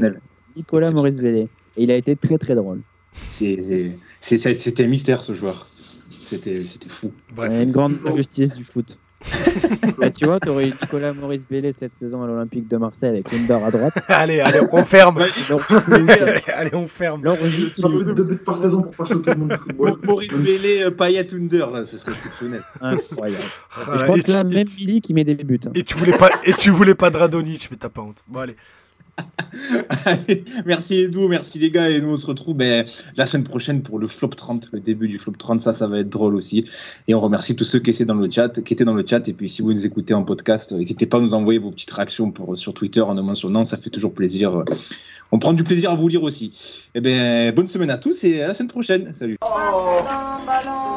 [0.56, 1.48] Nicolas Maurice Bellé.
[1.76, 2.80] Et il a été très très drôle.
[3.30, 3.94] C'était
[4.78, 5.66] un mystère, ce joueur.
[6.10, 7.12] C'était c'était fou.
[7.34, 7.52] Bref.
[7.62, 8.98] Une grande injustice du foot.
[9.98, 13.10] Bah, tu vois, tu aurais eu Nicolas Maurice Bellé cette saison à l'Olympique de Marseille
[13.10, 13.94] avec Under à droite.
[14.08, 15.18] allez, allez, on ferme.
[16.54, 17.24] Allez, on ferme.
[17.24, 19.56] là, on joue Ça fait deux buts par saison pour pas choquer le monde du
[19.56, 19.98] football.
[20.04, 22.62] Maurice Bellé, euh, Payet Under, là, ce serait exceptionnel.
[22.80, 23.44] incroyable.
[23.76, 25.60] Ah, je pense que tu, là, même Billy qui met des buts.
[25.66, 25.70] hein.
[25.74, 28.22] et tu voulais pas, et tu voulais pas de Radonic, mais t'as pas honte.
[28.28, 28.56] Bon, allez.
[30.66, 32.86] Merci Edu, merci les gars, et nous on se retrouve ben,
[33.16, 35.98] la semaine prochaine pour le flop 30, le début du flop 30, ça, ça va
[35.98, 36.64] être drôle aussi.
[37.08, 39.26] Et on remercie tous ceux qui étaient dans le chat, qui étaient dans le chat,
[39.28, 41.90] et puis si vous nous écoutez en podcast, n'hésitez pas à nous envoyer vos petites
[41.90, 44.64] réactions sur Twitter en nous mentionnant, ça fait toujours plaisir.
[45.30, 46.52] On prend du plaisir à vous lire aussi.
[46.94, 49.14] Et ben, bonne semaine à tous et à la semaine prochaine.
[49.14, 49.36] Salut.
[49.42, 50.91] Oh,